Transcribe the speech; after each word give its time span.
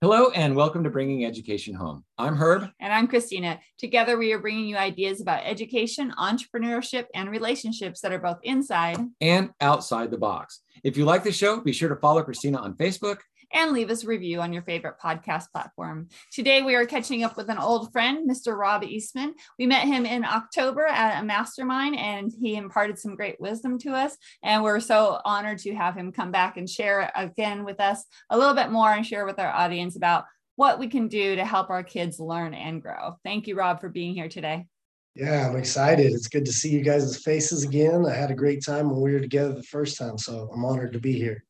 Hello, 0.00 0.30
and 0.30 0.54
welcome 0.54 0.84
to 0.84 0.90
Bringing 0.90 1.24
Education 1.24 1.74
Home. 1.74 2.04
I'm 2.18 2.36
Herb. 2.36 2.68
And 2.78 2.92
I'm 2.92 3.06
Christina. 3.06 3.58
Together, 3.78 4.18
we 4.18 4.32
are 4.32 4.38
bringing 4.38 4.66
you 4.66 4.76
ideas 4.76 5.20
about 5.20 5.42
education, 5.44 6.12
entrepreneurship, 6.18 7.06
and 7.14 7.30
relationships 7.30 8.00
that 8.02 8.12
are 8.12 8.18
both 8.18 8.38
inside 8.42 8.98
and 9.20 9.50
outside 9.60 10.10
the 10.10 10.18
box. 10.18 10.60
If 10.82 10.96
you 10.96 11.04
like 11.04 11.24
the 11.24 11.32
show, 11.32 11.60
be 11.60 11.72
sure 11.72 11.88
to 11.88 11.96
follow 11.96 12.22
Christina 12.22 12.58
on 12.58 12.74
Facebook 12.74 13.18
and 13.52 13.72
leave 13.72 13.90
us 13.90 14.04
a 14.04 14.06
review 14.06 14.40
on 14.40 14.52
your 14.52 14.62
favorite 14.62 14.98
podcast 15.02 15.50
platform. 15.52 16.08
Today, 16.32 16.62
we 16.62 16.74
are 16.74 16.86
catching 16.86 17.24
up 17.24 17.36
with 17.36 17.48
an 17.48 17.58
old 17.58 17.92
friend, 17.92 18.28
Mr. 18.28 18.56
Rob 18.56 18.82
Eastman. 18.84 19.34
We 19.58 19.66
met 19.66 19.86
him 19.86 20.06
in 20.06 20.24
October 20.24 20.86
at 20.86 21.22
a 21.22 21.24
mastermind, 21.24 21.98
and 21.98 22.32
he 22.38 22.56
imparted 22.56 22.98
some 22.98 23.16
great 23.16 23.40
wisdom 23.40 23.78
to 23.80 23.90
us. 23.92 24.16
And 24.42 24.62
we're 24.62 24.80
so 24.80 25.20
honored 25.24 25.58
to 25.60 25.74
have 25.74 25.96
him 25.96 26.12
come 26.12 26.30
back 26.30 26.56
and 26.56 26.68
share 26.68 27.10
again 27.14 27.64
with 27.64 27.80
us 27.80 28.04
a 28.30 28.38
little 28.38 28.54
bit 28.54 28.70
more 28.70 28.92
and 28.92 29.06
share 29.06 29.26
with 29.26 29.38
our 29.38 29.52
audience 29.52 29.96
about 29.96 30.24
what 30.56 30.78
we 30.78 30.88
can 30.88 31.08
do 31.08 31.36
to 31.36 31.44
help 31.44 31.70
our 31.70 31.82
kids 31.82 32.20
learn 32.20 32.54
and 32.54 32.80
grow. 32.80 33.18
Thank 33.24 33.46
you, 33.46 33.56
Rob, 33.56 33.80
for 33.80 33.88
being 33.88 34.14
here 34.14 34.28
today. 34.28 34.66
Yeah, 35.14 35.48
I'm 35.48 35.56
excited. 35.56 36.12
It's 36.12 36.26
good 36.26 36.44
to 36.44 36.52
see 36.52 36.70
you 36.70 36.82
guys' 36.82 37.16
faces 37.18 37.62
again. 37.62 38.04
I 38.04 38.14
had 38.14 38.32
a 38.32 38.34
great 38.34 38.64
time 38.64 38.90
when 38.90 39.00
we 39.00 39.12
were 39.12 39.20
together 39.20 39.52
the 39.52 39.62
first 39.62 39.96
time, 39.96 40.18
so 40.18 40.50
I'm 40.52 40.64
honored 40.64 40.92
to 40.92 40.98
be 40.98 41.12
here. 41.12 41.44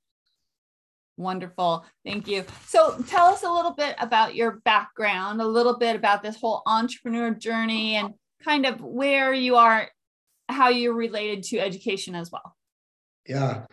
Wonderful. 1.17 1.85
Thank 2.05 2.27
you. 2.27 2.45
So 2.67 3.01
tell 3.07 3.27
us 3.27 3.45
a 3.45 3.51
little 3.51 3.73
bit 3.73 3.95
about 4.01 4.35
your 4.35 4.61
background, 4.65 5.41
a 5.41 5.47
little 5.47 5.79
bit 5.79 5.95
about 5.95 6.23
this 6.23 6.37
whole 6.41 6.63
entrepreneur 6.67 7.31
journey 7.31 7.95
and 7.95 8.15
kind 8.43 8.67
of 8.67 8.81
where 8.81 9.33
you 9.33 9.57
are, 9.57 9.89
how 10.49 10.69
you're 10.71 10.95
related 10.95 11.45
to 11.45 11.59
education 11.61 12.15
as 12.15 12.33
well. 12.33 12.57
Yeah. 13.27 13.67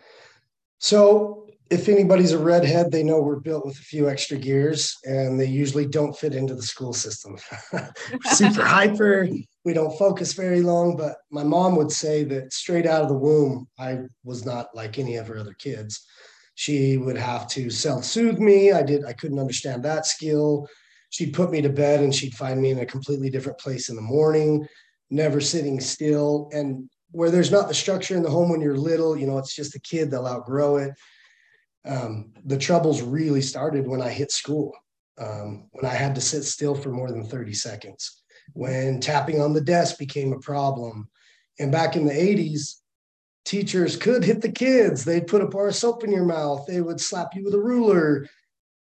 So 0.78 1.48
if 1.68 1.88
anybody's 1.88 2.32
a 2.32 2.38
redhead, 2.38 2.92
they 2.92 3.02
know 3.02 3.20
we're 3.20 3.40
built 3.40 3.66
with 3.66 3.76
a 3.76 3.82
few 3.82 4.08
extra 4.08 4.36
gears 4.36 4.96
and 5.04 5.38
they 5.38 5.46
usually 5.46 5.86
don't 5.86 6.16
fit 6.16 6.34
into 6.34 6.54
the 6.54 6.62
school 6.62 6.92
system. 6.92 7.36
Super 8.24 8.64
hyper. 8.64 9.28
We 9.64 9.72
don't 9.72 9.96
focus 9.98 10.32
very 10.32 10.62
long, 10.62 10.96
but 10.96 11.16
my 11.30 11.42
mom 11.42 11.74
would 11.76 11.90
say 11.90 12.22
that 12.24 12.52
straight 12.52 12.86
out 12.86 13.02
of 13.02 13.08
the 13.08 13.14
womb, 13.14 13.66
I 13.78 13.98
was 14.22 14.44
not 14.44 14.68
like 14.74 14.98
any 14.98 15.16
of 15.16 15.26
her 15.26 15.38
other 15.38 15.54
kids 15.54 16.06
she 16.54 16.96
would 16.96 17.16
have 17.16 17.48
to 17.48 17.70
self-soothe 17.70 18.38
me. 18.38 18.72
I 18.72 18.82
did 18.82 19.04
I 19.04 19.12
couldn't 19.12 19.38
understand 19.38 19.82
that 19.84 20.06
skill. 20.06 20.68
She'd 21.10 21.34
put 21.34 21.50
me 21.50 21.60
to 21.62 21.68
bed 21.68 22.00
and 22.00 22.14
she'd 22.14 22.34
find 22.34 22.60
me 22.60 22.70
in 22.70 22.78
a 22.78 22.86
completely 22.86 23.30
different 23.30 23.58
place 23.58 23.88
in 23.88 23.96
the 23.96 24.02
morning, 24.02 24.66
never 25.10 25.40
sitting 25.40 25.78
still. 25.80 26.48
And 26.52 26.88
where 27.10 27.30
there's 27.30 27.50
not 27.50 27.68
the 27.68 27.74
structure 27.74 28.16
in 28.16 28.22
the 28.22 28.30
home 28.30 28.48
when 28.48 28.60
you're 28.60 28.76
little, 28.76 29.16
you 29.16 29.26
know, 29.26 29.38
it's 29.38 29.54
just 29.54 29.74
a 29.74 29.80
kid, 29.80 30.10
they'll 30.10 30.26
outgrow 30.26 30.76
it. 30.76 30.92
Um, 31.84 32.32
the 32.44 32.56
troubles 32.56 33.02
really 33.02 33.42
started 33.42 33.86
when 33.86 34.00
I 34.00 34.08
hit 34.08 34.32
school, 34.32 34.72
um, 35.18 35.68
when 35.72 35.84
I 35.84 35.94
had 35.94 36.14
to 36.14 36.20
sit 36.20 36.44
still 36.44 36.74
for 36.74 36.90
more 36.90 37.10
than 37.10 37.24
30 37.24 37.52
seconds, 37.52 38.22
when 38.54 39.00
tapping 39.00 39.40
on 39.40 39.52
the 39.52 39.60
desk 39.60 39.98
became 39.98 40.32
a 40.32 40.40
problem. 40.40 41.08
And 41.58 41.70
back 41.70 41.96
in 41.96 42.06
the 42.06 42.12
80s, 42.12 42.76
teachers 43.44 43.96
could 43.96 44.24
hit 44.24 44.40
the 44.40 44.52
kids. 44.52 45.04
They'd 45.04 45.26
put 45.26 45.42
a 45.42 45.46
bar 45.46 45.68
of 45.68 45.74
soap 45.74 46.04
in 46.04 46.12
your 46.12 46.24
mouth. 46.24 46.64
They 46.66 46.80
would 46.80 47.00
slap 47.00 47.34
you 47.34 47.44
with 47.44 47.54
a 47.54 47.60
ruler. 47.60 48.26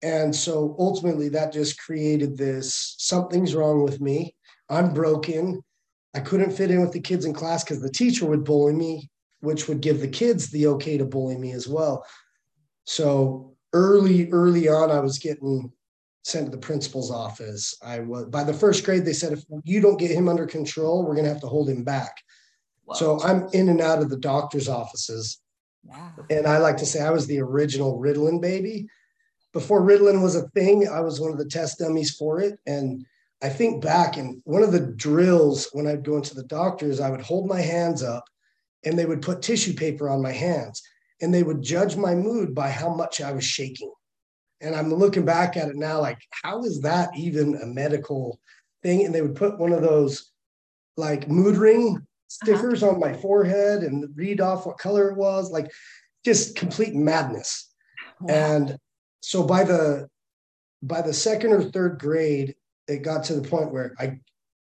And 0.02 0.36
so 0.36 0.76
ultimately, 0.80 1.30
that 1.30 1.54
just 1.54 1.80
created 1.80 2.38
this 2.38 2.96
something's 2.98 3.56
wrong 3.56 3.84
with 3.84 4.00
me. 4.00 4.36
I'm 4.70 4.94
broken. 4.94 5.62
I 6.16 6.20
couldn't 6.20 6.52
fit 6.52 6.72
in 6.72 6.82
with 6.82 6.92
the 6.92 7.02
kids 7.02 7.26
in 7.26 7.34
class 7.34 7.64
because 7.64 7.82
the 7.82 7.92
teacher 7.92 8.26
would 8.26 8.44
bully 8.44 8.74
me, 8.74 9.10
which 9.42 9.68
would 9.68 9.82
give 9.82 10.00
the 10.00 10.08
kids 10.08 10.50
the 10.50 10.68
okay 10.68 10.98
to 10.98 11.06
bully 11.06 11.38
me 11.38 11.52
as 11.52 11.68
well. 11.68 12.06
So 12.86 13.56
early, 13.74 14.30
early 14.32 14.68
on, 14.68 14.90
I 14.90 15.00
was 15.00 15.20
getting 15.20 15.72
sent 16.24 16.46
to 16.46 16.52
the 16.52 16.58
principal's 16.58 17.12
office. 17.12 17.76
I 17.84 18.00
was 18.00 18.26
by 18.26 18.44
the 18.44 18.54
first 18.54 18.84
grade, 18.86 19.06
they 19.06 19.14
said, 19.14 19.34
if 19.34 19.44
you 19.64 19.82
don't 19.82 20.00
get 20.00 20.12
him 20.12 20.28
under 20.28 20.46
control, 20.46 21.06
we're 21.06 21.16
gonna 21.16 21.30
have 21.30 21.42
to 21.42 21.48
hold 21.48 21.70
him 21.70 21.84
back. 21.84 22.18
So 22.96 23.22
I'm 23.22 23.48
in 23.54 23.70
and 23.70 23.82
out 23.82 24.00
of 24.00 24.10
the 24.10 24.18
doctor's 24.18 24.68
offices. 24.68 25.40
Wow. 25.84 26.12
And 26.30 26.46
I 26.46 26.58
like 26.58 26.78
to 26.78 26.86
say 26.86 27.02
I 27.02 27.12
was 27.12 27.28
the 27.28 27.40
original 27.40 28.00
Ritalin 28.00 28.42
baby. 28.42 28.88
Before 29.54 29.82
Ritalin 29.82 30.22
was 30.22 30.36
a 30.36 30.48
thing, 30.50 30.88
I 30.88 31.00
was 31.00 31.20
one 31.20 31.32
of 31.32 31.38
the 31.38 31.46
test 31.46 31.80
dummies 31.80 32.16
for 32.16 32.40
it. 32.40 32.60
And 32.68 33.06
I 33.42 33.50
think 33.50 33.82
back 33.82 34.18
and 34.18 34.42
one 34.44 34.64
of 34.64 34.72
the 34.72 34.80
drills 34.96 35.70
when 35.72 35.88
I'd 35.88 36.04
go 36.04 36.18
into 36.18 36.36
the 36.36 36.44
doctors, 36.44 37.00
I 37.00 37.10
would 37.10 37.22
hold 37.22 37.48
my 37.48 37.62
hands 37.62 38.04
up 38.04 38.26
and 38.84 38.98
they 38.98 39.06
would 39.06 39.22
put 39.22 39.42
tissue 39.42 39.74
paper 39.74 40.10
on 40.10 40.22
my 40.22 40.32
hands 40.32 40.82
and 41.22 41.34
they 41.34 41.44
would 41.44 41.62
judge 41.62 41.96
my 41.96 42.16
mood 42.16 42.54
by 42.54 42.70
how 42.70 42.94
much 42.94 43.22
I 43.22 43.32
was 43.32 43.46
shaking. 43.46 43.92
And 44.62 44.76
I'm 44.76 44.94
looking 44.94 45.26
back 45.26 45.56
at 45.56 45.70
it 45.70 45.78
now, 45.78 46.02
like, 46.02 46.20
how 46.44 46.64
is 46.64 46.82
that 46.82 47.10
even 47.18 47.56
a 47.56 47.66
medical 47.66 48.40
thing? 48.84 49.06
And 49.06 49.16
they 49.16 49.22
would 49.22 49.36
put 49.36 49.58
one 49.58 49.72
of 49.72 49.82
those 49.82 50.32
like 50.98 51.30
mood 51.30 51.56
ring. 51.56 52.06
Stickers 52.30 52.84
uh-huh. 52.84 52.94
on 52.94 53.00
my 53.00 53.14
forehead 53.14 53.84
and 53.84 54.08
read 54.16 54.40
off 54.40 54.66
what 54.66 54.78
color 54.78 55.10
it 55.10 55.18
was, 55.18 55.52
like 55.52 55.70
just 56.24 56.56
complete 56.56 56.96
madness. 56.96 57.70
Wow. 58.22 58.34
And 58.34 58.78
so 59.22 59.44
by 59.44 59.64
the 59.66 60.08
by 60.82 61.02
the 61.02 61.14
second 61.14 61.52
or 61.52 61.64
third 61.64 62.00
grade, 62.00 62.56
it 62.88 63.04
got 63.04 63.26
to 63.26 63.34
the 63.34 63.48
point 63.48 63.74
where 63.74 63.94
I 64.00 64.20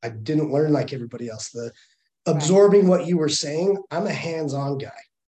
I 0.02 0.08
didn't 0.08 0.52
learn 0.52 0.72
like 0.72 0.92
everybody 0.92 1.28
else. 1.28 1.50
The 1.50 1.70
absorbing 2.26 2.88
what 2.88 3.06
you 3.06 3.18
were 3.18 3.28
saying, 3.28 3.76
I'm 3.90 4.06
a 4.06 4.12
hands-on 4.12 4.78
guy. 4.78 4.90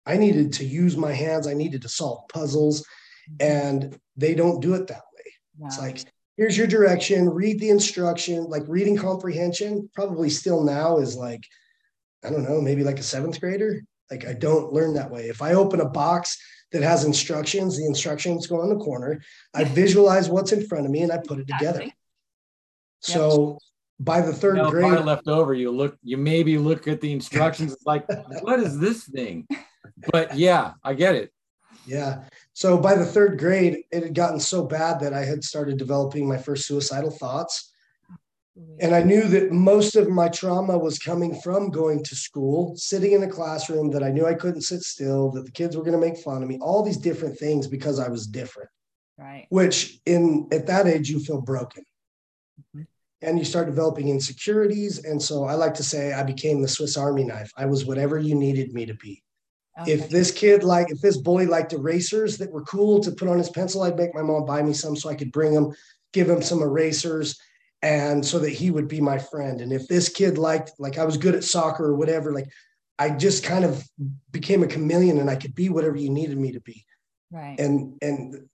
I 0.06 0.16
needed 0.16 0.52
to 0.54 0.64
use 0.64 0.96
my 0.96 1.12
hands, 1.12 1.46
I 1.46 1.54
needed 1.54 1.82
to 1.82 1.88
solve 1.88 2.28
puzzles, 2.28 2.82
mm-hmm. 2.82 3.36
and 3.40 4.00
they 4.16 4.34
don't 4.34 4.60
do 4.60 4.74
it 4.74 4.86
that 4.88 5.02
way. 5.14 5.32
Wow. 5.58 5.66
It's 5.68 5.78
like 5.78 6.04
here's 6.36 6.56
your 6.56 6.66
direction, 6.66 7.28
read 7.28 7.60
the 7.60 7.70
instruction, 7.70 8.44
like 8.44 8.62
reading 8.66 8.96
comprehension, 8.96 9.90
probably 9.94 10.30
still 10.30 10.62
now 10.62 10.98
is 10.98 11.16
like 11.16 11.44
I 12.24 12.30
don't 12.30 12.44
know, 12.44 12.60
maybe 12.60 12.84
like 12.84 12.98
a 12.98 13.02
seventh 13.02 13.40
grader. 13.40 13.82
Like 14.10 14.26
I 14.26 14.34
don't 14.34 14.72
learn 14.72 14.94
that 14.94 15.10
way. 15.10 15.28
If 15.28 15.42
I 15.42 15.54
open 15.54 15.80
a 15.80 15.88
box 15.88 16.38
that 16.72 16.82
has 16.82 17.04
instructions, 17.04 17.76
the 17.76 17.86
instructions 17.86 18.46
go 18.46 18.60
on 18.60 18.68
the 18.68 18.76
corner. 18.76 19.22
I 19.54 19.64
visualize 19.64 20.28
what's 20.28 20.52
in 20.52 20.66
front 20.66 20.86
of 20.86 20.90
me 20.90 21.02
and 21.02 21.12
I 21.12 21.18
put 21.18 21.38
it 21.38 21.48
together. 21.48 21.86
So 23.00 23.58
by 23.98 24.20
the 24.20 24.32
third 24.32 24.56
you 24.56 24.62
know, 24.64 24.70
grade, 24.70 25.04
left 25.04 25.28
over, 25.28 25.54
you 25.54 25.70
look, 25.70 25.96
you 26.02 26.16
maybe 26.16 26.58
look 26.58 26.88
at 26.88 27.00
the 27.00 27.12
instructions 27.12 27.76
like, 27.84 28.04
what 28.40 28.60
is 28.60 28.78
this 28.78 29.04
thing? 29.04 29.46
But 30.10 30.36
yeah, 30.36 30.72
I 30.82 30.94
get 30.94 31.14
it. 31.14 31.32
Yeah. 31.86 32.24
So 32.52 32.78
by 32.78 32.94
the 32.94 33.04
third 33.04 33.38
grade, 33.38 33.84
it 33.90 34.02
had 34.02 34.14
gotten 34.14 34.40
so 34.40 34.64
bad 34.64 35.00
that 35.00 35.12
I 35.12 35.24
had 35.24 35.42
started 35.42 35.78
developing 35.78 36.28
my 36.28 36.38
first 36.38 36.66
suicidal 36.66 37.10
thoughts. 37.10 37.71
And 38.80 38.94
I 38.94 39.02
knew 39.02 39.28
that 39.28 39.50
most 39.50 39.96
of 39.96 40.10
my 40.10 40.28
trauma 40.28 40.76
was 40.76 40.98
coming 40.98 41.40
from 41.40 41.70
going 41.70 42.04
to 42.04 42.14
school, 42.14 42.74
sitting 42.76 43.12
in 43.12 43.22
a 43.22 43.28
classroom 43.28 43.90
that 43.92 44.02
I 44.02 44.10
knew 44.10 44.26
I 44.26 44.34
couldn't 44.34 44.62
sit 44.62 44.82
still, 44.82 45.30
that 45.30 45.46
the 45.46 45.50
kids 45.50 45.74
were 45.74 45.82
going 45.82 45.98
to 45.98 46.06
make 46.06 46.18
fun 46.18 46.42
of 46.42 46.48
me, 46.48 46.58
all 46.60 46.82
these 46.82 46.98
different 46.98 47.38
things 47.38 47.66
because 47.66 47.98
I 47.98 48.08
was 48.08 48.26
different. 48.26 48.68
Right. 49.16 49.46
Which 49.48 50.00
in 50.04 50.48
at 50.52 50.66
that 50.66 50.86
age 50.86 51.08
you 51.08 51.20
feel 51.20 51.40
broken. 51.40 51.84
Mm-hmm. 52.76 52.82
And 53.26 53.38
you 53.38 53.44
start 53.44 53.66
developing 53.66 54.08
insecurities. 54.08 55.04
And 55.04 55.22
so 55.22 55.44
I 55.44 55.54
like 55.54 55.74
to 55.74 55.84
say 55.84 56.12
I 56.12 56.22
became 56.22 56.60
the 56.60 56.68
Swiss 56.68 56.96
Army 56.96 57.24
knife. 57.24 57.52
I 57.56 57.66
was 57.66 57.86
whatever 57.86 58.18
you 58.18 58.34
needed 58.34 58.74
me 58.74 58.84
to 58.84 58.94
be. 58.94 59.22
Okay. 59.80 59.92
If 59.92 60.10
this 60.10 60.30
kid 60.30 60.62
like 60.62 60.90
if 60.90 61.00
this 61.00 61.16
bully 61.16 61.46
liked 61.46 61.72
erasers 61.72 62.36
that 62.38 62.52
were 62.52 62.64
cool 62.64 63.00
to 63.00 63.12
put 63.12 63.28
on 63.28 63.38
his 63.38 63.48
pencil, 63.48 63.82
I'd 63.82 63.96
make 63.96 64.14
my 64.14 64.22
mom 64.22 64.44
buy 64.44 64.60
me 64.62 64.74
some 64.74 64.96
so 64.96 65.08
I 65.08 65.14
could 65.14 65.32
bring 65.32 65.52
him, 65.52 65.72
give 66.12 66.28
him 66.28 66.42
some 66.42 66.60
erasers 66.60 67.38
and 67.82 68.24
so 68.24 68.38
that 68.38 68.50
he 68.50 68.70
would 68.70 68.88
be 68.88 69.00
my 69.00 69.18
friend. 69.18 69.60
And 69.60 69.72
if 69.72 69.88
this 69.88 70.08
kid 70.08 70.38
liked 70.38 70.72
like 70.78 70.98
i 70.98 71.04
was 71.04 71.16
good 71.16 71.34
at 71.34 71.44
soccer 71.44 71.84
or 71.84 71.96
whatever 71.96 72.32
like 72.32 72.48
i 72.98 73.10
just 73.10 73.44
kind 73.44 73.64
of 73.64 73.84
became 74.30 74.62
a 74.62 74.68
chameleon 74.68 75.18
and 75.18 75.28
i 75.28 75.36
could 75.36 75.54
be 75.54 75.68
whatever 75.68 75.96
you 75.96 76.10
needed 76.10 76.38
me 76.38 76.52
to 76.52 76.60
be. 76.60 76.84
Right. 77.30 77.58
And 77.58 77.98
and 78.00 78.48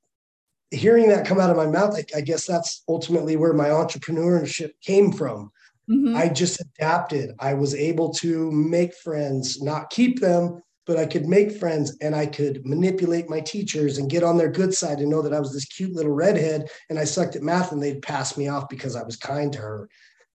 hearing 0.70 1.08
that 1.08 1.26
come 1.26 1.40
out 1.40 1.50
of 1.50 1.56
my 1.56 1.66
mouth 1.66 1.94
I, 1.94 2.04
I 2.18 2.20
guess 2.20 2.46
that's 2.46 2.82
ultimately 2.88 3.36
where 3.36 3.54
my 3.54 3.68
entrepreneurship 3.68 4.72
came 4.82 5.12
from. 5.12 5.50
Mm-hmm. 5.90 6.16
i 6.16 6.28
just 6.28 6.60
adapted. 6.60 7.34
I 7.38 7.54
was 7.54 7.74
able 7.74 8.12
to 8.14 8.50
make 8.50 8.94
friends 8.94 9.62
not 9.62 9.88
keep 9.88 10.20
them 10.20 10.62
but 10.88 10.96
I 10.96 11.04
could 11.04 11.26
make 11.26 11.52
friends 11.52 11.94
and 12.00 12.16
I 12.16 12.24
could 12.24 12.64
manipulate 12.64 13.28
my 13.28 13.40
teachers 13.40 13.98
and 13.98 14.08
get 14.08 14.24
on 14.24 14.38
their 14.38 14.50
good 14.50 14.72
side 14.72 15.00
and 15.00 15.10
know 15.10 15.20
that 15.20 15.34
I 15.34 15.38
was 15.38 15.52
this 15.52 15.66
cute 15.66 15.92
little 15.92 16.12
redhead 16.12 16.70
and 16.88 16.98
I 16.98 17.04
sucked 17.04 17.36
at 17.36 17.42
math 17.42 17.72
and 17.72 17.82
they'd 17.82 18.00
pass 18.00 18.38
me 18.38 18.48
off 18.48 18.70
because 18.70 18.96
I 18.96 19.02
was 19.02 19.14
kind 19.14 19.52
to 19.52 19.58
her. 19.58 19.88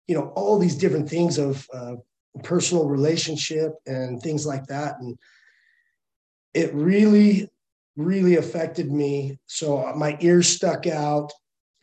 You 0.07 0.15
know, 0.15 0.33
all 0.35 0.57
these 0.57 0.75
different 0.75 1.07
things 1.07 1.37
of 1.37 1.67
uh, 1.71 1.97
personal 2.41 2.87
relationship 2.87 3.73
and 3.85 4.19
things 4.23 4.47
like 4.47 4.65
that. 4.65 4.99
And 4.99 5.19
it 6.55 6.73
really, 6.73 7.47
really 7.95 8.37
affected 8.37 8.91
me. 8.91 9.37
So 9.45 9.93
my 9.95 10.17
ears 10.19 10.47
stuck 10.49 10.87
out 10.87 11.31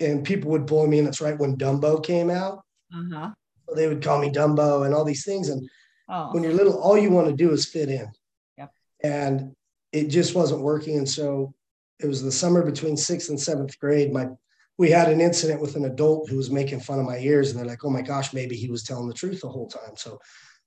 and 0.00 0.24
people 0.24 0.50
would 0.50 0.66
bully 0.66 0.88
me. 0.88 0.98
And 0.98 1.06
it's 1.06 1.20
right 1.20 1.38
when 1.38 1.56
Dumbo 1.56 2.04
came 2.04 2.30
out. 2.30 2.64
Uh-huh. 2.92 3.30
They 3.76 3.86
would 3.86 4.02
call 4.02 4.18
me 4.18 4.32
Dumbo 4.32 4.84
and 4.84 4.92
all 4.92 5.04
these 5.04 5.24
things. 5.24 5.50
And 5.50 5.68
oh. 6.08 6.32
when 6.32 6.42
you're 6.42 6.52
little, 6.52 6.82
all 6.82 6.98
you 6.98 7.12
want 7.12 7.28
to 7.28 7.32
do 7.32 7.52
is 7.52 7.64
fit 7.64 7.90
in 7.90 8.10
and 9.06 9.52
it 9.92 10.08
just 10.08 10.34
wasn't 10.34 10.62
working. 10.62 10.98
And 10.98 11.08
so 11.08 11.54
it 12.00 12.06
was 12.06 12.22
the 12.22 12.32
summer 12.32 12.64
between 12.64 12.96
sixth 12.96 13.28
and 13.30 13.40
seventh 13.40 13.78
grade. 13.78 14.12
My 14.12 14.28
we 14.78 14.90
had 14.90 15.10
an 15.10 15.22
incident 15.22 15.62
with 15.62 15.74
an 15.76 15.86
adult 15.86 16.28
who 16.28 16.36
was 16.36 16.50
making 16.50 16.80
fun 16.80 16.98
of 17.00 17.06
my 17.06 17.18
ears, 17.18 17.50
and 17.50 17.58
they're 17.58 17.66
like, 17.66 17.84
"Oh 17.84 17.90
my 17.90 18.02
gosh, 18.02 18.34
maybe 18.34 18.56
he 18.56 18.68
was 18.68 18.82
telling 18.82 19.08
the 19.08 19.14
truth 19.14 19.40
the 19.40 19.48
whole 19.48 19.68
time." 19.68 19.96
So 19.96 20.18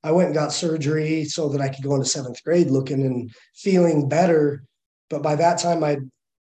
I 0.03 0.11
went 0.11 0.27
and 0.27 0.35
got 0.35 0.53
surgery 0.53 1.25
so 1.25 1.49
that 1.49 1.61
I 1.61 1.69
could 1.69 1.83
go 1.83 1.93
into 1.93 2.05
seventh 2.07 2.43
grade 2.43 2.71
looking 2.71 3.03
and 3.05 3.29
feeling 3.55 4.09
better. 4.09 4.63
But 5.09 5.21
by 5.21 5.35
that 5.35 5.59
time, 5.59 5.83
I 5.83 5.99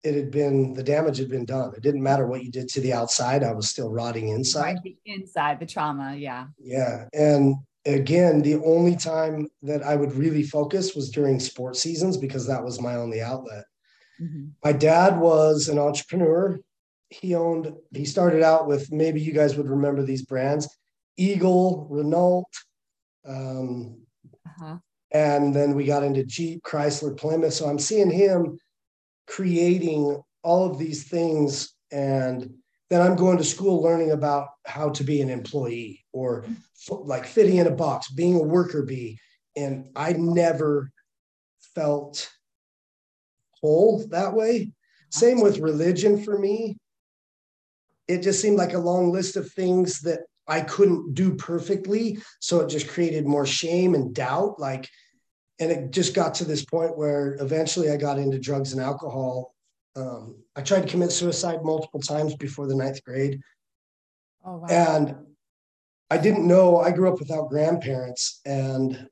it 0.04 0.14
had 0.14 0.30
been 0.30 0.74
the 0.74 0.82
damage 0.82 1.18
had 1.18 1.28
been 1.28 1.44
done. 1.44 1.72
It 1.76 1.82
didn't 1.82 2.02
matter 2.02 2.26
what 2.26 2.44
you 2.44 2.50
did 2.50 2.68
to 2.70 2.80
the 2.80 2.92
outside; 2.92 3.42
I 3.42 3.52
was 3.52 3.68
still 3.68 3.90
rotting 3.90 4.28
inside. 4.28 4.76
Right, 4.76 4.82
the 4.84 4.96
inside, 5.06 5.58
the 5.58 5.66
trauma, 5.66 6.14
yeah. 6.16 6.46
Yeah, 6.58 7.06
and 7.12 7.56
again, 7.86 8.42
the 8.42 8.56
only 8.56 8.96
time 8.96 9.48
that 9.62 9.82
I 9.82 9.96
would 9.96 10.12
really 10.12 10.42
focus 10.42 10.94
was 10.94 11.10
during 11.10 11.40
sports 11.40 11.82
seasons 11.82 12.16
because 12.16 12.46
that 12.46 12.62
was 12.62 12.80
my 12.80 12.96
only 12.96 13.20
outlet. 13.20 13.64
Mm-hmm. 14.20 14.48
My 14.64 14.72
dad 14.72 15.18
was 15.18 15.68
an 15.68 15.78
entrepreneur. 15.78 16.60
He 17.08 17.34
owned. 17.34 17.72
He 17.92 18.04
started 18.04 18.42
out 18.42 18.66
with 18.66 18.92
maybe 18.92 19.20
you 19.20 19.32
guys 19.32 19.56
would 19.56 19.68
remember 19.68 20.02
these 20.02 20.24
brands: 20.24 20.68
Eagle, 21.16 21.86
Renault. 21.90 22.44
Um, 23.26 24.02
uh-huh. 24.46 24.76
And 25.12 25.54
then 25.54 25.74
we 25.74 25.86
got 25.86 26.04
into 26.04 26.24
Jeep, 26.24 26.62
Chrysler, 26.62 27.16
Plymouth. 27.16 27.54
So 27.54 27.68
I'm 27.68 27.80
seeing 27.80 28.10
him 28.10 28.58
creating 29.26 30.22
all 30.42 30.70
of 30.70 30.78
these 30.78 31.08
things. 31.08 31.74
And 31.90 32.54
then 32.90 33.00
I'm 33.00 33.16
going 33.16 33.38
to 33.38 33.44
school 33.44 33.80
learning 33.80 34.10
about 34.10 34.48
how 34.66 34.90
to 34.90 35.04
be 35.04 35.20
an 35.20 35.30
employee 35.30 36.04
or 36.12 36.44
like 36.90 37.24
fitting 37.24 37.56
in 37.56 37.68
a 37.68 37.70
box, 37.70 38.10
being 38.10 38.34
a 38.34 38.42
worker 38.42 38.82
bee. 38.82 39.18
And 39.56 39.86
I 39.94 40.12
never 40.14 40.90
felt 41.74 42.30
whole 43.60 44.04
that 44.08 44.34
way. 44.34 44.72
Same 45.10 45.40
with 45.40 45.58
religion 45.58 46.22
for 46.22 46.38
me. 46.38 46.78
It 48.08 48.22
just 48.22 48.40
seemed 48.40 48.58
like 48.58 48.74
a 48.74 48.78
long 48.78 49.12
list 49.12 49.36
of 49.36 49.50
things 49.52 50.00
that 50.00 50.20
I 50.48 50.60
couldn't 50.62 51.14
do 51.14 51.34
perfectly. 51.36 52.18
So 52.40 52.60
it 52.60 52.68
just 52.68 52.88
created 52.88 53.24
more 53.24 53.46
shame 53.46 53.94
and 53.94 54.12
doubt. 54.12 54.58
Like, 54.58 54.88
and 55.60 55.70
it 55.70 55.92
just 55.92 56.14
got 56.14 56.34
to 56.34 56.44
this 56.44 56.64
point 56.64 56.98
where 56.98 57.36
eventually 57.40 57.90
I 57.90 57.96
got 57.96 58.18
into 58.18 58.38
drugs 58.38 58.72
and 58.72 58.82
alcohol. 58.82 59.49
Um, 59.96 60.36
I 60.56 60.62
tried 60.62 60.82
to 60.82 60.88
commit 60.88 61.12
suicide 61.12 61.64
multiple 61.64 62.00
times 62.00 62.34
before 62.36 62.66
the 62.66 62.76
ninth 62.76 63.02
grade. 63.04 63.40
Oh, 64.44 64.58
wow. 64.58 64.66
And 64.68 65.16
I 66.10 66.16
didn't 66.16 66.46
know 66.46 66.78
I 66.78 66.90
grew 66.92 67.12
up 67.12 67.18
without 67.18 67.50
grandparents. 67.50 68.40
And 68.44 69.08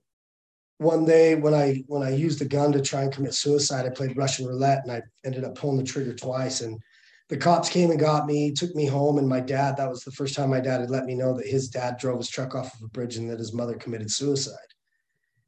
one 0.78 1.04
day 1.04 1.34
when 1.34 1.54
I 1.54 1.82
when 1.86 2.02
I 2.02 2.10
used 2.10 2.40
a 2.40 2.44
gun 2.44 2.72
to 2.72 2.80
try 2.80 3.02
and 3.02 3.12
commit 3.12 3.34
suicide, 3.34 3.86
I 3.86 3.90
played 3.90 4.16
Russian 4.16 4.46
roulette 4.46 4.82
and 4.84 4.92
I 4.92 5.02
ended 5.24 5.44
up 5.44 5.56
pulling 5.56 5.78
the 5.78 5.84
trigger 5.84 6.14
twice. 6.14 6.60
And 6.60 6.80
the 7.28 7.36
cops 7.36 7.68
came 7.68 7.90
and 7.90 8.00
got 8.00 8.26
me, 8.26 8.52
took 8.52 8.74
me 8.74 8.86
home, 8.86 9.18
and 9.18 9.28
my 9.28 9.40
dad, 9.40 9.76
that 9.76 9.90
was 9.90 10.02
the 10.02 10.12
first 10.12 10.34
time 10.34 10.50
my 10.50 10.60
dad 10.60 10.80
had 10.80 10.90
let 10.90 11.04
me 11.04 11.14
know 11.14 11.36
that 11.36 11.46
his 11.46 11.68
dad 11.68 11.98
drove 11.98 12.18
his 12.18 12.30
truck 12.30 12.54
off 12.54 12.74
of 12.74 12.82
a 12.82 12.88
bridge 12.88 13.16
and 13.16 13.28
that 13.30 13.38
his 13.38 13.52
mother 13.52 13.74
committed 13.74 14.10
suicide. 14.10 14.54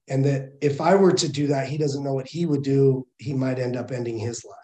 And 0.09 0.25
that 0.25 0.53
if 0.61 0.81
I 0.81 0.94
were 0.94 1.12
to 1.12 1.29
do 1.29 1.47
that, 1.47 1.69
he 1.69 1.79
doesn't 1.79 2.03
know 2.03 2.12
what 2.12 2.29
he 2.29 2.44
would 2.44 2.62
do. 2.62 3.06
He 3.19 3.33
might 3.33 3.59
end 3.59 3.76
up 3.76 3.93
ending 3.93 4.19
his 4.19 4.44
life. 4.44 4.60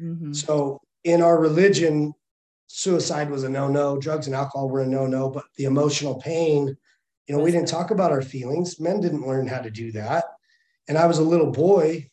Mm-hmm. 0.00 0.32
So 0.32 0.80
in 1.04 1.22
our 1.22 1.38
religion, 1.38 2.14
suicide 2.66 3.30
was 3.30 3.44
a 3.44 3.48
no-no, 3.48 3.98
drugs 3.98 4.26
and 4.26 4.36
alcohol 4.36 4.68
were 4.68 4.82
a 4.82 4.86
no-no, 4.86 5.30
but 5.30 5.44
the 5.56 5.64
emotional 5.64 6.20
pain, 6.20 6.76
you 7.26 7.36
know, 7.36 7.42
we 7.42 7.50
didn't 7.50 7.68
talk 7.68 7.90
about 7.90 8.12
our 8.12 8.22
feelings. 8.22 8.80
Men 8.80 9.00
didn't 9.00 9.26
learn 9.26 9.46
how 9.46 9.60
to 9.60 9.70
do 9.70 9.92
that. 9.92 10.24
And 10.88 10.96
I 10.96 11.06
was 11.06 11.18
a 11.18 11.24
little 11.24 11.50
boy 11.50 12.08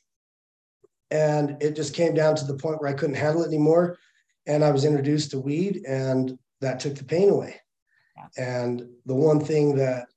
and 1.09 1.61
it 1.61 1.75
just 1.75 1.93
came 1.93 2.13
down 2.13 2.35
to 2.35 2.45
the 2.45 2.57
point 2.57 2.81
where 2.81 2.89
I 2.89 2.93
couldn't 2.93 3.15
handle 3.15 3.43
it 3.43 3.47
anymore 3.47 3.97
and 4.47 4.63
I 4.63 4.71
was 4.71 4.85
introduced 4.85 5.31
to 5.31 5.39
weed, 5.39 5.83
and 5.85 6.39
that 6.61 6.79
took 6.79 6.95
the 6.95 7.03
pain 7.03 7.29
away. 7.29 7.59
Yeah. 8.15 8.61
And 8.65 8.87
the 9.05 9.13
one 9.13 9.39
thing 9.39 9.75
that 9.75 10.07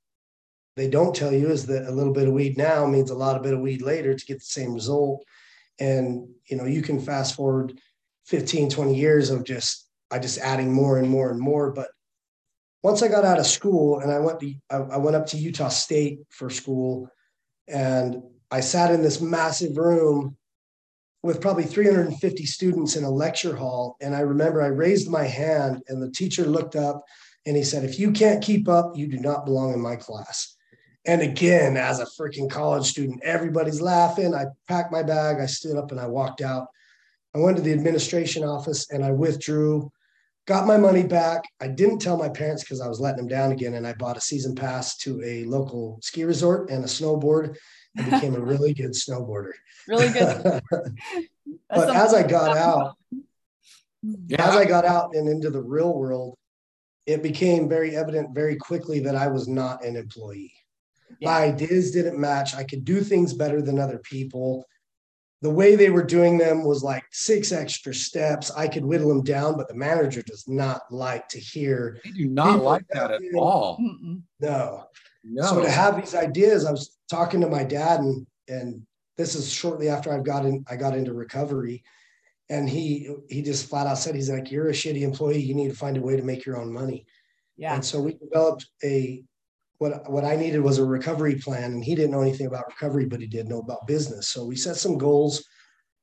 they 0.76 0.88
don't 0.88 1.14
tell 1.14 1.32
you 1.32 1.50
is 1.50 1.67
that 1.67 1.88
a 1.88 1.90
little 1.90 2.12
bit 2.12 2.28
of 2.28 2.32
weed 2.32 2.56
now 2.56 2.87
means 2.87 3.11
a 3.11 3.14
lot 3.14 3.37
of 3.37 3.43
bit 3.43 3.55
of 3.55 3.61
weed 3.61 3.82
later 3.82 4.14
to 4.14 4.25
get 4.25 4.38
the 4.38 4.44
same 4.44 4.72
result. 4.72 5.25
And 5.81 6.29
you 6.47 6.56
know, 6.56 6.67
you 6.67 6.82
can 6.82 7.00
fast 7.00 7.35
forward 7.35 7.79
15, 8.27 8.71
20 8.71 8.94
years 8.94 9.31
of 9.31 9.44
just 9.44 9.88
I 10.11 10.19
just 10.19 10.38
adding 10.38 10.73
more 10.73 10.99
and 10.99 11.09
more 11.09 11.31
and 11.31 11.41
more. 11.41 11.73
But 11.73 11.88
once 12.82 13.03
I 13.03 13.09
got 13.09 13.25
out 13.25 13.38
of 13.38 13.47
school 13.47 14.00
and 14.00 14.12
I 14.12 14.19
went 14.19 14.41
to 14.41 14.55
I, 14.71 14.77
I 14.77 14.97
went 14.99 15.17
up 15.17 15.27
to 15.29 15.37
Utah 15.37 15.69
State 15.69 16.21
for 16.31 16.50
school, 16.50 17.09
and 17.69 18.23
I 18.50 18.61
sat 18.61 18.93
in 18.93 19.03
this 19.03 19.21
massive 19.21 19.77
room 19.77 20.37
with 21.23 21.41
probably 21.41 21.65
350 21.65 22.47
students 22.47 22.97
in 22.97 23.05
a 23.05 23.11
lecture 23.11 23.55
hall. 23.55 23.97
And 24.00 24.15
I 24.15 24.21
remember 24.21 24.62
I 24.62 24.69
raised 24.69 25.11
my 25.11 25.25
hand 25.25 25.82
and 25.88 26.03
the 26.03 26.11
teacher 26.11 26.44
looked 26.44 26.77
up 26.77 27.05
and 27.47 27.56
he 27.56 27.62
said, 27.62 27.85
If 27.85 27.99
you 27.99 28.12
can't 28.12 28.43
keep 28.43 28.69
up, 28.69 28.93
you 28.97 29.06
do 29.06 29.19
not 29.19 29.44
belong 29.44 29.73
in 29.73 29.81
my 29.81 29.97
class. 29.97 30.56
And 31.06 31.23
again, 31.23 31.76
as 31.76 32.00
a 32.00 32.05
freaking 32.05 32.50
college 32.50 32.87
student, 32.87 33.23
everybody's 33.23 33.81
laughing. 33.81 34.35
I 34.35 34.47
packed 34.69 34.93
my 34.93 35.02
bag, 35.02 35.41
I 35.41 35.47
stood 35.47 35.76
up 35.76 35.91
and 35.93 36.00
I 36.00 36.06
walked 36.06 36.43
out. 36.43 36.67
I 37.35 37.38
went 37.38 37.56
to 37.56 37.62
the 37.62 37.73
administration 37.73 38.44
office 38.44 38.91
and 38.91 39.05
I 39.05 39.12
withdrew, 39.12 39.91
got 40.47 40.67
my 40.67 40.76
money 40.76 41.05
back. 41.05 41.44
I 41.61 41.69
didn't 41.69 42.00
tell 42.00 42.17
my 42.17 42.29
parents 42.29 42.64
because 42.64 42.81
I 42.81 42.88
was 42.88 43.00
letting 43.00 43.19
them 43.19 43.29
down 43.29 43.52
again. 43.52 43.75
And 43.75 43.87
I 43.87 43.93
bought 43.94 44.17
a 44.17 44.20
season 44.20 44.55
pass 44.55 44.97
to 44.99 45.23
a 45.25 45.44
local 45.44 45.99
ski 46.02 46.25
resort 46.25 46.70
and 46.70 46.85
a 46.85 46.88
snowboard 46.88 47.56
and 47.96 48.11
became 48.11 48.35
a 48.35 48.41
really 48.41 48.75
good 48.75 48.91
snowboarder. 48.91 49.53
Really 49.88 50.08
good. 50.08 50.61
but 51.70 51.96
as 51.96 52.12
I 52.12 52.25
got 52.25 52.56
out, 52.56 52.96
yeah. 54.03 54.46
as 54.46 54.56
I 54.56 54.64
got 54.64 54.85
out 54.85 55.14
and 55.14 55.29
into 55.29 55.50
the 55.50 55.62
real 55.62 55.94
world, 55.94 56.37
it 57.06 57.23
became 57.23 57.69
very 57.69 57.96
evident 57.96 58.35
very 58.35 58.56
quickly 58.56 59.00
that 59.00 59.17
I 59.17 59.29
was 59.29 59.49
not 59.49 59.85
an 59.85 59.96
employee. 59.96 60.53
Yeah. 61.20 61.31
My 61.31 61.44
ideas 61.44 61.93
didn't 61.93 62.19
match. 62.19 62.55
I 62.55 62.64
could 62.64 62.84
do 62.84 63.02
things 63.02 63.32
better 63.34 63.62
than 63.62 63.78
other 63.78 63.99
people. 63.99 64.64
The 65.43 65.50
way 65.50 65.75
they 65.75 65.90
were 65.90 66.02
doing 66.02 66.37
them 66.37 66.64
was 66.64 66.82
like 66.82 67.05
six 67.12 67.52
extra 67.52 67.94
steps. 67.94 68.50
I 68.50 68.69
could 68.69 68.84
whittle 68.84 69.08
them 69.08 69.22
down, 69.22 69.56
but 69.56 69.69
the 69.69 69.75
manager 69.75 70.22
does 70.22 70.46
not 70.46 70.82
like 70.90 71.28
to 71.28 71.38
hear. 71.38 71.99
They 72.05 72.11
do 72.11 72.26
not 72.26 72.62
like 72.62 72.87
that 72.93 73.12
at 73.12 73.22
all. 73.34 73.78
No. 74.40 74.84
No. 75.25 75.43
So 75.43 75.62
to 75.62 75.70
have 75.70 75.96
these 75.96 76.14
ideas, 76.14 76.64
I 76.64 76.70
was 76.70 76.96
talking 77.08 77.40
to 77.43 77.49
my 77.49 77.64
dad, 77.64 78.00
and 78.00 78.26
and 78.49 78.87
this 79.17 79.34
is 79.34 79.52
shortly 79.52 79.88
after 79.88 80.12
I've 80.12 80.25
gotten 80.25 80.64
I 80.69 80.76
got 80.76 80.96
into 80.96 81.12
recovery, 81.12 81.84
and 82.49 82.69
he 82.69 83.14
he 83.28 83.43
just 83.43 83.69
flat 83.69 83.87
out 83.87 83.99
said, 83.99 84.14
he's 84.14 84.31
like, 84.31 84.50
"You're 84.50 84.69
a 84.69 84.72
shitty 84.72 85.03
employee. 85.03 85.43
You 85.43 85.55
need 85.55 85.69
to 85.69 85.77
find 85.77 85.96
a 85.96 86.03
way 86.03 86.17
to 86.17 86.22
make 86.22 86.46
your 86.46 86.58
own 86.58 86.72
money." 86.72 87.06
Yeah. 87.56 87.74
And 87.74 87.84
so 87.84 88.00
we 88.00 88.15
developed 88.15 88.67
a 88.82 89.22
what 89.81 90.10
what 90.10 90.25
I 90.25 90.37
needed 90.37 90.60
was 90.60 90.77
a 90.79 90.84
recovery 90.84 91.37
plan, 91.37 91.72
and 91.72 91.82
he 91.82 91.94
didn't 91.94 92.10
know 92.10 92.20
anything 92.20 92.46
about 92.46 92.69
recovery, 92.69 93.06
but 93.06 93.20
he 93.20 93.27
did 93.27 93.49
know 93.49 93.60
about 93.60 93.87
business. 93.87 94.29
So 94.29 94.44
we 94.44 94.55
set 94.55 94.77
some 94.77 94.99
goals 94.99 95.43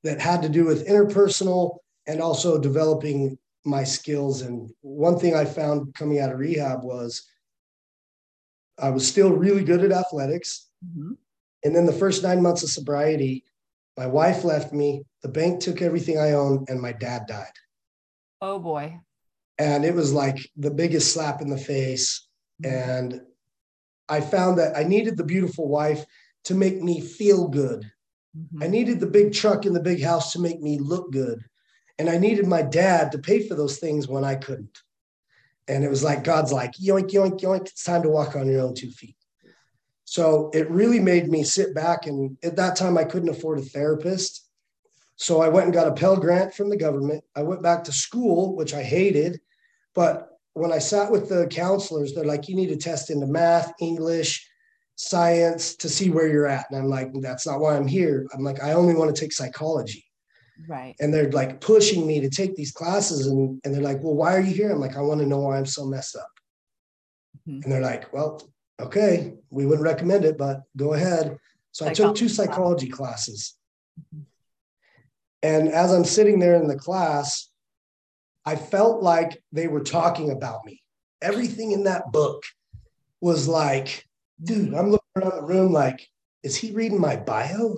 that 0.03 0.19
had 0.19 0.41
to 0.41 0.49
do 0.49 0.65
with 0.65 0.87
interpersonal 0.87 1.77
and 2.07 2.19
also 2.19 2.57
developing 2.57 3.37
my 3.65 3.83
skills. 3.83 4.41
And 4.41 4.71
one 4.81 5.19
thing 5.19 5.35
I 5.35 5.45
found 5.45 5.93
coming 5.93 6.19
out 6.19 6.31
of 6.31 6.39
rehab 6.39 6.83
was 6.83 7.23
I 8.79 8.89
was 8.89 9.07
still 9.07 9.31
really 9.31 9.63
good 9.63 9.83
at 9.83 9.91
athletics. 9.91 10.69
Mm-hmm. 10.83 11.11
And 11.63 11.75
then 11.75 11.85
the 11.85 11.93
first 11.93 12.23
nine 12.23 12.41
months 12.41 12.63
of 12.63 12.69
sobriety, 12.69 13.43
my 13.95 14.07
wife 14.07 14.43
left 14.43 14.73
me, 14.73 15.03
the 15.21 15.29
bank 15.29 15.59
took 15.59 15.83
everything 15.83 16.17
I 16.17 16.31
owned, 16.31 16.67
and 16.69 16.81
my 16.81 16.93
dad 16.93 17.27
died. 17.27 17.53
Oh 18.41 18.57
boy. 18.57 18.99
And 19.59 19.85
it 19.85 19.93
was 19.93 20.13
like 20.13 20.49
the 20.55 20.71
biggest 20.71 21.13
slap 21.13 21.41
in 21.41 21.49
the 21.49 21.57
face. 21.57 22.27
Mm-hmm. 22.63 22.89
And 22.89 23.21
I 24.09 24.21
found 24.21 24.57
that 24.59 24.77
I 24.77 24.83
needed 24.83 25.17
the 25.17 25.23
beautiful 25.23 25.67
wife 25.67 26.05
to 26.45 26.55
make 26.55 26.81
me 26.81 27.01
feel 27.01 27.47
good. 27.47 27.91
Mm-hmm. 28.37 28.63
I 28.63 28.67
needed 28.67 28.99
the 28.99 29.07
big 29.07 29.33
truck 29.33 29.65
and 29.65 29.75
the 29.75 29.81
big 29.81 30.01
house 30.01 30.33
to 30.33 30.39
make 30.39 30.61
me 30.61 30.77
look 30.79 31.11
good. 31.11 31.43
And 31.99 32.09
I 32.09 32.17
needed 32.17 32.45
my 32.45 32.61
dad 32.61 33.11
to 33.11 33.17
pay 33.17 33.47
for 33.47 33.55
those 33.55 33.79
things 33.79 34.07
when 34.07 34.23
I 34.23 34.35
couldn't. 34.35 34.81
And 35.67 35.83
it 35.83 35.89
was 35.89 36.03
like 36.03 36.23
God's 36.23 36.53
like, 36.53 36.73
yoink, 36.73 37.09
yoink, 37.09 37.41
yoink, 37.41 37.67
it's 37.67 37.83
time 37.83 38.03
to 38.03 38.09
walk 38.09 38.35
on 38.35 38.47
your 38.47 38.61
own 38.61 38.75
two 38.75 38.91
feet. 38.91 39.15
So 40.05 40.49
it 40.53 40.69
really 40.69 40.99
made 40.99 41.27
me 41.27 41.43
sit 41.43 41.75
back. 41.75 42.07
And 42.07 42.37
at 42.43 42.55
that 42.55 42.77
time, 42.77 42.97
I 42.97 43.03
couldn't 43.03 43.29
afford 43.29 43.59
a 43.59 43.63
therapist. 43.63 44.47
So 45.17 45.41
I 45.41 45.49
went 45.49 45.65
and 45.65 45.73
got 45.73 45.87
a 45.87 45.93
Pell 45.93 46.15
Grant 46.15 46.53
from 46.53 46.69
the 46.69 46.77
government. 46.77 47.23
I 47.35 47.43
went 47.43 47.63
back 47.63 47.83
to 47.85 47.91
school, 47.91 48.55
which 48.55 48.73
I 48.73 48.83
hated. 48.83 49.41
But 49.93 50.29
when 50.57 50.71
I 50.71 50.79
sat 50.79 51.11
with 51.11 51.29
the 51.29 51.47
counselors, 51.47 52.13
they're 52.13 52.25
like, 52.25 52.47
you 52.47 52.55
need 52.55 52.69
to 52.69 52.77
test 52.77 53.09
into 53.09 53.27
math, 53.27 53.73
English, 53.79 54.47
science 54.95 55.75
to 55.75 55.89
see 55.89 56.09
where 56.09 56.27
you're 56.27 56.47
at. 56.47 56.65
And 56.69 56.79
I'm 56.79 56.89
like, 56.89 57.11
that's 57.21 57.45
not 57.45 57.59
why 57.59 57.75
I'm 57.75 57.87
here. 57.87 58.27
I'm 58.33 58.43
like, 58.43 58.63
I 58.63 58.73
only 58.73 58.95
want 58.95 59.15
to 59.15 59.19
take 59.19 59.31
psychology. 59.31 60.03
Right. 60.67 60.95
And 60.99 61.13
they're 61.13 61.31
like 61.31 61.61
pushing 61.61 62.07
me 62.07 62.19
to 62.21 62.29
take 62.29 62.55
these 62.55 62.71
classes. 62.71 63.27
And, 63.27 63.61
and 63.63 63.73
they're 63.73 63.81
like, 63.81 64.01
well, 64.01 64.15
why 64.15 64.35
are 64.35 64.39
you 64.39 64.53
here? 64.53 64.71
I'm 64.71 64.79
like, 64.79 64.97
I 64.97 65.01
want 65.01 65.21
to 65.21 65.27
know 65.27 65.39
why 65.39 65.57
I'm 65.57 65.67
so 65.67 65.85
messed 65.85 66.15
up. 66.15 66.31
Mm-hmm. 67.47 67.61
And 67.63 67.71
they're 67.71 67.81
like, 67.81 68.11
well, 68.11 68.41
okay, 68.79 69.33
we 69.51 69.65
wouldn't 69.65 69.85
recommend 69.85 70.25
it, 70.25 70.37
but 70.37 70.63
go 70.75 70.93
ahead. 70.93 71.37
So 71.71 71.85
I 71.85 71.93
took 71.93 72.15
two 72.15 72.29
psychology 72.29 72.89
classes. 72.89 73.55
Mm-hmm. 73.99 74.23
And 75.43 75.69
as 75.69 75.93
I'm 75.93 76.05
sitting 76.05 76.39
there 76.39 76.55
in 76.55 76.67
the 76.67 76.75
class, 76.75 77.49
I 78.47 78.55
felt 78.55 79.03
like 79.03 79.43
they 79.51 79.67
were 79.67 79.83
talking 79.83 80.31
about 80.31 80.63
me. 80.65 80.81
Everything 81.21 81.73
in 81.73 81.83
that 81.83 82.13
book 82.13 82.43
was 83.19 83.45
like, 83.45 84.05
dude, 84.41 84.73
I'm 84.73 84.89
looking 84.89 85.05
around 85.17 85.35
the 85.35 85.53
room 85.53 85.73
like, 85.73 86.07
is 86.43 86.55
he 86.55 86.71
reading 86.71 87.01
my 87.01 87.17
bio? 87.17 87.75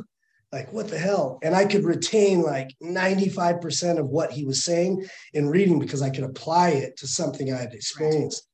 Like, 0.54 0.72
what 0.72 0.88
the 0.88 1.00
hell? 1.00 1.40
And 1.42 1.56
I 1.56 1.66
could 1.66 1.86
retain 1.86 2.44
like 2.44 2.70
95% 2.84 3.98
of 3.98 4.10
what 4.10 4.32
he 4.32 4.46
was 4.46 4.64
saying 4.64 5.08
in 5.34 5.50
reading 5.50 5.80
because 5.80 6.04
I 6.04 6.12
could 6.12 6.24
apply 6.24 6.70
it 6.70 6.98
to 6.98 7.08
something 7.08 7.52
I 7.52 7.58
had 7.58 7.74
experienced. 7.74 8.48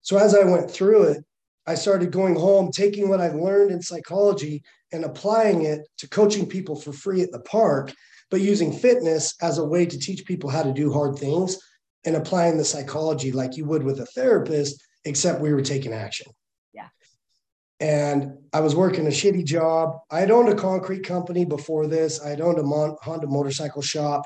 So 0.00 0.16
as 0.16 0.34
I 0.34 0.44
went 0.44 0.70
through 0.70 1.02
it, 1.02 1.24
I 1.66 1.74
started 1.74 2.12
going 2.12 2.36
home, 2.36 2.70
taking 2.72 3.10
what 3.10 3.20
I 3.20 3.28
learned 3.28 3.72
in 3.72 3.82
psychology 3.82 4.62
and 4.90 5.04
applying 5.04 5.66
it 5.66 5.80
to 5.98 6.08
coaching 6.08 6.46
people 6.46 6.76
for 6.76 6.94
free 6.94 7.20
at 7.20 7.30
the 7.30 7.40
park, 7.40 7.92
but 8.30 8.40
using 8.40 8.72
fitness 8.72 9.34
as 9.40 9.58
a 9.58 9.64
way 9.64 9.86
to 9.86 9.98
teach 9.98 10.24
people 10.24 10.50
how 10.50 10.62
to 10.62 10.72
do 10.72 10.92
hard 10.92 11.16
things 11.18 11.58
and 12.04 12.16
applying 12.16 12.56
the 12.56 12.64
psychology 12.64 13.32
like 13.32 13.56
you 13.56 13.64
would 13.64 13.82
with 13.82 14.00
a 14.00 14.06
therapist, 14.06 14.82
except 15.04 15.40
we 15.40 15.52
were 15.52 15.62
taking 15.62 15.92
action 15.92 16.26
Yeah. 16.72 16.88
and 17.80 18.32
I 18.52 18.60
was 18.60 18.74
working 18.74 19.06
a 19.06 19.10
shitty 19.10 19.44
job. 19.44 19.98
I 20.10 20.20
had 20.20 20.30
owned 20.30 20.48
a 20.48 20.54
concrete 20.54 21.04
company 21.04 21.44
before 21.44 21.86
this. 21.86 22.20
I 22.20 22.30
had 22.30 22.40
owned 22.40 22.58
a 22.58 22.62
Mon- 22.62 22.96
Honda 23.02 23.26
motorcycle 23.26 23.82
shop, 23.82 24.22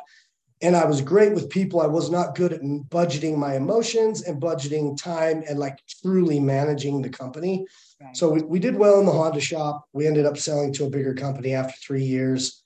and 0.62 0.76
I 0.76 0.84
was 0.84 1.00
great 1.00 1.32
with 1.32 1.48
people. 1.50 1.80
I 1.80 1.86
was 1.86 2.10
not 2.10 2.34
good 2.36 2.52
at 2.52 2.60
budgeting 2.62 3.36
my 3.36 3.56
emotions 3.56 4.22
and 4.22 4.40
budgeting 4.40 4.96
time 5.00 5.42
and 5.48 5.58
like 5.58 5.78
truly 6.02 6.38
managing 6.38 7.00
the 7.02 7.08
company. 7.08 7.66
Right. 8.00 8.16
So 8.16 8.30
we, 8.30 8.42
we 8.42 8.58
did 8.58 8.76
well 8.76 9.00
in 9.00 9.06
the 9.06 9.12
Honda 9.12 9.40
shop. 9.40 9.84
We 9.92 10.06
ended 10.06 10.26
up 10.26 10.36
selling 10.38 10.72
to 10.74 10.84
a 10.84 10.90
bigger 10.90 11.14
company 11.14 11.54
after 11.54 11.74
three 11.84 12.04
years. 12.04 12.59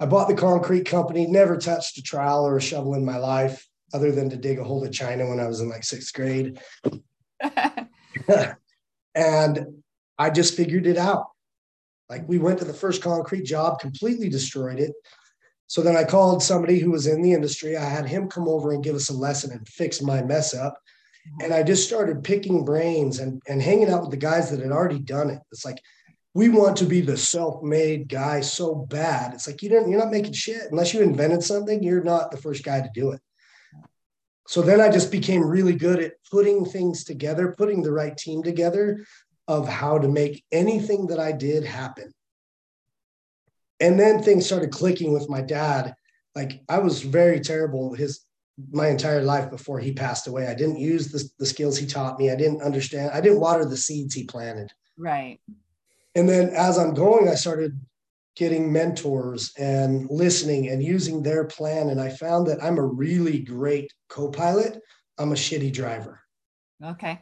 I 0.00 0.06
bought 0.06 0.28
the 0.28 0.34
concrete 0.34 0.86
company, 0.86 1.26
never 1.26 1.58
touched 1.58 1.98
a 1.98 2.02
trowel 2.02 2.46
or 2.46 2.56
a 2.56 2.60
shovel 2.60 2.94
in 2.94 3.04
my 3.04 3.18
life, 3.18 3.68
other 3.92 4.10
than 4.10 4.30
to 4.30 4.36
dig 4.36 4.58
a 4.58 4.64
hole 4.64 4.82
to 4.82 4.90
China 4.90 5.28
when 5.28 5.38
I 5.38 5.46
was 5.46 5.60
in 5.60 5.68
like 5.68 5.84
sixth 5.84 6.12
grade. 6.14 6.58
And 9.14 9.82
I 10.18 10.30
just 10.30 10.56
figured 10.56 10.86
it 10.86 10.96
out. 10.96 11.26
Like 12.08 12.28
we 12.28 12.38
went 12.38 12.58
to 12.58 12.64
the 12.64 12.74
first 12.74 13.02
concrete 13.02 13.44
job, 13.44 13.80
completely 13.80 14.28
destroyed 14.28 14.78
it. 14.78 14.92
So 15.66 15.82
then 15.82 15.96
I 15.96 16.04
called 16.04 16.42
somebody 16.42 16.78
who 16.80 16.90
was 16.90 17.06
in 17.06 17.22
the 17.22 17.32
industry. 17.32 17.76
I 17.76 17.84
had 17.84 18.06
him 18.06 18.28
come 18.28 18.48
over 18.48 18.72
and 18.72 18.82
give 18.82 18.96
us 18.96 19.08
a 19.08 19.14
lesson 19.14 19.52
and 19.52 19.66
fix 19.68 20.02
my 20.02 20.22
mess 20.22 20.52
up. 20.52 20.80
And 21.42 21.52
I 21.52 21.62
just 21.62 21.86
started 21.86 22.24
picking 22.24 22.64
brains 22.64 23.20
and, 23.20 23.40
and 23.46 23.62
hanging 23.62 23.90
out 23.90 24.00
with 24.02 24.10
the 24.10 24.16
guys 24.16 24.50
that 24.50 24.60
had 24.60 24.72
already 24.72 24.98
done 24.98 25.30
it. 25.30 25.40
It's 25.52 25.64
like, 25.64 25.80
we 26.34 26.48
want 26.48 26.76
to 26.76 26.84
be 26.84 27.00
the 27.00 27.16
self-made 27.16 28.08
guy 28.08 28.40
so 28.40 28.74
bad. 28.74 29.34
It's 29.34 29.46
like 29.46 29.62
you 29.62 29.68
don't, 29.68 29.90
you're 29.90 29.98
not 29.98 30.12
making 30.12 30.32
shit 30.32 30.70
unless 30.70 30.94
you 30.94 31.02
invented 31.02 31.42
something. 31.42 31.82
You're 31.82 32.04
not 32.04 32.30
the 32.30 32.36
first 32.36 32.62
guy 32.62 32.80
to 32.80 32.90
do 32.94 33.10
it. 33.12 33.20
So 34.46 34.62
then 34.62 34.80
I 34.80 34.90
just 34.90 35.12
became 35.12 35.42
really 35.42 35.74
good 35.74 36.00
at 36.00 36.14
putting 36.30 36.64
things 36.64 37.04
together, 37.04 37.54
putting 37.56 37.82
the 37.82 37.92
right 37.92 38.16
team 38.16 38.42
together 38.42 39.04
of 39.48 39.68
how 39.68 39.98
to 39.98 40.08
make 40.08 40.44
anything 40.52 41.08
that 41.08 41.18
I 41.18 41.32
did 41.32 41.64
happen. 41.64 42.12
And 43.80 43.98
then 43.98 44.22
things 44.22 44.46
started 44.46 44.70
clicking 44.70 45.12
with 45.12 45.28
my 45.28 45.40
dad. 45.40 45.94
Like 46.34 46.62
I 46.68 46.78
was 46.78 47.02
very 47.02 47.40
terrible 47.40 47.94
his 47.94 48.24
my 48.70 48.88
entire 48.88 49.22
life 49.22 49.50
before 49.50 49.78
he 49.78 49.92
passed 49.92 50.26
away. 50.26 50.46
I 50.46 50.54
didn't 50.54 50.78
use 50.78 51.10
the, 51.10 51.24
the 51.38 51.46
skills 51.46 51.78
he 51.78 51.86
taught 51.86 52.18
me. 52.18 52.30
I 52.30 52.36
didn't 52.36 52.62
understand. 52.62 53.10
I 53.12 53.20
didn't 53.20 53.40
water 53.40 53.64
the 53.64 53.76
seeds 53.76 54.14
he 54.14 54.24
planted. 54.24 54.70
Right. 54.98 55.40
And 56.14 56.28
then 56.28 56.50
as 56.50 56.78
I'm 56.78 56.94
going, 56.94 57.28
I 57.28 57.34
started 57.34 57.78
getting 58.36 58.72
mentors 58.72 59.52
and 59.58 60.08
listening 60.10 60.68
and 60.68 60.82
using 60.82 61.22
their 61.22 61.44
plan. 61.44 61.90
And 61.90 62.00
I 62.00 62.08
found 62.08 62.46
that 62.46 62.62
I'm 62.62 62.78
a 62.78 62.84
really 62.84 63.40
great 63.40 63.92
co 64.08 64.30
pilot. 64.30 64.80
I'm 65.18 65.32
a 65.32 65.36
shitty 65.36 65.72
driver. 65.72 66.20
Okay. 66.84 67.20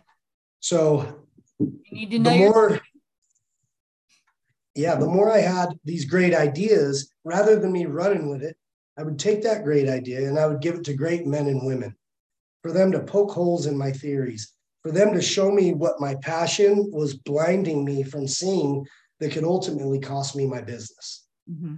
So 0.60 1.24
you 1.58 1.72
need 1.90 2.10
to 2.12 2.18
know 2.18 2.30
the 2.30 2.38
more, 2.38 2.80
yeah, 4.74 4.94
the 4.94 5.06
more 5.06 5.32
I 5.32 5.38
had 5.38 5.70
these 5.84 6.04
great 6.04 6.34
ideas, 6.34 7.12
rather 7.24 7.58
than 7.58 7.72
me 7.72 7.86
running 7.86 8.30
with 8.30 8.42
it, 8.42 8.56
I 8.96 9.02
would 9.02 9.18
take 9.18 9.42
that 9.42 9.64
great 9.64 9.88
idea 9.88 10.28
and 10.28 10.38
I 10.38 10.46
would 10.46 10.60
give 10.60 10.76
it 10.76 10.84
to 10.84 10.94
great 10.94 11.26
men 11.26 11.46
and 11.46 11.66
women 11.66 11.94
for 12.62 12.72
them 12.72 12.92
to 12.92 13.00
poke 13.00 13.30
holes 13.32 13.66
in 13.66 13.76
my 13.76 13.92
theories, 13.92 14.52
for 14.82 14.92
them 14.92 15.12
to 15.14 15.22
show 15.22 15.50
me 15.50 15.72
what 15.72 16.00
my 16.00 16.14
passion 16.16 16.90
was 16.92 17.14
blinding 17.14 17.84
me 17.84 18.02
from 18.02 18.26
seeing 18.26 18.86
that 19.20 19.32
could 19.32 19.44
ultimately 19.44 19.98
cost 19.98 20.36
me 20.36 20.46
my 20.46 20.60
business. 20.60 21.26
Mm-hmm. 21.50 21.76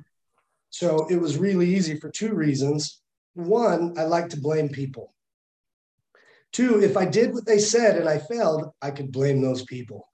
So 0.71 1.07
it 1.09 1.17
was 1.17 1.39
really 1.39 1.75
easy 1.75 1.99
for 1.99 2.11
two 2.11 2.35
reasons. 2.35 3.01
One, 3.35 3.95
I 3.99 4.05
like 4.05 4.29
to 4.31 4.41
blame 4.41 4.69
people. 4.69 5.15
Two, 6.53 6.83
if 6.83 6.97
I 6.97 7.07
did 7.07 7.33
what 7.33 7.47
they 7.47 7.59
said 7.59 7.97
and 7.97 8.09
I 8.09 8.19
failed, 8.19 8.71
I 8.83 8.91
could 8.91 9.13
blame 9.13 9.41
those 9.41 9.65
people. 9.65 10.09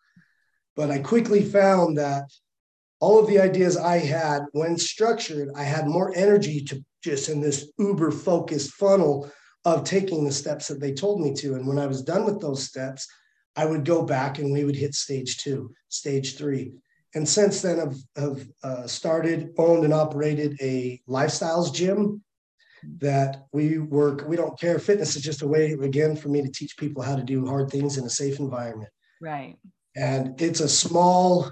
But 0.77 0.91
I 0.91 0.99
quickly 0.99 1.43
found 1.43 1.97
that 1.99 2.25
all 3.01 3.19
of 3.19 3.27
the 3.27 3.41
ideas 3.41 3.77
I 3.77 3.99
had, 3.99 4.43
when 4.53 4.77
structured, 4.77 5.51
I 5.57 5.63
had 5.63 5.87
more 5.87 6.13
energy 6.15 6.61
to 6.65 6.85
just 7.03 7.29
in 7.29 7.41
this 7.41 7.71
uber 7.79 8.11
focused 8.11 8.73
funnel 8.73 9.31
of 9.67 9.85
taking 9.85 10.25
the 10.25 10.33
steps 10.33 10.69
that 10.69 10.81
they 10.81 10.93
told 10.93 11.21
me 11.21 11.35
to. 11.35 11.57
And 11.57 11.67
when 11.67 11.79
I 11.79 11.87
was 11.87 12.01
done 12.01 12.25
with 12.25 12.41
those 12.41 12.63
steps, 12.63 13.07
I 13.57 13.67
would 13.67 13.85
go 13.85 14.05
back 14.05 14.39
and 14.39 14.53
we 14.53 14.65
would 14.65 14.77
hit 14.77 14.95
stage 14.95 15.39
two, 15.39 15.73
stage 15.89 16.37
three, 16.39 16.73
and 17.15 17.29
since 17.29 17.63
then 17.63 17.79
have, 17.79 17.97
have 18.17 18.47
uh, 18.63 18.87
started, 18.87 19.51
owned, 19.59 19.85
and 19.85 19.93
operated 19.93 20.57
a 20.61 21.01
lifestyles 21.09 21.75
gym 21.75 22.23
that 22.99 23.47
we 23.53 23.79
work. 23.79 24.29
We 24.29 24.37
don't 24.37 24.59
care. 24.61 24.79
Fitness 24.79 25.17
is 25.17 25.23
just 25.23 25.43
a 25.43 25.49
way, 25.49 25.73
again, 25.73 26.15
for 26.15 26.29
me 26.29 26.43
to 26.43 26.53
teach 26.53 26.77
people 26.77 27.03
how 27.03 27.17
to 27.17 27.23
do 27.23 27.47
hard 27.47 27.71
things 27.71 27.97
in 27.97 28.05
a 28.05 28.11
safe 28.11 28.39
environment. 28.39 28.91
Right. 29.21 29.57
And 29.97 30.41
it's 30.41 30.61
a 30.61 30.69
small 30.69 31.51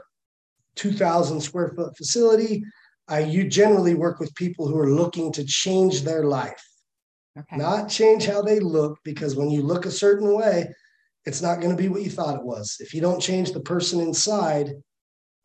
2,000 0.77 1.41
square 1.41 1.73
foot 1.75 1.97
facility. 1.97 2.63
I 3.09 3.21
you 3.21 3.49
generally 3.49 3.95
work 3.95 4.21
with 4.21 4.35
people 4.35 4.69
who 4.69 4.79
are 4.79 4.91
looking 4.91 5.33
to 5.33 5.45
change 5.45 6.03
their 6.03 6.25
life, 6.25 6.63
okay. 7.39 7.57
not 7.57 7.89
change 7.89 8.27
how 8.27 8.43
they 8.43 8.61
look, 8.61 8.99
because 9.05 9.37
when 9.37 9.51
you 9.51 9.63
look 9.63 9.87
a 9.87 9.91
certain 9.91 10.35
way, 10.35 10.73
it's 11.27 11.43
not 11.43 11.61
going 11.61 11.75
to 11.75 11.83
be 11.83 11.89
what 11.89 12.03
you 12.03 12.11
thought 12.11 12.37
it 12.37 12.45
was. 12.45 12.77
If 12.81 12.95
you 12.95 13.01
don't 13.01 13.21
change 13.21 13.53
the 13.53 13.61
person 13.61 14.01
inside, 14.01 14.73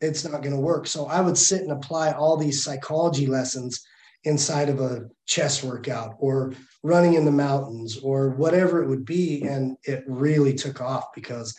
it's 0.00 0.24
not 0.24 0.42
going 0.42 0.54
to 0.54 0.60
work. 0.60 0.86
So 0.86 1.06
I 1.06 1.20
would 1.20 1.38
sit 1.38 1.62
and 1.62 1.72
apply 1.72 2.12
all 2.12 2.36
these 2.36 2.62
psychology 2.62 3.26
lessons 3.26 3.80
inside 4.24 4.68
of 4.68 4.80
a 4.80 5.08
chess 5.26 5.62
workout 5.62 6.14
or 6.18 6.52
running 6.82 7.14
in 7.14 7.24
the 7.24 7.32
mountains 7.32 7.98
or 7.98 8.30
whatever 8.30 8.82
it 8.82 8.88
would 8.88 9.04
be. 9.04 9.42
And 9.42 9.76
it 9.84 10.04
really 10.06 10.54
took 10.54 10.80
off 10.80 11.06
because 11.14 11.56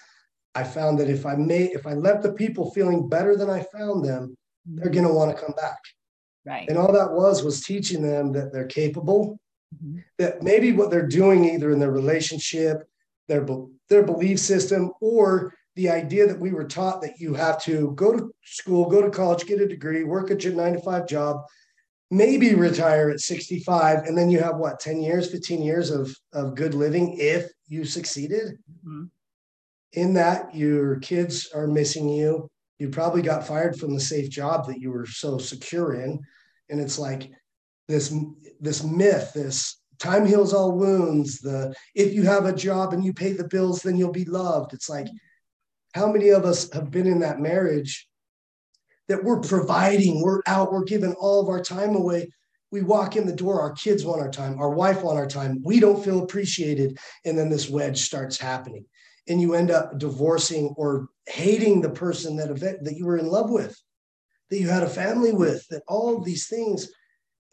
I 0.54 0.64
found 0.64 1.00
that 1.00 1.10
if 1.10 1.26
I 1.26 1.36
made, 1.36 1.72
if 1.72 1.88
I 1.88 1.94
left 1.94 2.24
the 2.24 2.34
people 2.34 2.72
feeling 2.72 3.10
better 3.10 3.36
than 3.36 3.50
I 3.50 3.64
found 3.64 4.06
them, 4.06 4.36
they're 4.66 4.86
mm-hmm. 4.86 4.94
going 4.94 5.08
to 5.08 5.14
want 5.14 5.36
to 5.36 5.44
come 5.44 5.54
back. 5.56 5.80
Right. 6.46 6.68
And 6.70 6.78
all 6.78 6.92
that 6.92 7.14
was 7.14 7.44
was 7.44 7.64
teaching 7.64 8.02
them 8.02 8.32
that 8.34 8.52
they're 8.52 8.66
capable, 8.66 9.40
mm-hmm. 9.76 10.00
that 10.18 10.44
maybe 10.44 10.72
what 10.72 10.92
they're 10.92 11.08
doing 11.08 11.46
either 11.46 11.72
in 11.72 11.80
their 11.80 11.92
relationship, 11.92 12.88
their 13.28 13.46
their 13.90 14.04
belief 14.04 14.40
system, 14.40 14.92
or 15.02 15.54
the 15.76 15.90
idea 15.90 16.28
that 16.28 16.40
we 16.40 16.52
were 16.52 16.68
taught 16.68 17.02
that 17.02 17.20
you 17.20 17.34
have 17.34 17.62
to 17.64 17.92
go 17.96 18.12
to 18.12 18.32
school, 18.44 18.90
go 18.90 19.02
to 19.02 19.10
college, 19.10 19.46
get 19.46 19.62
a 19.62 19.68
degree, 19.68 20.04
work 20.04 20.30
a 20.30 20.50
nine 20.50 20.74
to 20.74 20.82
five 20.82 21.08
job, 21.08 21.44
maybe 22.10 22.54
retire 22.54 23.10
at 23.10 23.22
65, 23.22 24.00
and 24.00 24.18
then 24.18 24.30
you 24.30 24.40
have 24.40 24.58
what, 24.58 24.80
10 24.80 25.02
years, 25.02 25.32
15 25.32 25.62
years 25.62 25.90
of, 25.90 26.14
of 26.34 26.56
good 26.56 26.74
living 26.74 27.16
if 27.18 27.50
you 27.68 27.86
succeeded. 27.86 28.58
Mm-hmm. 28.86 29.06
In 29.94 30.14
that, 30.16 30.54
your 30.54 31.00
kids 31.00 31.50
are 31.54 31.68
missing 31.68 32.10
you. 32.10 32.50
You 32.80 32.90
probably 32.90 33.22
got 33.22 33.48
fired 33.48 33.78
from 33.78 33.94
the 33.94 34.00
safe 34.00 34.30
job 34.30 34.68
that 34.68 34.80
you 34.80 34.92
were 34.92 35.06
so 35.06 35.38
secure 35.38 35.96
in. 35.96 36.20
And 36.70 36.80
it's 36.80 37.00
like 37.00 37.32
this, 37.88 38.14
this 38.60 38.84
myth, 38.84 39.32
this 39.34 39.82
time 40.02 40.26
heals 40.26 40.54
all 40.54 40.72
wounds, 40.72 41.40
the 41.40 41.74
if 41.96 42.14
you 42.14 42.24
have 42.24 42.46
a 42.46 42.54
job 42.54 42.94
and 42.94 43.06
you 43.06 43.14
pay 43.14 43.34
the 43.34 43.48
bills, 43.48 43.82
then 43.82 43.96
you'll 43.96 44.12
be 44.12 44.26
loved. 44.26 44.74
It's 44.74 44.90
like, 44.90 45.08
how 45.94 46.12
many 46.12 46.30
of 46.30 46.44
us 46.46 46.72
have 46.74 46.90
been 46.90 47.08
in 47.08 47.20
that 47.20 47.40
marriage 47.40 48.08
that 49.08 49.24
we're 49.24 49.42
providing, 49.42 50.22
we're 50.22 50.42
out, 50.48 50.72
we're 50.72 50.84
giving 50.84 51.14
all 51.14 51.42
of 51.42 51.50
our 51.50 51.62
time 51.62 51.96
away. 51.96 52.30
We 52.72 52.82
walk 52.82 53.18
in 53.18 53.28
the 53.28 53.36
door, 53.36 53.62
our 53.62 53.74
kids 53.74 54.06
want 54.06 54.22
our 54.22 54.32
time, 54.32 54.58
our 54.60 54.70
wife 54.70 55.04
want 55.04 55.18
our 55.18 55.28
time. 55.28 55.62
We 55.64 55.80
don't 55.80 56.04
feel 56.04 56.24
appreciated. 56.24 56.98
And 57.26 57.38
then 57.38 57.50
this 57.50 57.70
wedge 57.70 58.02
starts 58.02 58.38
happening. 58.38 58.86
And 59.28 59.42
you 59.42 59.54
end 59.54 59.70
up 59.70 60.00
divorcing 60.00 60.74
or 60.78 61.10
hating 61.28 61.82
the 61.82 61.90
person 61.90 62.38
that, 62.38 62.58
that 62.60 62.96
you 62.96 63.06
were 63.06 63.18
in 63.18 63.28
love 63.28 63.52
with, 63.52 63.78
that 64.50 64.60
you 64.60 64.70
had 64.70 64.84
a 64.84 64.90
family 64.90 65.34
with, 65.34 65.68
that 65.70 65.84
all 65.88 66.18
of 66.18 66.24
these 66.24 66.48
things 66.48 66.90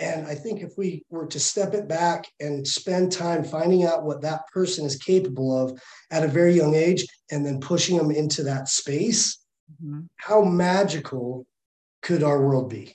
and 0.01 0.27
I 0.27 0.35
think 0.35 0.61
if 0.61 0.79
we 0.79 1.05
were 1.11 1.27
to 1.27 1.41
step 1.41 1.75
it 1.75 1.89
back 1.89 2.27
and 2.39 2.67
spend 2.67 3.11
time 3.11 3.43
finding 3.43 3.85
out 3.85 4.05
what 4.05 4.23
that 4.23 4.47
person 4.53 4.85
is 4.87 4.97
capable 4.97 5.57
of 5.57 5.81
at 6.11 6.23
a 6.23 6.29
very 6.29 6.55
young 6.55 6.75
age 6.75 7.05
and 7.31 7.45
then 7.45 7.61
pushing 7.61 7.97
them 7.97 8.11
into 8.11 8.45
that 8.45 8.69
space, 8.69 9.39
mm-hmm. 9.83 10.03
how 10.17 10.45
magical 10.45 11.47
could 12.03 12.23
our 12.23 12.41
world 12.41 12.71
be? 12.71 12.95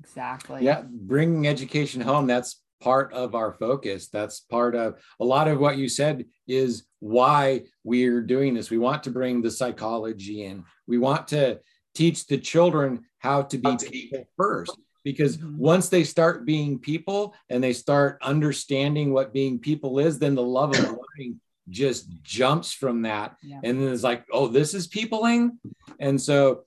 Exactly. 0.00 0.62
Yeah, 0.62 0.82
bringing 0.90 1.46
education 1.46 2.02
home, 2.02 2.26
that's 2.26 2.60
part 2.82 3.12
of 3.14 3.34
our 3.34 3.52
focus. 3.52 4.08
That's 4.08 4.40
part 4.40 4.74
of 4.74 5.00
a 5.20 5.24
lot 5.24 5.48
of 5.48 5.58
what 5.58 5.78
you 5.78 5.88
said 5.88 6.26
is 6.46 6.84
why 6.98 7.62
we're 7.84 8.22
doing 8.22 8.54
this. 8.54 8.70
We 8.70 8.78
want 8.78 9.02
to 9.04 9.10
bring 9.10 9.40
the 9.40 9.50
psychology 9.50 10.44
in. 10.44 10.64
We 10.86 10.98
want 10.98 11.28
to 11.28 11.60
teach 11.94 12.26
the 12.26 12.38
children 12.38 13.04
how 13.18 13.42
to 13.42 13.58
be 13.58 13.76
people 13.76 14.24
first 14.36 14.76
because 15.04 15.36
mm-hmm. 15.36 15.56
once 15.58 15.88
they 15.88 16.04
start 16.04 16.44
being 16.44 16.78
people 16.78 17.34
and 17.48 17.62
they 17.62 17.72
start 17.72 18.18
understanding 18.22 19.12
what 19.12 19.32
being 19.32 19.58
people 19.58 19.98
is 19.98 20.18
then 20.18 20.34
the 20.34 20.42
love 20.42 20.74
of 20.74 20.80
learning 20.84 21.40
just 21.68 22.08
jumps 22.22 22.72
from 22.72 23.02
that. 23.02 23.36
Yeah. 23.42 23.60
and 23.62 23.80
then 23.80 23.92
it's 23.92 24.02
like 24.02 24.24
oh 24.32 24.48
this 24.48 24.74
is 24.74 24.86
peopling? 24.86 25.58
And 25.98 26.20
so 26.20 26.64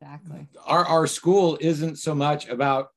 exactly. 0.00 0.46
our, 0.64 0.84
our 0.84 1.06
school 1.06 1.58
isn't 1.60 1.96
so 1.96 2.14
much 2.14 2.48
about 2.48 2.88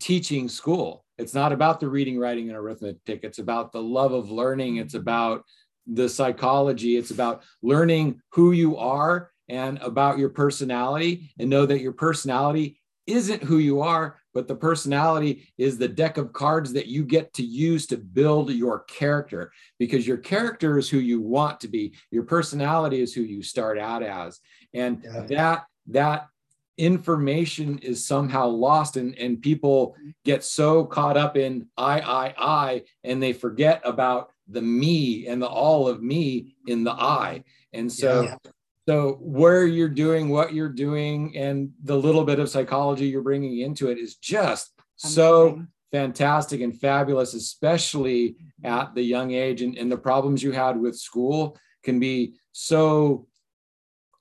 teaching 0.00 0.48
school. 0.48 1.04
It's 1.16 1.34
not 1.34 1.52
about 1.52 1.80
the 1.80 1.88
reading 1.88 2.18
writing 2.18 2.48
and 2.48 2.56
arithmetic. 2.56 3.24
It's 3.24 3.38
about 3.38 3.72
the 3.72 3.82
love 3.82 4.12
of 4.12 4.30
learning. 4.30 4.76
It's 4.76 4.94
mm-hmm. 4.94 5.02
about 5.02 5.44
the 5.86 6.08
psychology. 6.08 6.96
It's 6.96 7.10
about 7.10 7.42
learning 7.62 8.20
who 8.32 8.52
you 8.52 8.76
are 8.76 9.30
and 9.48 9.78
about 9.78 10.18
your 10.18 10.28
personality 10.28 11.32
and 11.38 11.48
know 11.48 11.66
that 11.66 11.80
your 11.80 11.92
personality 11.92 12.77
isn't 13.08 13.42
who 13.42 13.58
you 13.58 13.80
are, 13.80 14.18
but 14.34 14.46
the 14.46 14.54
personality 14.54 15.48
is 15.56 15.78
the 15.78 15.88
deck 15.88 16.18
of 16.18 16.32
cards 16.32 16.72
that 16.74 16.86
you 16.86 17.04
get 17.04 17.32
to 17.34 17.42
use 17.42 17.86
to 17.86 17.96
build 17.96 18.50
your 18.50 18.80
character 18.80 19.50
because 19.78 20.06
your 20.06 20.18
character 20.18 20.78
is 20.78 20.88
who 20.88 20.98
you 20.98 21.20
want 21.20 21.58
to 21.60 21.68
be. 21.68 21.94
Your 22.10 22.24
personality 22.24 23.00
is 23.00 23.14
who 23.14 23.22
you 23.22 23.42
start 23.42 23.78
out 23.78 24.02
as. 24.02 24.40
And 24.74 25.02
yeah. 25.02 25.22
that, 25.28 25.64
that 25.88 26.28
information 26.76 27.78
is 27.78 28.06
somehow 28.06 28.46
lost 28.46 28.96
and, 28.96 29.18
and 29.18 29.42
people 29.42 29.96
get 30.24 30.44
so 30.44 30.84
caught 30.84 31.16
up 31.16 31.36
in 31.36 31.66
I, 31.76 32.00
I, 32.00 32.34
I, 32.38 32.82
and 33.02 33.22
they 33.22 33.32
forget 33.32 33.80
about 33.84 34.30
the 34.46 34.62
me 34.62 35.26
and 35.26 35.42
the 35.42 35.48
all 35.48 35.88
of 35.88 36.02
me 36.02 36.54
in 36.66 36.84
the 36.84 36.92
I. 36.92 37.42
And 37.72 37.90
so 37.90 38.22
yeah. 38.22 38.36
So 38.88 39.18
where 39.20 39.66
you're 39.66 39.90
doing 39.90 40.30
what 40.30 40.54
you're 40.54 40.70
doing 40.70 41.36
and 41.36 41.72
the 41.84 41.94
little 41.94 42.24
bit 42.24 42.38
of 42.38 42.48
psychology 42.48 43.06
you're 43.06 43.20
bringing 43.20 43.58
into 43.58 43.90
it 43.90 43.98
is 43.98 44.14
just 44.14 44.72
Amazing. 45.04 45.14
so 45.14 45.62
fantastic 45.92 46.62
and 46.62 46.74
fabulous, 46.74 47.34
especially 47.34 48.30
mm-hmm. 48.30 48.66
at 48.66 48.94
the 48.94 49.02
young 49.02 49.32
age. 49.32 49.60
And, 49.60 49.76
and 49.76 49.92
the 49.92 49.98
problems 49.98 50.42
you 50.42 50.52
had 50.52 50.80
with 50.80 50.96
school 50.96 51.58
can 51.84 52.00
be 52.00 52.36
so 52.52 53.26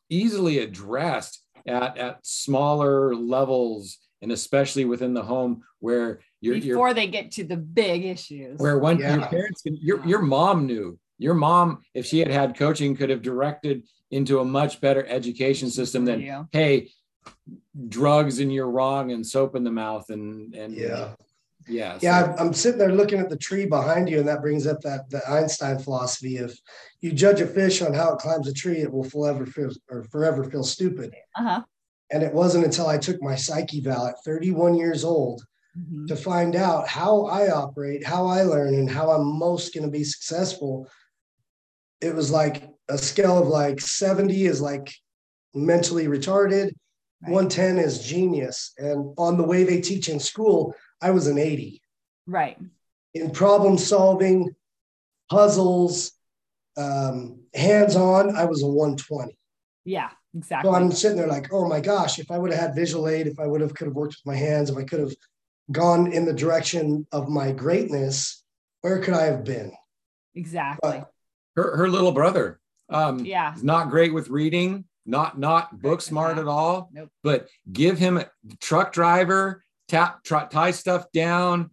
easily 0.09 0.59
addressed 0.59 1.41
at, 1.65 1.97
at 1.97 2.25
smaller 2.25 3.15
levels 3.15 3.99
and 4.21 4.33
especially 4.33 4.83
within 4.83 5.13
the 5.13 5.23
home 5.23 5.63
where 5.79 6.19
you're 6.41 6.55
before 6.55 6.87
you're, 6.87 6.93
they 6.93 7.07
get 7.07 7.31
to 7.31 7.45
the 7.45 7.55
big 7.55 8.03
issues 8.03 8.59
where 8.59 8.79
when 8.79 8.97
yeah. 8.99 9.15
your 9.15 9.27
parents 9.27 9.61
can 9.61 9.77
your, 9.81 10.05
your 10.05 10.21
mom 10.21 10.65
knew 10.65 10.97
your 11.17 11.33
mom 11.33 11.79
if 11.93 12.05
she 12.05 12.19
had 12.19 12.29
had 12.29 12.57
coaching 12.57 12.95
could 12.95 13.09
have 13.09 13.21
directed 13.21 13.83
into 14.11 14.39
a 14.39 14.45
much 14.45 14.79
better 14.81 15.05
education 15.07 15.69
system 15.69 16.05
than 16.05 16.21
yeah. 16.21 16.43
hey 16.51 16.89
drugs 17.89 18.39
and 18.39 18.53
you're 18.53 18.69
wrong 18.69 19.11
and 19.11 19.25
soap 19.25 19.55
in 19.55 19.63
the 19.63 19.71
mouth 19.71 20.09
and 20.09 20.55
and 20.55 20.73
yeah 20.73 21.13
yeah 21.67 21.97
yeah 22.01 22.35
i'm 22.39 22.53
sitting 22.53 22.79
there 22.79 22.91
looking 22.91 23.19
at 23.19 23.29
the 23.29 23.37
tree 23.37 23.65
behind 23.65 24.09
you 24.09 24.19
and 24.19 24.27
that 24.27 24.41
brings 24.41 24.65
up 24.65 24.79
that 24.81 25.09
the 25.09 25.21
einstein 25.29 25.77
philosophy 25.77 26.37
if 26.37 26.57
you 27.01 27.11
judge 27.11 27.41
a 27.41 27.47
fish 27.47 27.81
on 27.81 27.93
how 27.93 28.13
it 28.13 28.19
climbs 28.19 28.47
a 28.47 28.53
tree 28.53 28.77
it 28.77 28.91
will 28.91 29.03
forever 29.03 29.45
feel 29.45 29.69
or 29.89 30.03
forever 30.05 30.43
feel 30.43 30.63
stupid 30.63 31.13
uh-huh. 31.35 31.61
and 32.11 32.23
it 32.23 32.33
wasn't 32.33 32.63
until 32.63 32.87
i 32.87 32.97
took 32.97 33.21
my 33.21 33.35
psych 33.35 33.73
eval 33.73 34.07
at 34.07 34.23
31 34.23 34.75
years 34.75 35.03
old 35.03 35.43
mm-hmm. 35.77 36.05
to 36.05 36.15
find 36.15 36.55
out 36.55 36.87
how 36.87 37.25
i 37.25 37.51
operate 37.51 38.05
how 38.05 38.25
i 38.25 38.41
learn 38.43 38.73
and 38.73 38.89
how 38.89 39.11
i'm 39.11 39.37
most 39.37 39.73
going 39.73 39.85
to 39.85 39.91
be 39.91 40.03
successful 40.03 40.89
it 42.01 42.15
was 42.15 42.31
like 42.31 42.69
a 42.89 42.97
scale 42.97 43.37
of 43.37 43.47
like 43.47 43.81
70 43.81 44.45
is 44.45 44.61
like 44.61 44.93
mentally 45.53 46.07
retarded, 46.07 46.71
right. 47.21 47.31
110 47.31 47.77
is 47.77 48.05
genius. 48.05 48.73
And 48.77 49.13
on 49.17 49.37
the 49.37 49.43
way 49.43 49.63
they 49.63 49.81
teach 49.81 50.09
in 50.09 50.19
school, 50.19 50.73
I 51.01 51.11
was 51.11 51.27
an 51.27 51.37
80. 51.37 51.81
Right. 52.25 52.57
In 53.13 53.31
problem 53.31 53.77
solving, 53.77 54.55
puzzles, 55.29 56.11
um, 56.77 57.39
hands 57.53 57.95
on, 57.95 58.35
I 58.35 58.45
was 58.45 58.63
a 58.63 58.67
120. 58.67 59.37
Yeah, 59.85 60.09
exactly. 60.35 60.69
So 60.69 60.75
I'm 60.75 60.91
sitting 60.91 61.17
there 61.17 61.27
like, 61.27 61.51
oh 61.51 61.67
my 61.67 61.79
gosh, 61.79 62.19
if 62.19 62.29
I 62.29 62.37
would 62.37 62.51
have 62.51 62.59
had 62.59 62.75
visual 62.75 63.07
aid, 63.07 63.27
if 63.27 63.39
I 63.39 63.47
would 63.47 63.61
have 63.61 63.73
could 63.73 63.87
have 63.87 63.95
worked 63.95 64.17
with 64.17 64.33
my 64.33 64.35
hands, 64.35 64.69
if 64.69 64.77
I 64.77 64.83
could 64.83 64.99
have 64.99 65.13
gone 65.71 66.11
in 66.11 66.25
the 66.25 66.33
direction 66.33 67.07
of 67.11 67.29
my 67.29 67.51
greatness, 67.51 68.43
where 68.81 68.99
could 68.99 69.13
I 69.13 69.23
have 69.23 69.43
been? 69.43 69.71
Exactly. 70.35 70.79
But 70.81 71.11
her, 71.55 71.77
her 71.77 71.89
little 71.89 72.11
brother 72.11 72.59
um 72.89 73.25
yeah 73.25 73.53
He's 73.53 73.63
not 73.63 73.89
great 73.89 74.13
with 74.13 74.29
reading 74.29 74.85
not 75.05 75.39
not 75.39 75.81
book 75.81 76.01
smart 76.01 76.37
at 76.37 76.47
all 76.47 76.89
nope. 76.91 77.09
but 77.23 77.47
give 77.71 77.97
him 77.97 78.17
a 78.17 78.29
truck 78.59 78.91
driver 78.91 79.63
tap 79.87 80.23
try, 80.23 80.45
tie 80.45 80.71
stuff 80.71 81.11
down 81.11 81.71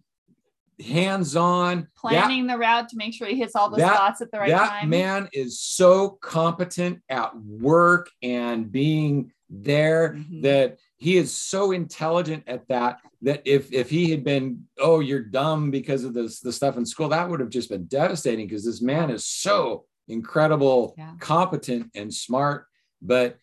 hands 0.83 1.35
on 1.35 1.87
planning 1.95 2.47
that, 2.47 2.53
the 2.53 2.59
route 2.59 2.89
to 2.89 2.97
make 2.97 3.13
sure 3.13 3.27
he 3.27 3.37
hits 3.37 3.55
all 3.55 3.69
the 3.69 3.77
that, 3.77 3.93
spots 3.93 4.21
at 4.21 4.31
the 4.31 4.39
right 4.39 4.49
that 4.49 4.69
time 4.69 4.89
that 4.89 4.97
man 4.97 5.29
is 5.31 5.59
so 5.59 6.09
competent 6.21 7.01
at 7.09 7.35
work 7.37 8.09
and 8.21 8.71
being 8.71 9.31
there 9.49 10.13
mm-hmm. 10.13 10.41
that 10.41 10.77
he 10.97 11.17
is 11.17 11.35
so 11.35 11.71
intelligent 11.71 12.43
at 12.47 12.67
that 12.67 12.99
that 13.21 13.41
if 13.45 13.71
if 13.71 13.89
he 13.89 14.11
had 14.11 14.23
been 14.23 14.65
oh 14.79 14.99
you're 14.99 15.21
dumb 15.21 15.71
because 15.71 16.03
of 16.03 16.13
this 16.13 16.39
the 16.39 16.51
stuff 16.51 16.77
in 16.77 16.85
school 16.85 17.09
that 17.09 17.29
would 17.29 17.39
have 17.39 17.49
just 17.49 17.69
been 17.69 17.85
devastating 17.85 18.47
because 18.47 18.65
this 18.65 18.81
man 18.81 19.09
is 19.09 19.25
so 19.25 19.85
incredible 20.07 20.93
yeah. 20.97 21.13
competent 21.19 21.89
and 21.95 22.13
smart 22.13 22.67
but 23.01 23.37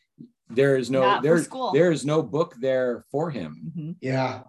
there 0.48 0.76
is 0.76 0.90
no 0.90 1.20
there, 1.20 1.40
there 1.72 1.90
is 1.90 2.04
no 2.04 2.22
book 2.22 2.54
there 2.60 3.04
for 3.10 3.30
him 3.30 3.72
mm-hmm. 3.76 3.92
yeah 4.00 4.42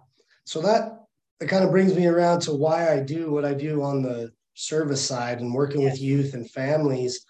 so 0.44 0.60
that 0.60 1.00
that 1.40 1.48
kind 1.48 1.64
of 1.64 1.70
brings 1.70 1.94
me 1.94 2.06
around 2.06 2.40
to 2.40 2.52
why 2.52 2.92
i 2.92 3.00
do 3.00 3.30
what 3.30 3.44
i 3.44 3.54
do 3.54 3.82
on 3.82 4.02
the 4.02 4.32
service 4.54 5.04
side 5.04 5.40
and 5.40 5.52
working 5.52 5.80
yes. 5.80 5.92
with 5.92 6.00
youth 6.00 6.34
and 6.34 6.50
families 6.50 7.24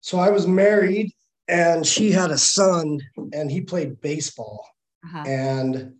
so 0.00 0.18
i 0.18 0.30
was 0.30 0.46
married 0.46 1.10
and 1.48 1.86
she 1.86 2.10
had 2.10 2.30
a 2.30 2.38
son 2.38 3.00
and 3.32 3.50
he 3.50 3.60
played 3.60 4.00
baseball 4.00 4.66
uh-huh. 5.04 5.24
and 5.26 5.94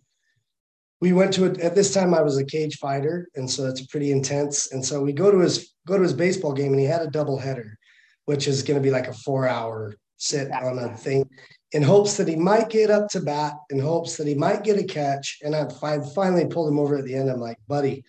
we 1.03 1.11
went 1.11 1.33
to 1.33 1.43
it 1.43 1.59
at 1.59 1.75
this 1.75 1.93
time 1.93 2.13
i 2.13 2.21
was 2.21 2.37
a 2.37 2.45
cage 2.45 2.77
fighter 2.77 3.27
and 3.35 3.49
so 3.49 3.67
it's 3.67 3.85
pretty 3.87 4.09
intense 4.13 4.71
and 4.71 4.83
so 4.83 5.01
we 5.01 5.11
go 5.11 5.29
to 5.29 5.39
his 5.39 5.73
go 5.85 5.97
to 5.97 6.03
his 6.03 6.13
baseball 6.13 6.53
game 6.53 6.71
and 6.71 6.79
he 6.79 6.85
had 6.85 7.01
a 7.01 7.11
double 7.11 7.37
header 7.37 7.77
which 8.23 8.47
is 8.47 8.63
going 8.63 8.79
to 8.79 8.87
be 8.87 8.89
like 8.89 9.09
a 9.09 9.13
four 9.25 9.45
hour 9.45 9.93
sit 10.15 10.49
on 10.49 10.79
a 10.79 10.95
thing 10.95 11.29
in 11.73 11.83
hopes 11.83 12.15
that 12.15 12.29
he 12.29 12.37
might 12.37 12.69
get 12.69 12.89
up 12.89 13.09
to 13.09 13.19
bat 13.19 13.55
in 13.69 13.79
hopes 13.79 14.15
that 14.15 14.27
he 14.27 14.33
might 14.33 14.63
get 14.63 14.79
a 14.79 14.83
catch 14.83 15.39
and 15.41 15.53
i 15.53 15.67
finally 16.15 16.45
pulled 16.45 16.69
him 16.69 16.79
over 16.79 16.95
at 16.95 17.03
the 17.03 17.13
end 17.13 17.29
i'm 17.29 17.41
like 17.41 17.57
buddy 17.67 18.01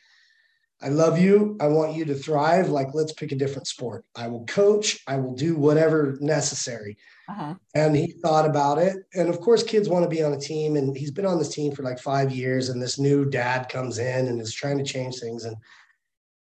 I 0.83 0.89
love 0.89 1.19
you. 1.19 1.57
I 1.63 1.69
want 1.69 1.95
you 1.95 2.05
to 2.05 2.15
thrive. 2.15 2.69
Like, 2.69 2.89
let's 2.93 3.13
pick 3.15 3.33
a 3.33 3.37
different 3.37 3.67
sport. 3.67 4.05
I 4.15 4.29
will 4.29 4.45
coach. 4.45 5.01
I 5.07 5.17
will 5.17 5.33
do 5.33 5.57
whatever 5.57 6.19
necessary. 6.21 6.99
Uh-huh. 7.29 7.55
And 7.75 7.97
he 7.97 8.13
thought 8.23 8.47
about 8.47 8.79
it. 8.79 8.97
And 9.15 9.29
of 9.29 9.41
course, 9.41 9.63
kids 9.63 9.89
want 9.89 10.05
to 10.05 10.09
be 10.09 10.23
on 10.23 10.33
a 10.33 10.39
team. 10.39 10.77
And 10.77 10.97
he's 10.97 11.11
been 11.11 11.27
on 11.27 11.39
this 11.39 11.55
team 11.55 11.73
for 11.73 11.83
like 11.83 11.99
five 11.99 12.33
years. 12.33 12.69
And 12.69 12.81
this 12.81 12.99
new 12.99 13.25
dad 13.25 13.69
comes 13.69 13.99
in 13.99 14.27
and 14.29 14.41
is 14.41 14.53
trying 14.53 14.79
to 14.79 14.85
change 14.85 15.19
things. 15.19 15.45
And 15.45 15.57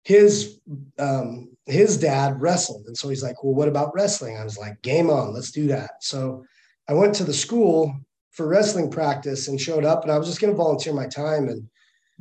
his 0.05 0.61
um, 0.99 1.51
his 1.67 1.97
dad 1.99 2.41
wrestled. 2.41 2.87
And 2.87 2.97
so 2.97 3.09
he's 3.09 3.23
like, 3.23 3.43
Well, 3.43 3.55
what 3.55 3.69
about 3.69 3.95
wrestling? 3.95 4.39
I 4.39 4.45
was 4.45 4.59
like, 4.59 4.81
Game 4.83 5.11
on, 5.11 5.35
let's 5.35 5.51
do 5.51 5.67
that. 5.69 5.91
So 6.01 6.45
I 6.89 6.95
went 6.95 7.15
to 7.17 7.25
the 7.25 7.35
school 7.35 7.95
for 8.31 8.47
wrestling 8.47 8.91
practice 8.91 9.49
and 9.49 9.61
showed 9.61 9.85
up 9.85 10.03
and 10.03 10.13
I 10.13 10.19
was 10.19 10.29
just 10.29 10.41
going 10.41 10.53
to 10.53 10.57
volunteer 10.57 10.93
my 10.93 11.07
time. 11.07 11.49
And 11.49 11.69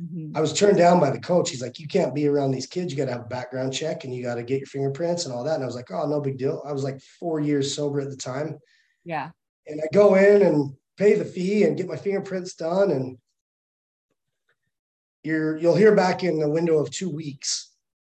Mm-hmm. 0.00 0.36
I 0.36 0.40
was 0.40 0.52
turned 0.52 0.78
down 0.78 1.00
by 1.00 1.10
the 1.10 1.20
coach. 1.20 1.50
He's 1.50 1.62
like, 1.62 1.78
you 1.78 1.86
can't 1.86 2.14
be 2.14 2.26
around 2.26 2.52
these 2.52 2.66
kids. 2.66 2.92
You 2.92 2.98
got 2.98 3.06
to 3.06 3.12
have 3.12 3.26
a 3.26 3.28
background 3.28 3.72
check 3.72 4.04
and 4.04 4.14
you 4.14 4.22
got 4.22 4.36
to 4.36 4.42
get 4.42 4.60
your 4.60 4.66
fingerprints 4.66 5.26
and 5.26 5.34
all 5.34 5.44
that. 5.44 5.56
And 5.56 5.62
I 5.62 5.66
was 5.66 5.74
like, 5.74 5.90
oh, 5.90 6.06
no 6.06 6.20
big 6.20 6.38
deal. 6.38 6.62
I 6.66 6.72
was 6.72 6.84
like 6.84 7.00
four 7.18 7.40
years 7.40 7.74
sober 7.74 8.00
at 8.00 8.08
the 8.08 8.16
time. 8.16 8.58
Yeah. 9.04 9.30
And 9.66 9.80
I 9.80 9.88
go 9.92 10.14
in 10.14 10.42
and 10.42 10.74
pay 10.96 11.14
the 11.14 11.24
fee 11.24 11.64
and 11.64 11.76
get 11.76 11.88
my 11.88 11.96
fingerprints 11.96 12.54
done. 12.54 12.90
And 12.90 13.18
you're 15.22 15.58
you'll 15.58 15.76
hear 15.76 15.94
back 15.94 16.24
in 16.24 16.38
the 16.38 16.48
window 16.48 16.78
of 16.78 16.90
two 16.90 17.10
weeks. 17.10 17.70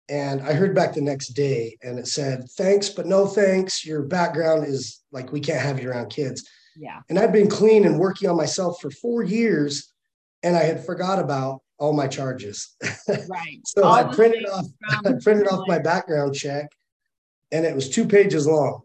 And 0.09 0.41
I 0.41 0.53
heard 0.53 0.75
back 0.75 0.93
the 0.93 1.01
next 1.01 1.29
day 1.29 1.77
and 1.81 1.97
it 1.97 2.07
said, 2.07 2.49
thanks, 2.51 2.89
but 2.89 3.07
no 3.07 3.25
thanks. 3.25 3.85
Your 3.85 4.03
background 4.03 4.65
is 4.65 5.01
like, 5.11 5.31
we 5.31 5.39
can't 5.39 5.61
have 5.61 5.81
you 5.81 5.89
around 5.89 6.09
kids. 6.09 6.47
Yeah. 6.77 6.99
And 7.09 7.19
I've 7.19 7.31
been 7.31 7.49
clean 7.49 7.85
and 7.85 7.99
working 7.99 8.29
on 8.29 8.37
myself 8.37 8.79
for 8.81 8.89
four 8.89 9.23
years. 9.23 9.93
And 10.43 10.57
I 10.57 10.63
had 10.63 10.85
forgot 10.85 11.19
about 11.19 11.61
all 11.83 11.91
my 11.91 12.07
charges. 12.07 12.77
Right. 13.27 13.59
so 13.65 13.83
all 13.83 13.93
I 13.93 14.03
printed 14.15 14.47
off 14.47 14.67
I 15.05 15.13
printed 15.21 15.49
off 15.49 15.67
my 15.67 15.79
background 15.79 16.33
check 16.33 16.67
and 17.51 17.65
it 17.65 17.75
was 17.75 17.89
two 17.89 18.07
pages 18.07 18.47
long. 18.47 18.83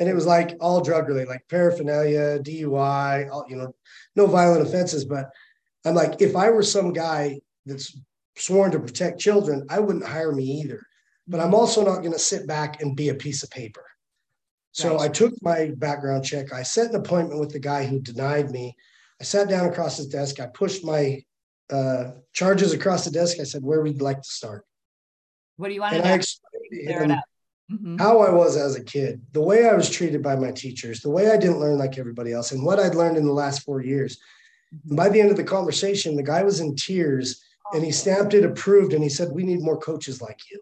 And 0.00 0.08
it 0.08 0.14
was 0.16 0.26
like 0.26 0.56
all 0.60 0.80
drug 0.80 1.06
related, 1.06 1.28
like 1.28 1.46
paraphernalia, 1.48 2.40
DUI, 2.40 3.30
all, 3.30 3.46
you 3.48 3.54
know, 3.54 3.72
no 4.16 4.26
violent 4.26 4.66
offenses. 4.66 5.04
But 5.04 5.30
I'm 5.84 5.94
like, 5.94 6.20
if 6.20 6.34
I 6.34 6.50
were 6.50 6.64
some 6.64 6.92
guy 6.92 7.38
that's 7.66 7.96
sworn 8.36 8.72
to 8.72 8.80
protect 8.80 9.20
children, 9.20 9.64
I 9.70 9.78
wouldn't 9.78 10.04
hire 10.04 10.32
me 10.32 10.42
either. 10.42 10.84
But 11.28 11.38
I'm 11.38 11.54
also 11.54 11.84
not 11.84 12.00
going 12.00 12.12
to 12.12 12.18
sit 12.18 12.48
back 12.48 12.82
and 12.82 12.96
be 12.96 13.10
a 13.10 13.14
piece 13.14 13.44
of 13.44 13.50
paper. 13.50 13.84
So 14.72 14.98
I 14.98 15.06
took 15.06 15.32
my 15.40 15.70
background 15.76 16.24
check. 16.24 16.52
I 16.52 16.64
set 16.64 16.90
an 16.90 16.96
appointment 16.96 17.38
with 17.38 17.52
the 17.52 17.60
guy 17.60 17.86
who 17.86 18.00
denied 18.00 18.50
me. 18.50 18.74
I 19.20 19.24
sat 19.24 19.48
down 19.48 19.68
across 19.68 19.98
his 19.98 20.08
desk. 20.08 20.40
I 20.40 20.46
pushed 20.46 20.84
my 20.84 21.22
uh, 21.70 22.12
charges 22.32 22.72
across 22.72 23.04
the 23.04 23.10
desk. 23.10 23.38
I 23.40 23.44
said, 23.44 23.62
"Where 23.62 23.80
would 23.80 23.94
you 23.96 24.04
like 24.04 24.22
to 24.22 24.28
start?" 24.28 24.64
What 25.56 25.68
do 25.68 25.74
you 25.74 25.80
want 25.80 25.94
And 25.94 26.02
to 26.04 26.10
I 26.10 26.14
explained 26.14 26.64
to 26.72 26.84
Clear 26.86 27.02
it 27.02 27.04
him 27.04 27.10
up. 27.12 27.24
Mhm. 27.72 27.98
how 27.98 28.18
I 28.20 28.30
was 28.30 28.56
as 28.56 28.74
a 28.76 28.84
kid, 28.84 29.22
the 29.32 29.40
way 29.40 29.66
I 29.68 29.74
was 29.74 29.88
treated 29.88 30.22
by 30.22 30.36
my 30.36 30.50
teachers, 30.50 31.00
the 31.00 31.10
way 31.10 31.30
I 31.30 31.36
didn't 31.38 31.60
learn 31.60 31.78
like 31.78 31.96
everybody 31.98 32.32
else, 32.32 32.52
and 32.52 32.62
what 32.64 32.78
I'd 32.78 32.94
learned 32.94 33.16
in 33.16 33.24
the 33.24 33.32
last 33.32 33.62
four 33.62 33.80
years. 33.80 34.18
And 34.88 34.96
by 34.96 35.08
the 35.08 35.20
end 35.20 35.30
of 35.30 35.36
the 35.36 35.44
conversation, 35.44 36.16
the 36.16 36.22
guy 36.22 36.42
was 36.42 36.60
in 36.60 36.74
tears 36.76 37.42
and 37.72 37.82
he 37.84 37.90
stamped 37.92 38.34
it 38.34 38.44
approved 38.44 38.92
and 38.92 39.02
he 39.02 39.08
said, 39.08 39.32
We 39.32 39.44
need 39.44 39.60
more 39.62 39.78
coaches 39.78 40.20
like 40.20 40.40
you. 40.50 40.60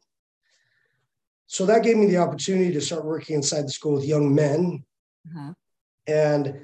So 1.47 1.67
that 1.67 1.83
gave 1.83 1.97
me 1.97 2.07
the 2.07 2.19
opportunity 2.19 2.73
to 2.73 2.81
start 2.81 3.05
working 3.05 3.37
inside 3.37 3.63
the 3.67 3.71
school 3.73 3.95
with 3.95 4.05
young 4.05 4.35
men. 4.35 4.85
Uh-huh. 5.29 5.55
And 6.07 6.61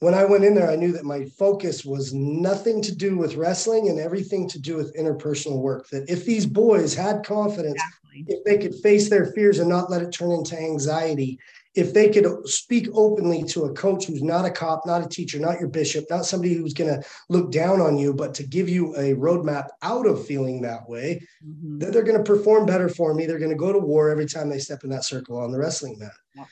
when 0.00 0.14
I 0.14 0.24
went 0.24 0.44
in 0.44 0.54
there, 0.54 0.70
I 0.70 0.76
knew 0.76 0.92
that 0.92 1.04
my 1.04 1.24
focus 1.24 1.84
was 1.84 2.14
nothing 2.14 2.80
to 2.82 2.94
do 2.94 3.18
with 3.18 3.34
wrestling 3.36 3.88
and 3.88 3.98
everything 3.98 4.48
to 4.50 4.60
do 4.60 4.76
with 4.76 4.96
interpersonal 4.96 5.60
work. 5.60 5.88
That 5.90 6.08
if 6.08 6.24
these 6.24 6.46
boys 6.46 6.94
had 6.94 7.24
confidence 7.24 7.80
Exactly. 8.14 8.24
if 8.28 8.44
they 8.44 8.58
could 8.58 8.74
face 8.76 9.10
their 9.10 9.26
fears 9.32 9.58
and 9.58 9.68
not 9.68 9.90
let 9.90 10.02
it 10.02 10.12
turn 10.12 10.30
into 10.30 10.56
anxiety, 10.58 11.38
if 11.74 11.92
they 11.94 12.08
could 12.08 12.48
speak 12.48 12.88
openly 12.94 13.42
to 13.44 13.64
a 13.64 13.72
coach 13.74 14.06
who's 14.06 14.22
not 14.22 14.44
a 14.44 14.50
cop, 14.50 14.86
not 14.86 15.04
a 15.04 15.08
teacher, 15.08 15.38
not 15.38 15.60
your 15.60 15.68
bishop, 15.68 16.04
not 16.10 16.24
somebody 16.24 16.54
who's 16.54 16.74
going 16.74 16.92
to 16.92 17.06
look 17.28 17.50
down 17.52 17.80
on 17.80 17.98
you, 17.98 18.12
but 18.14 18.34
to 18.34 18.42
give 18.46 18.68
you 18.68 18.94
a 18.96 19.14
roadmap 19.14 19.66
out 19.82 20.06
of 20.06 20.24
feeling 20.26 20.62
that 20.62 20.88
way, 20.88 21.20
Mhm. 21.44 21.80
then 21.80 21.90
they're 21.92 22.02
going 22.02 22.18
to 22.18 22.24
perform 22.24 22.66
better 22.66 22.88
for 22.88 23.14
me. 23.14 23.26
They're 23.26 23.38
going 23.38 23.50
to 23.50 23.56
go 23.56 23.72
to 23.72 23.78
war 23.78 24.10
every 24.10 24.26
time 24.26 24.48
they 24.48 24.58
step 24.58 24.82
in 24.84 24.90
that 24.90 25.04
circle 25.04 25.36
on 25.38 25.52
the 25.52 25.58
wrestling 25.58 25.98
mat. 25.98 26.12
Yeah. 26.34 26.44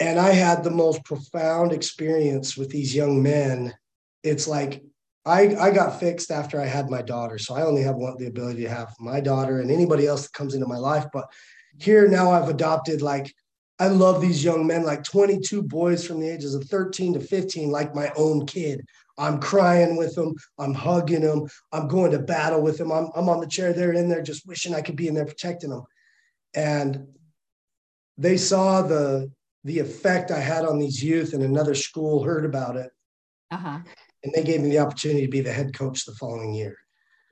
And 0.00 0.18
I 0.18 0.30
had 0.30 0.62
the 0.62 0.70
most 0.70 1.04
profound 1.04 1.72
experience 1.72 2.56
with 2.56 2.70
these 2.70 2.94
young 2.94 3.22
men. 3.22 3.74
It's 4.22 4.46
like 4.46 4.82
I, 5.24 5.56
I 5.56 5.70
got 5.70 6.00
fixed 6.00 6.30
after 6.30 6.60
I 6.60 6.66
had 6.66 6.88
my 6.88 7.02
daughter. 7.02 7.38
So 7.38 7.54
I 7.54 7.62
only 7.62 7.82
have 7.82 7.96
one 7.96 8.16
the 8.16 8.26
ability 8.26 8.62
to 8.62 8.70
have 8.70 8.94
my 9.00 9.20
daughter 9.20 9.60
and 9.60 9.70
anybody 9.70 10.06
else 10.06 10.22
that 10.22 10.32
comes 10.32 10.54
into 10.54 10.66
my 10.66 10.78
life. 10.78 11.06
But 11.12 11.30
here 11.78 12.08
now 12.08 12.30
I've 12.30 12.48
adopted 12.48 13.02
like 13.02 13.32
I 13.80 13.88
love 13.88 14.20
these 14.20 14.42
young 14.42 14.66
men, 14.66 14.84
like 14.84 15.04
22 15.04 15.62
boys 15.62 16.04
from 16.04 16.18
the 16.18 16.28
ages 16.28 16.54
of 16.54 16.64
13 16.64 17.14
to 17.14 17.20
15, 17.20 17.70
like 17.70 17.94
my 17.94 18.10
own 18.16 18.46
kid. 18.46 18.84
I'm 19.18 19.40
crying 19.40 19.96
with 19.96 20.14
them. 20.14 20.34
I'm 20.58 20.74
hugging 20.74 21.20
them. 21.20 21.46
I'm 21.72 21.86
going 21.86 22.10
to 22.12 22.18
battle 22.18 22.62
with 22.62 22.78
them. 22.78 22.90
I'm, 22.90 23.08
I'm 23.14 23.28
on 23.28 23.40
the 23.40 23.46
chair. 23.46 23.72
They're 23.72 23.92
in 23.92 24.08
there 24.08 24.22
just 24.22 24.46
wishing 24.46 24.74
I 24.74 24.80
could 24.80 24.96
be 24.96 25.08
in 25.08 25.14
there 25.14 25.26
protecting 25.26 25.70
them. 25.70 25.84
And 26.54 27.06
they 28.16 28.36
saw 28.36 28.82
the 28.82 29.30
the 29.64 29.78
effect 29.78 30.30
I 30.30 30.40
had 30.40 30.64
on 30.64 30.78
these 30.78 31.02
youth 31.02 31.32
and 31.34 31.42
another 31.42 31.74
school 31.74 32.22
heard 32.22 32.44
about 32.44 32.76
it. 32.76 32.90
Uh-huh. 33.50 33.78
And 34.24 34.32
they 34.34 34.42
gave 34.42 34.60
me 34.60 34.70
the 34.70 34.78
opportunity 34.78 35.22
to 35.22 35.30
be 35.30 35.40
the 35.40 35.52
head 35.52 35.74
coach 35.74 36.04
the 36.04 36.14
following 36.14 36.54
year. 36.54 36.76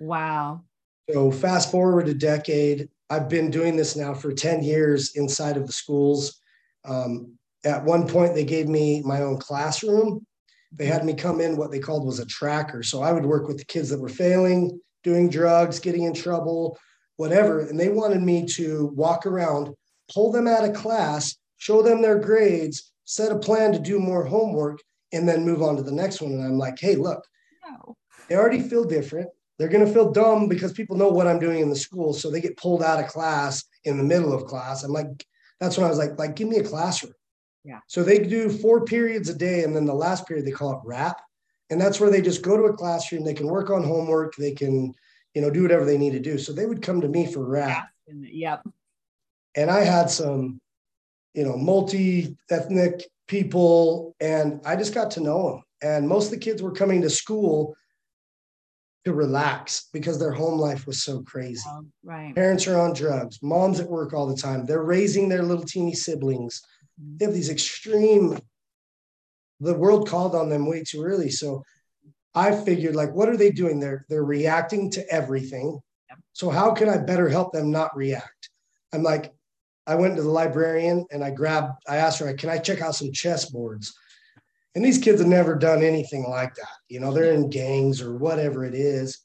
Wow. 0.00 0.62
So 1.10 1.30
fast 1.30 1.70
forward 1.70 2.08
a 2.08 2.14
decade, 2.14 2.88
I've 3.10 3.28
been 3.28 3.50
doing 3.50 3.76
this 3.76 3.96
now 3.96 4.14
for 4.14 4.32
10 4.32 4.62
years 4.62 5.14
inside 5.14 5.56
of 5.56 5.66
the 5.66 5.72
schools. 5.72 6.40
Um, 6.84 7.36
at 7.64 7.84
one 7.84 8.06
point, 8.08 8.34
they 8.34 8.44
gave 8.44 8.68
me 8.68 9.02
my 9.02 9.22
own 9.22 9.38
classroom. 9.38 10.26
They 10.72 10.86
had 10.86 11.04
me 11.04 11.14
come 11.14 11.40
in 11.40 11.56
what 11.56 11.70
they 11.70 11.78
called 11.78 12.04
was 12.04 12.18
a 12.18 12.26
tracker. 12.26 12.82
So 12.82 13.02
I 13.02 13.12
would 13.12 13.24
work 13.24 13.46
with 13.46 13.58
the 13.58 13.64
kids 13.64 13.88
that 13.90 14.00
were 14.00 14.08
failing, 14.08 14.80
doing 15.04 15.28
drugs, 15.28 15.78
getting 15.78 16.04
in 16.04 16.14
trouble, 16.14 16.78
whatever. 17.16 17.60
And 17.60 17.78
they 17.78 17.88
wanted 17.88 18.22
me 18.22 18.46
to 18.54 18.86
walk 18.94 19.26
around, 19.26 19.74
pull 20.12 20.32
them 20.32 20.48
out 20.48 20.68
of 20.68 20.74
class, 20.74 21.36
show 21.56 21.82
them 21.82 22.02
their 22.02 22.18
grades, 22.18 22.92
set 23.04 23.32
a 23.32 23.38
plan 23.38 23.72
to 23.72 23.78
do 23.78 23.98
more 23.98 24.24
homework, 24.24 24.80
and 25.12 25.28
then 25.28 25.44
move 25.44 25.62
on 25.62 25.76
to 25.76 25.82
the 25.82 25.92
next 25.92 26.20
one. 26.20 26.32
And 26.32 26.42
I'm 26.44 26.58
like, 26.58 26.78
hey, 26.78 26.96
look, 26.96 27.24
No. 27.68 27.96
they 28.28 28.36
already 28.36 28.60
feel 28.60 28.84
different. 28.84 29.28
They're 29.58 29.68
going 29.68 29.86
to 29.86 29.92
feel 29.92 30.12
dumb 30.12 30.48
because 30.48 30.72
people 30.72 30.96
know 30.96 31.08
what 31.08 31.26
I'm 31.26 31.38
doing 31.38 31.60
in 31.60 31.70
the 31.70 31.76
school. 31.76 32.12
So 32.12 32.30
they 32.30 32.40
get 32.42 32.58
pulled 32.58 32.82
out 32.82 33.00
of 33.00 33.08
class 33.08 33.64
in 33.84 33.96
the 33.96 34.04
middle 34.04 34.32
of 34.34 34.44
class. 34.44 34.82
I'm 34.82 34.92
like, 34.92 35.06
that's 35.60 35.78
when 35.78 35.86
I 35.86 35.88
was 35.88 35.98
like, 35.98 36.18
like, 36.18 36.36
give 36.36 36.48
me 36.48 36.58
a 36.58 36.64
classroom. 36.64 37.14
Yeah. 37.64 37.80
So 37.86 38.02
they 38.02 38.18
do 38.18 38.50
four 38.50 38.84
periods 38.84 39.30
a 39.30 39.34
day. 39.34 39.64
And 39.64 39.74
then 39.74 39.86
the 39.86 39.94
last 39.94 40.26
period, 40.28 40.46
they 40.46 40.50
call 40.50 40.72
it 40.72 40.80
wrap. 40.84 41.22
And 41.70 41.80
that's 41.80 41.98
where 41.98 42.10
they 42.10 42.20
just 42.20 42.42
go 42.42 42.56
to 42.56 42.64
a 42.64 42.76
classroom. 42.76 43.24
They 43.24 43.34
can 43.34 43.46
work 43.48 43.70
on 43.70 43.82
homework. 43.82 44.36
They 44.36 44.52
can, 44.52 44.92
you 45.34 45.40
know, 45.40 45.50
do 45.50 45.62
whatever 45.62 45.84
they 45.84 45.98
need 45.98 46.12
to 46.12 46.20
do. 46.20 46.36
So 46.38 46.52
they 46.52 46.66
would 46.66 46.82
come 46.82 47.00
to 47.00 47.08
me 47.08 47.26
for 47.26 47.44
wrap. 47.44 47.88
Yep. 48.06 48.68
And 49.56 49.70
I 49.70 49.80
had 49.80 50.10
some, 50.10 50.60
you 51.36 51.44
know, 51.44 51.56
multi 51.56 52.36
ethnic 52.50 53.04
people. 53.28 54.16
And 54.18 54.60
I 54.64 54.74
just 54.74 54.94
got 54.94 55.12
to 55.12 55.20
know 55.20 55.50
them. 55.50 55.62
And 55.82 56.08
most 56.08 56.26
of 56.26 56.30
the 56.32 56.44
kids 56.44 56.62
were 56.62 56.72
coming 56.72 57.02
to 57.02 57.10
school 57.10 57.76
to 59.04 59.12
relax 59.12 59.88
because 59.92 60.18
their 60.18 60.32
home 60.32 60.58
life 60.58 60.86
was 60.86 61.04
so 61.04 61.22
crazy. 61.22 61.62
Um, 61.70 61.92
right. 62.02 62.34
Parents 62.34 62.66
are 62.66 62.80
on 62.80 62.92
drugs, 62.92 63.38
mom's 63.42 63.78
at 63.78 63.88
work 63.88 64.12
all 64.12 64.26
the 64.26 64.40
time. 64.40 64.64
They're 64.64 64.82
raising 64.82 65.28
their 65.28 65.44
little 65.44 65.64
teeny 65.64 65.94
siblings. 65.94 66.60
They 66.98 67.26
have 67.26 67.34
these 67.34 67.50
extreme, 67.50 68.38
the 69.60 69.74
world 69.74 70.08
called 70.08 70.34
on 70.34 70.48
them 70.48 70.66
way 70.66 70.82
too 70.82 71.04
early. 71.04 71.30
So 71.30 71.62
I 72.34 72.56
figured, 72.56 72.96
like, 72.96 73.12
what 73.14 73.28
are 73.28 73.36
they 73.36 73.50
doing? 73.50 73.78
They're 73.78 74.04
they're 74.08 74.24
reacting 74.24 74.90
to 74.92 75.08
everything. 75.10 75.78
Yep. 76.08 76.18
So 76.32 76.50
how 76.50 76.72
can 76.72 76.88
I 76.88 76.98
better 76.98 77.28
help 77.28 77.52
them 77.52 77.70
not 77.70 77.96
react? 77.96 78.50
I'm 78.92 79.02
like, 79.02 79.32
I 79.86 79.94
went 79.94 80.16
to 80.16 80.22
the 80.22 80.30
librarian 80.30 81.06
and 81.10 81.22
I 81.22 81.30
grabbed, 81.30 81.72
I 81.88 81.96
asked 81.96 82.18
her, 82.18 82.32
can 82.34 82.50
I 82.50 82.58
check 82.58 82.80
out 82.80 82.94
some 82.94 83.12
chess 83.12 83.50
boards? 83.50 83.94
And 84.74 84.84
these 84.84 84.98
kids 84.98 85.20
have 85.20 85.28
never 85.28 85.54
done 85.54 85.82
anything 85.82 86.24
like 86.28 86.54
that. 86.56 86.68
You 86.88 87.00
know, 87.00 87.12
they're 87.12 87.32
in 87.32 87.48
gangs 87.48 88.02
or 88.02 88.16
whatever 88.16 88.64
it 88.64 88.74
is. 88.74 89.18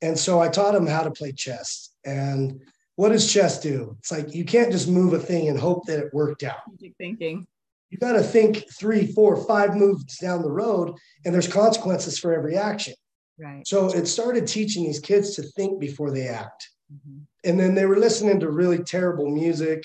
And 0.00 0.18
so 0.18 0.40
I 0.40 0.48
taught 0.48 0.72
them 0.72 0.86
how 0.86 1.02
to 1.02 1.10
play 1.10 1.32
chess. 1.32 1.90
And 2.04 2.60
what 2.96 3.10
does 3.10 3.30
chess 3.32 3.60
do? 3.60 3.96
It's 3.98 4.10
like 4.10 4.34
you 4.34 4.44
can't 4.44 4.72
just 4.72 4.88
move 4.88 5.12
a 5.12 5.18
thing 5.18 5.48
and 5.48 5.58
hope 5.58 5.86
that 5.86 5.98
it 5.98 6.14
worked 6.14 6.42
out. 6.42 6.60
Thinking. 6.96 7.46
You 7.90 7.98
got 7.98 8.12
to 8.12 8.22
think 8.22 8.64
three, 8.72 9.06
four, 9.06 9.36
five 9.44 9.74
moves 9.74 10.18
down 10.18 10.42
the 10.42 10.50
road, 10.50 10.94
and 11.24 11.34
there's 11.34 11.48
consequences 11.48 12.18
for 12.18 12.34
every 12.34 12.56
action. 12.56 12.94
Right. 13.38 13.66
So 13.66 13.88
it 13.88 14.06
started 14.06 14.46
teaching 14.46 14.84
these 14.84 15.00
kids 15.00 15.34
to 15.36 15.42
think 15.42 15.80
before 15.80 16.10
they 16.10 16.28
act. 16.28 16.68
Mhm. 16.92 17.22
And 17.48 17.58
then 17.58 17.74
they 17.74 17.86
were 17.86 17.96
listening 17.96 18.40
to 18.40 18.50
really 18.50 18.84
terrible 18.84 19.30
music 19.30 19.82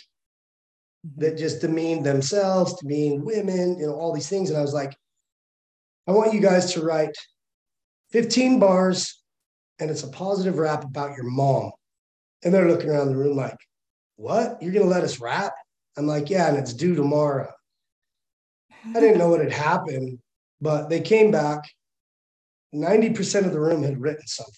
Mhm. 1.08 1.20
that 1.20 1.38
just 1.38 1.62
demeaned 1.62 2.06
themselves, 2.06 2.74
demeaned 2.74 3.24
women, 3.24 3.78
you 3.80 3.88
know, 3.88 3.96
all 3.96 4.14
these 4.14 4.28
things. 4.28 4.50
And 4.50 4.60
I 4.60 4.62
was 4.62 4.74
like, 4.74 4.94
I 6.06 6.12
want 6.12 6.34
you 6.34 6.42
guys 6.42 6.74
to 6.74 6.84
write 6.84 7.16
15 8.10 8.60
bars 8.60 9.24
and 9.80 9.90
it's 9.90 10.04
a 10.04 10.10
positive 10.10 10.58
rap 10.58 10.84
about 10.84 11.16
your 11.16 11.26
mom. 11.26 11.72
And 12.44 12.54
they're 12.54 12.68
looking 12.68 12.90
around 12.90 13.08
the 13.08 13.18
room 13.18 13.38
like, 13.38 13.58
what? 14.18 14.62
You're 14.62 14.74
going 14.74 14.86
to 14.86 14.92
let 14.92 15.04
us 15.06 15.22
rap? 15.22 15.54
I'm 15.98 16.06
like, 16.06 16.30
yeah, 16.30 16.50
and 16.50 16.58
it's 16.58 16.74
due 16.74 16.96
tomorrow. 16.96 17.52
I 18.86 19.00
didn't 19.00 19.18
know 19.18 19.30
what 19.30 19.40
had 19.40 19.54
happened, 19.54 20.20
but 20.60 20.90
they 20.90 21.00
came 21.00 21.32
back. 21.32 21.64
90% 22.76 23.46
of 23.46 23.54
the 23.54 23.60
room 23.60 23.84
had 23.84 24.02
written 24.02 24.28
something. 24.28 24.54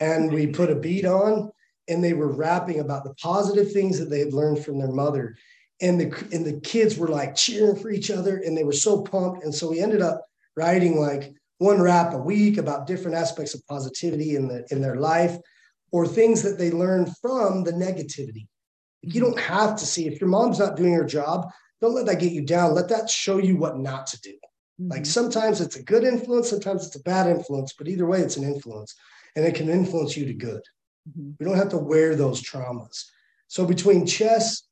And 0.00 0.30
we 0.30 0.46
put 0.46 0.70
a 0.70 0.74
beat 0.74 1.06
on 1.06 1.50
and 1.88 2.02
they 2.02 2.12
were 2.12 2.32
rapping 2.32 2.80
about 2.80 3.04
the 3.04 3.14
positive 3.14 3.72
things 3.72 3.98
that 3.98 4.10
they 4.10 4.20
had 4.20 4.32
learned 4.32 4.64
from 4.64 4.78
their 4.78 4.92
mother. 4.92 5.36
And 5.80 6.00
the 6.00 6.28
and 6.32 6.44
the 6.44 6.60
kids 6.60 6.96
were 6.98 7.08
like 7.08 7.34
cheering 7.34 7.76
for 7.76 7.90
each 7.90 8.10
other 8.10 8.36
and 8.38 8.56
they 8.56 8.64
were 8.64 8.72
so 8.72 9.02
pumped. 9.02 9.44
And 9.44 9.54
so 9.54 9.70
we 9.70 9.80
ended 9.80 10.02
up 10.02 10.24
writing 10.56 11.00
like 11.00 11.32
one 11.58 11.80
rap 11.80 12.12
a 12.12 12.18
week 12.18 12.58
about 12.58 12.86
different 12.86 13.16
aspects 13.16 13.54
of 13.54 13.66
positivity 13.66 14.36
in 14.36 14.48
the 14.48 14.66
in 14.70 14.80
their 14.80 14.96
life 14.96 15.36
or 15.92 16.06
things 16.06 16.42
that 16.42 16.58
they 16.58 16.70
learned 16.70 17.16
from 17.20 17.64
the 17.64 17.72
negativity. 17.72 18.46
You 19.02 19.20
don't 19.20 19.38
have 19.38 19.76
to 19.76 19.86
see 19.86 20.06
if 20.06 20.20
your 20.20 20.28
mom's 20.28 20.58
not 20.58 20.76
doing 20.76 20.92
her 20.92 21.04
job, 21.04 21.46
don't 21.80 21.94
let 21.94 22.06
that 22.06 22.20
get 22.20 22.32
you 22.32 22.42
down. 22.42 22.74
Let 22.74 22.88
that 22.88 23.08
show 23.08 23.38
you 23.38 23.56
what 23.56 23.78
not 23.78 24.06
to 24.08 24.20
do. 24.20 24.34
Like 24.78 25.02
Mhm. 25.02 25.06
sometimes 25.06 25.60
it's 25.60 25.76
a 25.76 25.82
good 25.82 26.04
influence, 26.04 26.50
sometimes 26.50 26.86
it's 26.86 26.96
a 26.96 27.02
bad 27.02 27.26
influence, 27.26 27.72
but 27.72 27.88
either 27.88 28.06
way, 28.06 28.20
it's 28.20 28.36
an 28.36 28.44
influence 28.44 28.94
and 29.36 29.44
it 29.44 29.54
can 29.54 29.68
influence 29.68 30.16
you 30.16 30.26
to 30.26 30.34
good. 30.34 30.62
Mhm. 31.08 31.36
We 31.38 31.46
don't 31.46 31.56
have 31.56 31.70
to 31.70 31.78
wear 31.78 32.14
those 32.14 32.42
traumas. 32.42 33.04
So 33.48 33.66
between 33.66 34.06
chess 34.06 34.62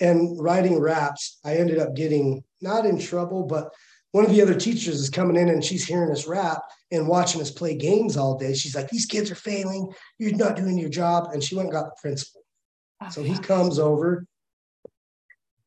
and 0.00 0.38
writing 0.40 0.78
raps, 0.78 1.38
I 1.44 1.56
ended 1.56 1.78
up 1.78 1.94
getting 1.94 2.44
not 2.60 2.86
in 2.86 2.98
trouble, 2.98 3.44
but 3.44 3.72
one 4.12 4.24
of 4.24 4.30
the 4.30 4.40
other 4.40 4.54
teachers 4.54 5.00
is 5.00 5.10
coming 5.10 5.36
in 5.36 5.48
and 5.48 5.62
she's 5.62 5.84
hearing 5.84 6.10
us 6.10 6.26
rap 6.26 6.62
and 6.90 7.06
watching 7.08 7.40
us 7.40 7.50
play 7.50 7.76
games 7.76 8.16
all 8.16 8.38
day. 8.38 8.54
She's 8.54 8.74
like, 8.74 8.88
These 8.88 9.06
kids 9.06 9.30
are 9.30 9.34
failing. 9.36 9.92
You're 10.18 10.36
not 10.36 10.56
doing 10.56 10.78
your 10.78 10.88
job. 10.88 11.30
And 11.32 11.42
she 11.42 11.54
went 11.54 11.66
and 11.66 11.74
got 11.74 11.84
the 11.86 12.00
principal. 12.00 12.42
So 13.10 13.22
he 13.22 13.38
comes 13.38 13.78
over, 13.78 14.24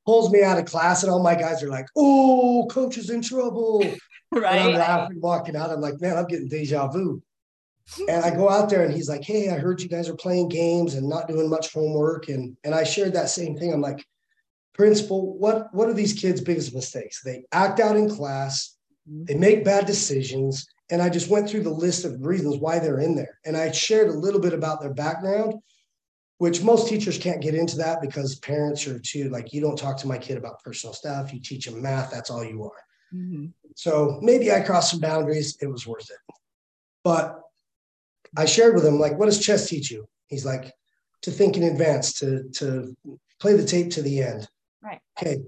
pulls 0.05 0.31
me 0.31 0.41
out 0.41 0.57
of 0.57 0.65
class, 0.65 1.03
and 1.03 1.11
all 1.11 1.21
my 1.21 1.35
guys 1.35 1.61
are 1.61 1.69
like, 1.69 1.85
Oh, 1.95 2.67
coach 2.71 2.97
is 2.97 3.09
in 3.09 3.21
trouble. 3.21 3.83
And 4.31 4.45
I'm 4.45 4.65
right. 4.67 4.75
laughing, 4.75 5.19
walking 5.19 5.55
out. 5.55 5.71
I'm 5.71 5.81
like, 5.81 5.99
Man, 6.01 6.15
I'm 6.15 6.27
getting 6.27 6.47
deja 6.47 6.87
vu. 6.87 7.21
And 8.07 8.23
I 8.23 8.29
go 8.35 8.49
out 8.49 8.69
there 8.69 8.83
and 8.83 8.93
he's 8.93 9.09
like, 9.09 9.23
Hey, 9.23 9.49
I 9.49 9.57
heard 9.57 9.81
you 9.81 9.89
guys 9.89 10.09
are 10.09 10.15
playing 10.15 10.49
games 10.49 10.95
and 10.95 11.07
not 11.07 11.27
doing 11.27 11.49
much 11.49 11.73
homework. 11.73 12.29
And 12.29 12.55
and 12.63 12.75
I 12.75 12.83
shared 12.83 13.13
that 13.13 13.29
same 13.29 13.55
thing. 13.55 13.73
I'm 13.73 13.81
like, 13.81 14.05
principal, 14.73 15.37
what 15.37 15.73
what 15.73 15.89
are 15.89 15.93
these 15.93 16.13
kids' 16.13 16.41
biggest 16.41 16.73
mistakes? 16.73 17.21
They 17.23 17.43
act 17.51 17.79
out 17.79 17.97
in 17.97 18.09
class, 18.09 18.77
mm-hmm. 19.09 19.25
they 19.25 19.35
make 19.35 19.65
bad 19.65 19.85
decisions. 19.85 20.67
And 20.91 21.01
I 21.01 21.09
just 21.09 21.29
went 21.29 21.47
through 21.47 21.63
the 21.63 21.69
list 21.69 22.03
of 22.03 22.25
reasons 22.25 22.57
why 22.57 22.79
they're 22.79 22.99
in 22.99 23.15
there. 23.15 23.37
And 23.45 23.55
I 23.55 23.71
shared 23.71 24.09
a 24.09 24.19
little 24.19 24.39
bit 24.39 24.53
about 24.53 24.81
their 24.81 24.93
background, 24.93 25.53
which 26.39 26.63
most 26.63 26.87
teachers 26.87 27.19
can't 27.19 27.43
get 27.43 27.53
into 27.53 27.77
that 27.77 28.01
because 28.01 28.39
parents 28.39 28.87
are 28.87 28.97
too 28.97 29.29
like, 29.29 29.53
you 29.53 29.61
don't 29.61 29.77
talk 29.77 29.97
to 29.97 30.07
my 30.07 30.17
kid 30.17 30.37
about 30.37 30.63
personal 30.63 30.95
stuff. 30.95 31.31
You 31.31 31.41
teach 31.41 31.65
them 31.65 31.79
math, 31.79 32.09
that's 32.09 32.31
all 32.31 32.43
you 32.43 32.63
are. 32.63 32.81
Mm-hmm. 33.13 33.47
So 33.75 34.19
maybe 34.23 34.51
I 34.51 34.61
crossed 34.61 34.91
some 34.91 34.99
boundaries. 34.99 35.57
It 35.61 35.67
was 35.67 35.85
worth 35.85 36.09
it. 36.09 36.35
But 37.03 37.39
I 38.37 38.45
shared 38.45 38.75
with 38.75 38.85
him, 38.85 38.99
like, 38.99 39.17
what 39.17 39.25
does 39.25 39.43
chess 39.43 39.67
teach 39.67 39.91
you? 39.91 40.07
He's 40.27 40.45
like, 40.45 40.73
to 41.23 41.31
think 41.31 41.57
in 41.57 41.63
advance, 41.63 42.13
to, 42.19 42.49
to 42.55 42.95
play 43.39 43.53
the 43.53 43.65
tape 43.65 43.91
to 43.91 44.01
the 44.01 44.21
end. 44.21 44.47
Right. 44.81 44.99
Okay. 45.19 45.39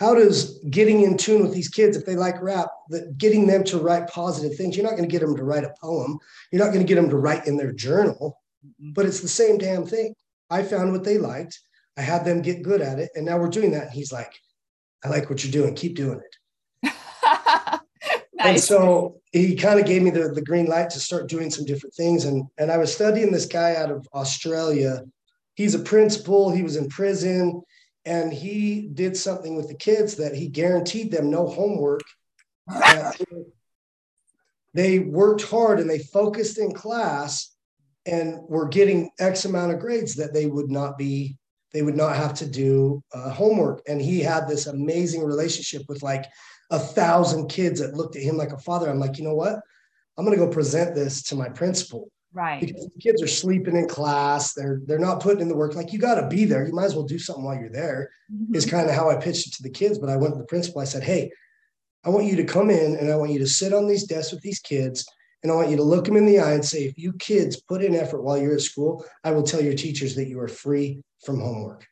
How 0.00 0.14
does 0.14 0.58
getting 0.70 1.02
in 1.02 1.16
tune 1.16 1.42
with 1.42 1.54
these 1.54 1.68
kids, 1.68 1.96
if 1.96 2.04
they 2.04 2.16
like 2.16 2.42
rap, 2.42 2.68
that 2.90 3.16
getting 3.16 3.46
them 3.46 3.62
to 3.64 3.78
write 3.78 4.08
positive 4.08 4.56
things, 4.56 4.76
you're 4.76 4.84
not 4.84 4.96
going 4.96 5.08
to 5.08 5.12
get 5.12 5.20
them 5.20 5.36
to 5.36 5.44
write 5.44 5.64
a 5.64 5.72
poem. 5.80 6.18
You're 6.50 6.62
not 6.62 6.72
going 6.72 6.84
to 6.84 6.88
get 6.88 6.96
them 6.96 7.08
to 7.10 7.16
write 7.16 7.46
in 7.46 7.56
their 7.56 7.72
journal, 7.72 8.40
mm-hmm. 8.66 8.92
but 8.92 9.06
it's 9.06 9.20
the 9.20 9.28
same 9.28 9.56
damn 9.56 9.86
thing. 9.86 10.14
I 10.50 10.62
found 10.62 10.92
what 10.92 11.04
they 11.04 11.16
liked. 11.16 11.60
I 11.96 12.02
had 12.02 12.24
them 12.24 12.42
get 12.42 12.62
good 12.62 12.82
at 12.82 12.98
it. 12.98 13.10
And 13.14 13.24
now 13.24 13.38
we're 13.38 13.48
doing 13.48 13.70
that. 13.70 13.84
And 13.84 13.92
he's 13.92 14.12
like, 14.12 14.32
I 15.04 15.08
like 15.08 15.30
what 15.30 15.44
you're 15.44 15.52
doing. 15.52 15.74
Keep 15.74 15.94
doing 15.94 16.18
it. 16.18 16.36
And 18.44 18.60
so 18.60 19.20
he 19.32 19.56
kind 19.56 19.80
of 19.80 19.86
gave 19.86 20.02
me 20.02 20.10
the, 20.10 20.28
the 20.28 20.42
green 20.42 20.66
light 20.66 20.90
to 20.90 21.00
start 21.00 21.28
doing 21.28 21.50
some 21.50 21.64
different 21.64 21.94
things. 21.94 22.26
And, 22.26 22.46
and 22.58 22.70
I 22.70 22.76
was 22.76 22.94
studying 22.94 23.32
this 23.32 23.46
guy 23.46 23.74
out 23.74 23.90
of 23.90 24.06
Australia. 24.14 25.02
He's 25.54 25.74
a 25.74 25.78
principal, 25.78 26.50
he 26.50 26.62
was 26.62 26.76
in 26.76 26.88
prison, 26.88 27.62
and 28.04 28.32
he 28.32 28.88
did 28.92 29.16
something 29.16 29.56
with 29.56 29.68
the 29.68 29.74
kids 29.74 30.16
that 30.16 30.34
he 30.34 30.48
guaranteed 30.48 31.10
them 31.10 31.30
no 31.30 31.46
homework. 31.46 32.02
they 34.74 34.98
worked 34.98 35.42
hard 35.42 35.80
and 35.80 35.88
they 35.88 36.00
focused 36.00 36.58
in 36.58 36.72
class 36.72 37.54
and 38.06 38.40
were 38.48 38.68
getting 38.68 39.10
X 39.18 39.46
amount 39.46 39.72
of 39.72 39.80
grades 39.80 40.14
that 40.16 40.34
they 40.34 40.46
would 40.46 40.70
not 40.70 40.98
be, 40.98 41.38
they 41.72 41.80
would 41.80 41.96
not 41.96 42.16
have 42.16 42.34
to 42.34 42.46
do 42.46 43.02
uh, 43.14 43.30
homework. 43.30 43.82
And 43.88 44.02
he 44.02 44.20
had 44.20 44.46
this 44.46 44.66
amazing 44.66 45.24
relationship 45.24 45.82
with 45.88 46.02
like 46.02 46.26
a 46.70 46.78
thousand 46.78 47.48
kids 47.48 47.80
that 47.80 47.94
looked 47.94 48.16
at 48.16 48.22
him 48.22 48.36
like 48.36 48.52
a 48.52 48.58
father. 48.58 48.88
I'm 48.88 48.98
like, 48.98 49.18
you 49.18 49.24
know 49.24 49.34
what? 49.34 49.60
I'm 50.16 50.24
going 50.24 50.38
to 50.38 50.44
go 50.44 50.50
present 50.50 50.94
this 50.94 51.22
to 51.24 51.34
my 51.34 51.48
principal. 51.48 52.08
Right. 52.32 52.60
Because 52.60 52.88
the 52.92 53.00
kids 53.00 53.22
are 53.22 53.28
sleeping 53.28 53.76
in 53.76 53.88
class. 53.88 54.54
They're 54.54 54.80
they're 54.86 54.98
not 54.98 55.20
putting 55.20 55.42
in 55.42 55.48
the 55.48 55.56
work. 55.56 55.76
Like 55.76 55.92
you 55.92 56.00
got 56.00 56.20
to 56.20 56.26
be 56.26 56.44
there. 56.44 56.66
You 56.66 56.72
might 56.72 56.86
as 56.86 56.94
well 56.94 57.04
do 57.04 57.18
something 57.18 57.44
while 57.44 57.56
you're 57.56 57.70
there. 57.70 58.10
Mm-hmm. 58.32 58.56
Is 58.56 58.66
kind 58.66 58.88
of 58.88 58.94
how 58.96 59.08
I 59.08 59.16
pitched 59.16 59.46
it 59.46 59.54
to 59.54 59.62
the 59.62 59.70
kids. 59.70 59.98
But 59.98 60.10
I 60.10 60.16
went 60.16 60.34
to 60.34 60.38
the 60.38 60.46
principal. 60.46 60.80
I 60.80 60.84
said, 60.84 61.04
hey, 61.04 61.30
I 62.04 62.08
want 62.08 62.26
you 62.26 62.36
to 62.36 62.44
come 62.44 62.70
in 62.70 62.96
and 62.96 63.10
I 63.10 63.16
want 63.16 63.30
you 63.30 63.38
to 63.38 63.46
sit 63.46 63.72
on 63.72 63.86
these 63.86 64.04
desks 64.04 64.32
with 64.32 64.42
these 64.42 64.58
kids. 64.58 65.06
And 65.42 65.52
I 65.52 65.56
want 65.56 65.68
you 65.68 65.76
to 65.76 65.82
look 65.82 66.06
them 66.06 66.16
in 66.16 66.26
the 66.26 66.40
eye 66.40 66.52
and 66.52 66.64
say, 66.64 66.84
if 66.84 66.98
you 66.98 67.12
kids 67.14 67.60
put 67.60 67.84
in 67.84 67.94
effort 67.94 68.22
while 68.22 68.38
you're 68.38 68.54
at 68.54 68.62
school, 68.62 69.04
I 69.22 69.30
will 69.30 69.42
tell 69.42 69.60
your 69.60 69.74
teachers 69.74 70.14
that 70.14 70.26
you 70.26 70.40
are 70.40 70.48
free 70.48 71.02
from 71.24 71.38
homework. 71.38 71.86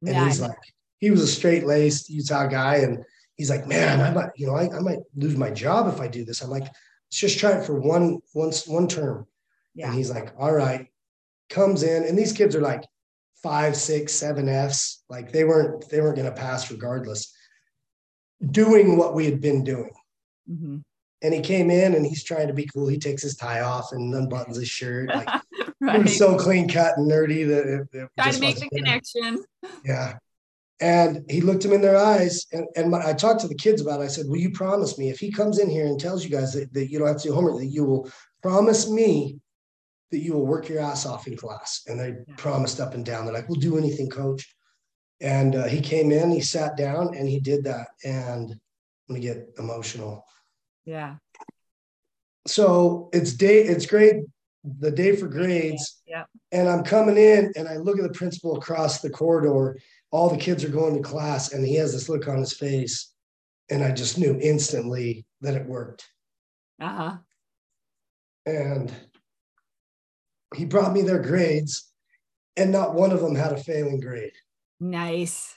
And 0.00 0.14
yeah, 0.14 0.24
he's 0.24 0.40
like, 0.40 0.56
he 0.98 1.10
was 1.10 1.20
a 1.20 1.26
straight 1.26 1.66
laced 1.66 2.08
Utah 2.08 2.46
guy. 2.46 2.76
And 2.76 3.04
he's 3.40 3.48
like, 3.48 3.66
man, 3.66 4.02
I 4.02 4.10
might, 4.10 4.28
you 4.36 4.46
know, 4.46 4.54
I, 4.54 4.64
I 4.64 4.80
might 4.80 4.98
lose 5.16 5.34
my 5.34 5.48
job 5.48 5.90
if 5.90 5.98
I 5.98 6.08
do 6.08 6.26
this. 6.26 6.42
I'm 6.42 6.50
like, 6.50 6.64
let's 6.64 7.16
just 7.16 7.38
try 7.38 7.52
it 7.52 7.64
for 7.64 7.80
one, 7.80 8.18
once, 8.34 8.68
one 8.68 8.86
term. 8.86 9.26
Yeah. 9.74 9.86
And 9.86 9.94
he's 9.94 10.10
like, 10.10 10.34
all 10.38 10.52
right, 10.52 10.88
comes 11.48 11.82
in. 11.82 12.04
And 12.04 12.18
these 12.18 12.34
kids 12.34 12.54
are 12.54 12.60
like 12.60 12.84
five, 13.42 13.76
six, 13.76 14.12
seven 14.12 14.46
Fs. 14.46 15.04
Like 15.08 15.32
they 15.32 15.44
weren't, 15.44 15.88
they 15.88 16.02
weren't 16.02 16.16
going 16.16 16.28
to 16.28 16.38
pass 16.38 16.70
regardless. 16.70 17.34
Doing 18.50 18.98
what 18.98 19.14
we 19.14 19.24
had 19.24 19.40
been 19.40 19.64
doing. 19.64 19.94
Mm-hmm. 20.46 20.76
And 21.22 21.34
he 21.34 21.40
came 21.40 21.70
in 21.70 21.94
and 21.94 22.04
he's 22.04 22.22
trying 22.22 22.48
to 22.48 22.54
be 22.54 22.68
cool. 22.70 22.88
He 22.88 22.98
takes 22.98 23.22
his 23.22 23.36
tie 23.36 23.62
off 23.62 23.92
and 23.92 24.12
unbuttons 24.12 24.56
his 24.56 24.68
shirt. 24.68 25.08
Like 25.08 25.28
right. 25.80 25.96
it 25.96 26.02
was 26.02 26.18
so 26.18 26.36
clean 26.36 26.68
cut 26.68 26.98
and 26.98 27.10
nerdy 27.10 27.48
that 27.48 27.66
it, 27.66 27.88
it 27.94 28.10
trying 28.18 28.34
to 28.34 28.40
make 28.40 28.60
the 28.60 28.68
connection. 28.68 29.42
Yeah. 29.82 30.18
And 30.80 31.24
he 31.30 31.42
looked 31.42 31.64
him 31.64 31.72
in 31.72 31.82
their 31.82 31.96
eyes. 31.96 32.46
And, 32.52 32.66
and 32.74 32.90
my, 32.90 33.06
I 33.06 33.12
talked 33.12 33.40
to 33.40 33.48
the 33.48 33.54
kids 33.54 33.82
about 33.82 34.00
it. 34.00 34.04
I 34.04 34.08
said, 34.08 34.26
Will 34.26 34.38
you 34.38 34.50
promise 34.50 34.98
me 34.98 35.10
if 35.10 35.18
he 35.18 35.30
comes 35.30 35.58
in 35.58 35.68
here 35.68 35.86
and 35.86 36.00
tells 36.00 36.24
you 36.24 36.30
guys 36.30 36.54
that, 36.54 36.72
that 36.72 36.90
you 36.90 36.98
don't 36.98 37.08
have 37.08 37.18
to 37.18 37.28
do 37.28 37.34
homework, 37.34 37.58
that 37.58 37.66
you 37.66 37.84
will 37.84 38.10
promise 38.42 38.88
me 38.88 39.38
that 40.10 40.18
you 40.18 40.32
will 40.32 40.46
work 40.46 40.68
your 40.68 40.80
ass 40.80 41.04
off 41.04 41.26
in 41.26 41.36
class? 41.36 41.82
And 41.86 42.00
they 42.00 42.08
yeah. 42.08 42.34
promised 42.38 42.80
up 42.80 42.94
and 42.94 43.04
down. 43.04 43.24
They're 43.24 43.34
like, 43.34 43.48
We'll 43.48 43.60
do 43.60 43.76
anything, 43.76 44.08
coach. 44.08 44.54
And 45.20 45.54
uh, 45.54 45.64
he 45.64 45.82
came 45.82 46.12
in, 46.12 46.30
he 46.30 46.40
sat 46.40 46.78
down, 46.78 47.14
and 47.14 47.28
he 47.28 47.40
did 47.40 47.64
that. 47.64 47.88
And 48.04 48.48
let 49.08 49.14
me 49.14 49.20
get 49.20 49.50
emotional. 49.58 50.24
Yeah. 50.86 51.16
So 52.46 53.10
it's 53.12 53.34
day, 53.34 53.64
it's 53.64 53.84
grade, 53.84 54.22
the 54.64 54.90
day 54.90 55.14
for 55.16 55.28
grades. 55.28 56.00
Yeah. 56.06 56.24
And 56.52 56.68
I'm 56.68 56.84
coming 56.84 57.16
in 57.16 57.52
and 57.56 57.68
I 57.68 57.76
look 57.76 57.98
at 57.98 58.02
the 58.02 58.18
principal 58.18 58.56
across 58.56 59.00
the 59.00 59.10
corridor 59.10 59.76
all 60.10 60.28
the 60.28 60.36
kids 60.36 60.64
are 60.64 60.68
going 60.70 60.94
to 60.96 61.08
class 61.08 61.52
and 61.52 61.64
he 61.64 61.76
has 61.76 61.92
this 61.92 62.08
look 62.08 62.28
on 62.28 62.38
his 62.38 62.52
face. 62.52 63.12
And 63.70 63.84
i 63.84 63.92
just 63.92 64.18
knew 64.18 64.38
instantly 64.40 65.24
that 65.40 65.54
it 65.54 65.66
worked. 65.66 66.08
Uh-huh. 66.80 67.16
And 68.46 68.92
he 70.56 70.64
brought 70.64 70.92
me 70.92 71.02
their 71.02 71.20
grades 71.20 71.92
and 72.56 72.72
not 72.72 72.94
one 72.94 73.12
of 73.12 73.20
them 73.20 73.34
had 73.34 73.52
a 73.52 73.56
failing 73.56 74.00
grade. 74.00 74.32
Nice. 74.80 75.54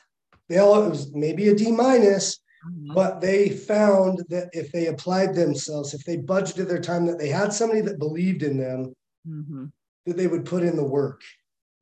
They 0.50 0.60
all 0.60 0.84
it 0.84 0.90
was 0.90 1.12
maybe 1.14 1.48
a 1.48 1.56
d 1.56 1.72
minus 1.72 2.40
uh-huh. 2.66 2.94
but 2.94 3.22
they 3.22 3.50
found 3.50 4.24
that 4.30 4.50
if 4.54 4.72
they 4.72 4.88
applied 4.88 5.34
themselves 5.34 5.94
if 5.94 6.04
they 6.06 6.18
budgeted 6.18 6.68
their 6.68 6.82
time 6.82 7.06
that 7.08 7.18
they 7.18 7.30
had 7.30 7.52
somebody 7.52 7.82
that 7.82 7.98
believed 7.98 8.44
in 8.44 8.58
them 8.58 8.94
mm-hmm. 9.28 9.66
that 10.06 10.18
they 10.18 10.28
would 10.28 10.46
put 10.46 10.64
in 10.64 10.76
the 10.76 10.84
work. 10.84 11.22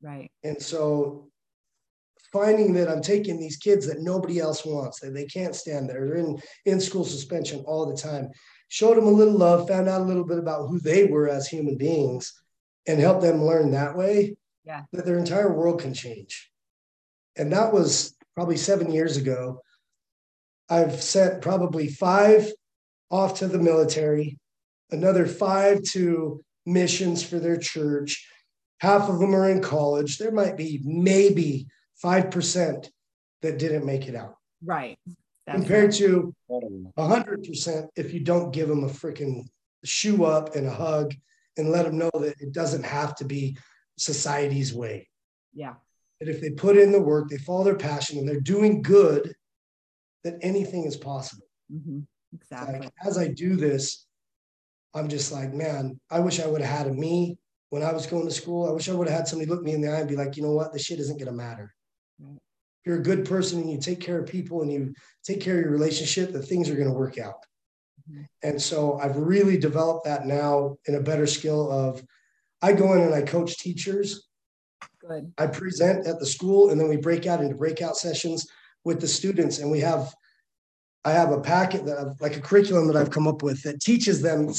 Right. 0.01 0.31
And 0.43 0.61
so 0.61 1.30
finding 2.31 2.73
that 2.73 2.89
I'm 2.89 3.01
taking 3.01 3.39
these 3.39 3.57
kids 3.57 3.85
that 3.87 4.01
nobody 4.01 4.39
else 4.39 4.65
wants, 4.65 4.99
that 4.99 5.13
they 5.13 5.25
can't 5.25 5.55
stand 5.55 5.89
there, 5.89 6.05
they're 6.05 6.15
in, 6.17 6.41
in 6.65 6.79
school 6.79 7.05
suspension 7.05 7.63
all 7.65 7.85
the 7.85 7.97
time. 7.97 8.29
Showed 8.69 8.97
them 8.97 9.07
a 9.07 9.11
little 9.11 9.37
love, 9.37 9.67
found 9.67 9.89
out 9.89 10.01
a 10.01 10.05
little 10.05 10.25
bit 10.25 10.39
about 10.39 10.67
who 10.67 10.79
they 10.79 11.05
were 11.05 11.27
as 11.27 11.47
human 11.47 11.77
beings, 11.77 12.33
and 12.87 12.99
helped 12.99 13.21
them 13.21 13.43
learn 13.43 13.71
that 13.71 13.97
way 13.97 14.37
yeah. 14.65 14.83
that 14.93 15.05
their 15.05 15.17
entire 15.17 15.53
world 15.53 15.81
can 15.81 15.93
change. 15.93 16.49
And 17.37 17.51
that 17.51 17.73
was 17.73 18.15
probably 18.35 18.57
seven 18.57 18.91
years 18.91 19.17
ago. 19.17 19.61
I've 20.69 21.01
sent 21.01 21.41
probably 21.41 21.89
five 21.89 22.51
off 23.09 23.39
to 23.39 23.47
the 23.47 23.59
military, 23.59 24.39
another 24.89 25.25
five 25.25 25.83
to 25.91 26.41
missions 26.65 27.23
for 27.23 27.39
their 27.39 27.57
church. 27.57 28.25
Half 28.79 29.09
of 29.09 29.19
them 29.19 29.35
are 29.35 29.49
in 29.49 29.61
college. 29.61 30.17
There 30.17 30.31
might 30.31 30.55
be 30.57 30.79
maybe 30.83 31.67
5% 32.03 32.89
that 33.41 33.59
didn't 33.59 33.85
make 33.85 34.07
it 34.07 34.15
out. 34.15 34.35
Right. 34.63 34.97
That's 35.47 35.57
compared 35.59 35.91
right. 35.91 35.99
to 35.99 36.35
100% 36.97 37.87
if 37.95 38.13
you 38.13 38.19
don't 38.19 38.51
give 38.51 38.67
them 38.67 38.83
a 38.83 38.87
freaking 38.87 39.45
shoe 39.83 40.23
up 40.23 40.55
and 40.55 40.67
a 40.67 40.71
hug 40.71 41.13
and 41.57 41.69
let 41.69 41.85
them 41.85 41.97
know 41.97 42.11
that 42.13 42.39
it 42.39 42.53
doesn't 42.53 42.83
have 42.83 43.15
to 43.15 43.25
be 43.25 43.57
society's 43.97 44.73
way. 44.73 45.09
Yeah. 45.53 45.73
That 46.19 46.29
if 46.29 46.39
they 46.39 46.51
put 46.51 46.77
in 46.77 46.91
the 46.91 47.01
work, 47.01 47.29
they 47.29 47.37
follow 47.37 47.63
their 47.63 47.75
passion 47.75 48.19
and 48.19 48.27
they're 48.27 48.39
doing 48.39 48.81
good, 48.81 49.33
that 50.23 50.35
anything 50.41 50.85
is 50.85 50.95
possible. 50.95 51.47
Mm-hmm. 51.73 52.01
Exactly. 52.33 52.79
Like, 52.79 52.93
as 53.03 53.17
I 53.17 53.27
do 53.27 53.55
this, 53.55 54.05
I'm 54.93 55.09
just 55.09 55.31
like, 55.31 55.53
man, 55.53 55.99
I 56.09 56.19
wish 56.19 56.39
I 56.39 56.47
would 56.47 56.61
have 56.61 56.77
had 56.77 56.87
a 56.87 56.93
me 56.93 57.37
when 57.69 57.81
I 57.81 57.91
was 57.91 58.05
going 58.05 58.25
to 58.25 58.33
school. 58.33 58.69
I 58.69 58.71
wish 58.71 58.87
I 58.87 58.93
would 58.93 59.07
have 59.07 59.17
had 59.17 59.27
somebody 59.27 59.49
look 59.49 59.63
me 59.63 59.73
in 59.73 59.81
the 59.81 59.91
eye 59.91 59.99
and 60.01 60.09
be 60.09 60.15
like, 60.15 60.37
you 60.37 60.43
know 60.43 60.53
what, 60.53 60.71
this 60.71 60.83
shit 60.83 60.99
isn't 60.99 61.17
going 61.17 61.31
to 61.31 61.33
matter 61.33 61.73
you're 62.85 62.99
a 62.99 63.03
good 63.03 63.25
person 63.25 63.59
and 63.59 63.69
you 63.69 63.79
take 63.79 63.99
care 63.99 64.19
of 64.19 64.27
people 64.27 64.61
and 64.61 64.71
you 64.71 64.93
take 65.23 65.41
care 65.41 65.57
of 65.57 65.61
your 65.61 65.71
relationship, 65.71 66.31
that 66.31 66.43
things 66.43 66.69
are 66.69 66.75
going 66.75 66.87
to 66.87 66.93
work 66.93 67.17
out. 67.17 67.45
Mm-hmm. 68.09 68.23
And 68.43 68.61
so 68.61 68.99
I've 68.99 69.17
really 69.17 69.57
developed 69.57 70.05
that 70.05 70.25
now 70.25 70.77
in 70.87 70.95
a 70.95 71.01
better 71.01 71.27
skill 71.27 71.71
of 71.71 72.03
I 72.61 72.73
go 72.73 72.93
in 72.93 73.01
and 73.01 73.13
I 73.13 73.21
coach 73.21 73.57
teachers. 73.57 74.27
Good. 74.99 75.31
I 75.37 75.47
present 75.47 76.07
at 76.07 76.19
the 76.19 76.25
school 76.25 76.69
and 76.69 76.79
then 76.79 76.87
we 76.87 76.97
break 76.97 77.25
out 77.25 77.41
into 77.41 77.55
breakout 77.55 77.97
sessions 77.97 78.47
with 78.83 78.99
the 78.99 79.07
students 79.07 79.59
and 79.59 79.69
we 79.69 79.79
have 79.79 80.13
I 81.03 81.11
have 81.11 81.31
a 81.31 81.41
packet 81.41 81.85
that 81.85 81.97
I've, 81.97 82.21
like 82.21 82.37
a 82.37 82.41
curriculum 82.41 82.85
that 82.87 82.95
I've 82.95 83.09
come 83.09 83.27
up 83.27 83.41
with 83.41 83.63
that 83.63 83.81
teaches 83.81 84.21
them 84.21 84.53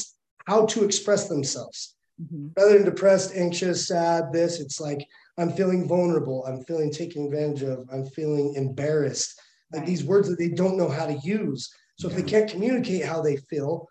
how 0.46 0.66
to 0.66 0.84
express 0.84 1.28
themselves. 1.28 1.94
Mm-hmm. 2.20 2.48
Rather 2.56 2.74
than 2.74 2.84
depressed, 2.84 3.32
anxious, 3.36 3.86
sad, 3.86 4.32
this, 4.32 4.58
it's 4.58 4.80
like 4.80 5.06
I'm 5.38 5.52
feeling 5.52 5.88
vulnerable. 5.88 6.44
I'm 6.46 6.62
feeling 6.64 6.92
taken 6.92 7.24
advantage 7.26 7.62
of. 7.62 7.88
I'm 7.92 8.06
feeling 8.06 8.54
embarrassed. 8.54 9.40
Like 9.72 9.86
these 9.86 10.04
words 10.04 10.28
that 10.28 10.38
they 10.38 10.50
don't 10.50 10.76
know 10.76 10.88
how 10.88 11.06
to 11.06 11.18
use. 11.24 11.70
So 11.98 12.08
if 12.08 12.14
they 12.16 12.22
can't 12.22 12.50
communicate 12.50 13.04
how 13.04 13.22
they 13.22 13.36
feel, 13.36 13.88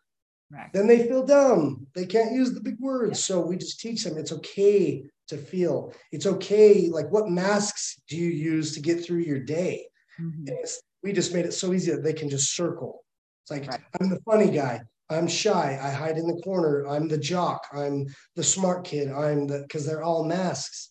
Right. 0.52 0.70
Then 0.74 0.86
they 0.86 1.08
feel 1.08 1.26
dumb. 1.26 1.88
They 1.96 2.06
can't 2.06 2.34
use 2.34 2.54
the 2.54 2.60
big 2.60 2.78
words. 2.80 3.24
So 3.24 3.40
we 3.40 3.56
just 3.56 3.80
teach 3.80 4.04
them 4.04 4.18
it's 4.18 4.34
okay 4.34 5.06
to 5.30 5.38
feel. 5.38 5.94
It's 6.12 6.26
okay. 6.26 6.90
Like, 6.90 7.10
what 7.10 7.30
masks 7.30 8.02
do 8.10 8.18
you 8.18 8.30
use 8.30 8.74
to 8.74 8.82
get 8.82 9.04
through 9.04 9.20
your 9.20 9.40
day? 9.40 9.88
Mhm. 10.20 10.50
It's, 10.50 10.82
we 11.04 11.14
just 11.14 11.34
made 11.34 11.46
it 11.46 11.54
so 11.54 11.74
easy 11.74 11.92
that 11.92 12.04
they 12.04 12.12
can 12.12 12.30
just 12.30 12.54
circle. 12.54 13.06
It's 13.44 13.52
like, 13.52 13.66
Right. 13.72 13.82
I'm 14.02 14.10
the 14.10 14.20
funny 14.26 14.52
guy. 14.52 14.82
I'm 15.10 15.28
shy. 15.28 15.80
I 15.82 15.90
hide 15.90 16.18
in 16.18 16.28
the 16.28 16.42
corner. 16.44 16.86
I'm 16.86 17.08
the 17.08 17.18
jock. 17.18 17.66
I'm 17.72 18.08
the 18.36 18.44
smart 18.44 18.84
kid. 18.84 19.10
I'm 19.10 19.48
the, 19.48 19.60
because 19.60 19.86
they're 19.86 20.04
all 20.04 20.26
masks. 20.26 20.91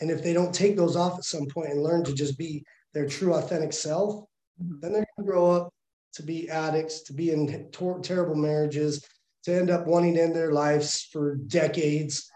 And 0.00 0.10
if 0.10 0.22
they 0.22 0.32
don't 0.32 0.54
take 0.54 0.76
those 0.76 0.96
off 0.96 1.18
at 1.18 1.24
some 1.24 1.46
point 1.46 1.70
and 1.70 1.82
learn 1.82 2.04
to 2.04 2.14
just 2.14 2.38
be 2.38 2.64
their 2.92 3.08
true, 3.08 3.34
authentic 3.34 3.72
self, 3.72 4.24
Mhm. 4.62 4.80
then 4.80 4.92
they're 4.92 5.06
going 5.16 5.26
to 5.26 5.32
grow 5.32 5.50
up 5.50 5.74
to 6.14 6.22
be 6.22 6.48
addicts, 6.48 7.02
to 7.02 7.12
be 7.12 7.30
in 7.30 7.70
tor- 7.70 8.00
terrible 8.00 8.34
marriages, 8.34 9.04
to 9.44 9.54
end 9.54 9.70
up 9.70 9.86
wanting 9.86 10.14
to 10.14 10.22
end 10.22 10.34
their 10.34 10.52
lives 10.52 11.02
for 11.12 11.36
decades. 11.36 12.30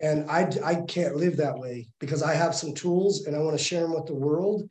And 0.00 0.30
I, 0.30 0.50
I 0.64 0.74
can't 0.82 1.16
live 1.16 1.36
that 1.38 1.58
way 1.58 1.88
because 1.98 2.22
I 2.22 2.34
have 2.34 2.54
some 2.54 2.72
tools 2.72 3.26
and 3.26 3.34
I 3.34 3.40
want 3.40 3.58
to 3.58 3.62
share 3.62 3.82
them 3.82 3.94
with 3.94 4.06
the 4.06 4.14
world. 4.14 4.68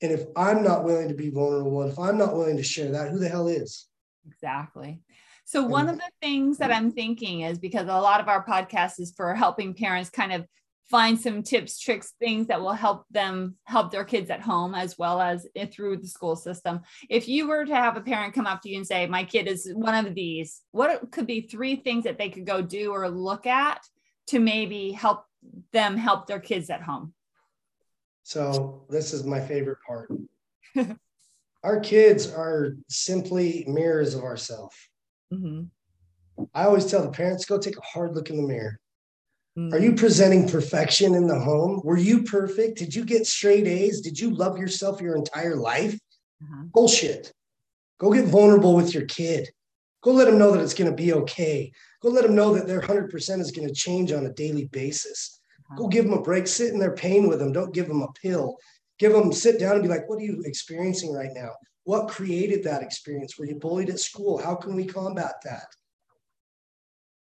And 0.00 0.12
if 0.12 0.26
I'm 0.36 0.62
not 0.62 0.84
willing 0.84 1.08
to 1.08 1.14
be 1.14 1.30
vulnerable, 1.30 1.82
if 1.82 1.98
I'm 1.98 2.16
not 2.16 2.34
willing 2.34 2.56
to 2.56 2.62
share 2.62 2.92
that, 2.92 3.10
who 3.10 3.18
the 3.18 3.28
hell 3.28 3.48
is? 3.48 3.86
Exactly. 4.26 5.00
So 5.44 5.64
one 5.64 5.88
of 5.88 5.96
the 5.96 6.10
things 6.20 6.58
that 6.58 6.70
I'm 6.70 6.92
thinking 6.92 7.40
is 7.40 7.58
because 7.58 7.88
a 7.88 8.00
lot 8.00 8.20
of 8.20 8.28
our 8.28 8.44
podcast 8.44 9.00
is 9.00 9.12
for 9.16 9.34
helping 9.34 9.74
parents 9.74 10.10
kind 10.10 10.32
of 10.32 10.46
find 10.90 11.20
some 11.20 11.42
tips, 11.42 11.78
tricks, 11.78 12.14
things 12.18 12.46
that 12.46 12.60
will 12.60 12.72
help 12.72 13.04
them 13.10 13.56
help 13.64 13.90
their 13.90 14.04
kids 14.04 14.30
at 14.30 14.40
home 14.40 14.74
as 14.74 14.96
well 14.96 15.20
as 15.20 15.46
through 15.70 15.98
the 15.98 16.08
school 16.08 16.34
system. 16.34 16.80
If 17.10 17.28
you 17.28 17.46
were 17.46 17.64
to 17.64 17.74
have 17.74 17.96
a 17.96 18.00
parent 18.00 18.34
come 18.34 18.46
up 18.46 18.62
to 18.62 18.70
you 18.70 18.78
and 18.78 18.86
say, 18.86 19.06
"My 19.06 19.24
kid 19.24 19.46
is 19.46 19.70
one 19.74 20.06
of 20.06 20.14
these," 20.14 20.62
what 20.70 21.10
could 21.10 21.26
be 21.26 21.42
three 21.42 21.76
things 21.76 22.04
that 22.04 22.18
they 22.18 22.30
could 22.30 22.46
go 22.46 22.62
do 22.62 22.90
or 22.92 23.08
look 23.10 23.46
at 23.46 23.80
to 24.28 24.40
maybe 24.40 24.92
help 24.92 25.24
them 25.72 25.96
help 25.96 26.26
their 26.26 26.40
kids 26.40 26.70
at 26.70 26.82
home? 26.82 27.14
So 28.22 28.84
this 28.88 29.12
is 29.12 29.24
my 29.24 29.40
favorite 29.40 29.78
part. 29.86 30.10
Our 31.64 31.80
kids 31.80 32.30
are 32.30 32.76
simply 32.88 33.64
mirrors 33.66 34.14
of 34.14 34.22
ourselves. 34.22 34.76
Mhm. 35.32 35.70
I 36.54 36.64
always 36.64 36.86
tell 36.86 37.02
the 37.02 37.10
parents, 37.10 37.44
go 37.44 37.58
take 37.58 37.76
a 37.76 37.80
hard 37.82 38.14
look 38.14 38.30
in 38.30 38.36
the 38.36 38.46
mirror. 38.46 38.78
Are 39.72 39.78
you 39.78 39.94
presenting 39.94 40.48
perfection 40.48 41.14
in 41.14 41.26
the 41.26 41.38
home? 41.38 41.80
Were 41.84 41.96
you 41.96 42.22
perfect? 42.22 42.78
Did 42.78 42.94
you 42.94 43.04
get 43.04 43.26
straight 43.26 43.66
A's? 43.66 44.00
Did 44.00 44.18
you 44.18 44.30
love 44.30 44.58
yourself 44.58 45.00
your 45.00 45.16
entire 45.16 45.56
life? 45.56 45.98
Uh-huh. 46.42 46.64
Bullshit. 46.72 47.32
Go 47.98 48.12
get 48.12 48.26
vulnerable 48.26 48.74
with 48.74 48.94
your 48.94 49.04
kid. 49.06 49.48
Go 50.02 50.12
let 50.12 50.26
them 50.26 50.38
know 50.38 50.52
that 50.52 50.62
it's 50.62 50.74
going 50.74 50.90
to 50.90 50.96
be 50.96 51.12
okay. 51.12 51.72
Go 52.00 52.10
let 52.10 52.22
them 52.24 52.36
know 52.36 52.54
that 52.54 52.68
their 52.68 52.80
100% 52.80 53.40
is 53.40 53.50
going 53.50 53.66
to 53.66 53.74
change 53.74 54.12
on 54.12 54.26
a 54.26 54.32
daily 54.32 54.66
basis. 54.66 55.40
Go 55.76 55.88
give 55.88 56.04
them 56.04 56.14
a 56.14 56.22
break. 56.22 56.46
Sit 56.46 56.72
in 56.72 56.78
their 56.78 56.94
pain 56.94 57.28
with 57.28 57.40
them. 57.40 57.52
Don't 57.52 57.74
give 57.74 57.88
them 57.88 58.02
a 58.02 58.12
pill. 58.22 58.56
Give 58.98 59.12
them, 59.12 59.32
sit 59.32 59.60
down 59.60 59.74
and 59.74 59.82
be 59.82 59.88
like, 59.88 60.08
what 60.08 60.18
are 60.18 60.24
you 60.24 60.42
experiencing 60.46 61.12
right 61.12 61.30
now? 61.34 61.50
What 61.84 62.08
created 62.08 62.64
that 62.64 62.82
experience? 62.82 63.38
Were 63.38 63.46
you 63.46 63.56
bullied 63.56 63.90
at 63.90 64.00
school? 64.00 64.38
How 64.38 64.54
can 64.54 64.76
we 64.76 64.86
combat 64.86 65.34
that? 65.44 65.66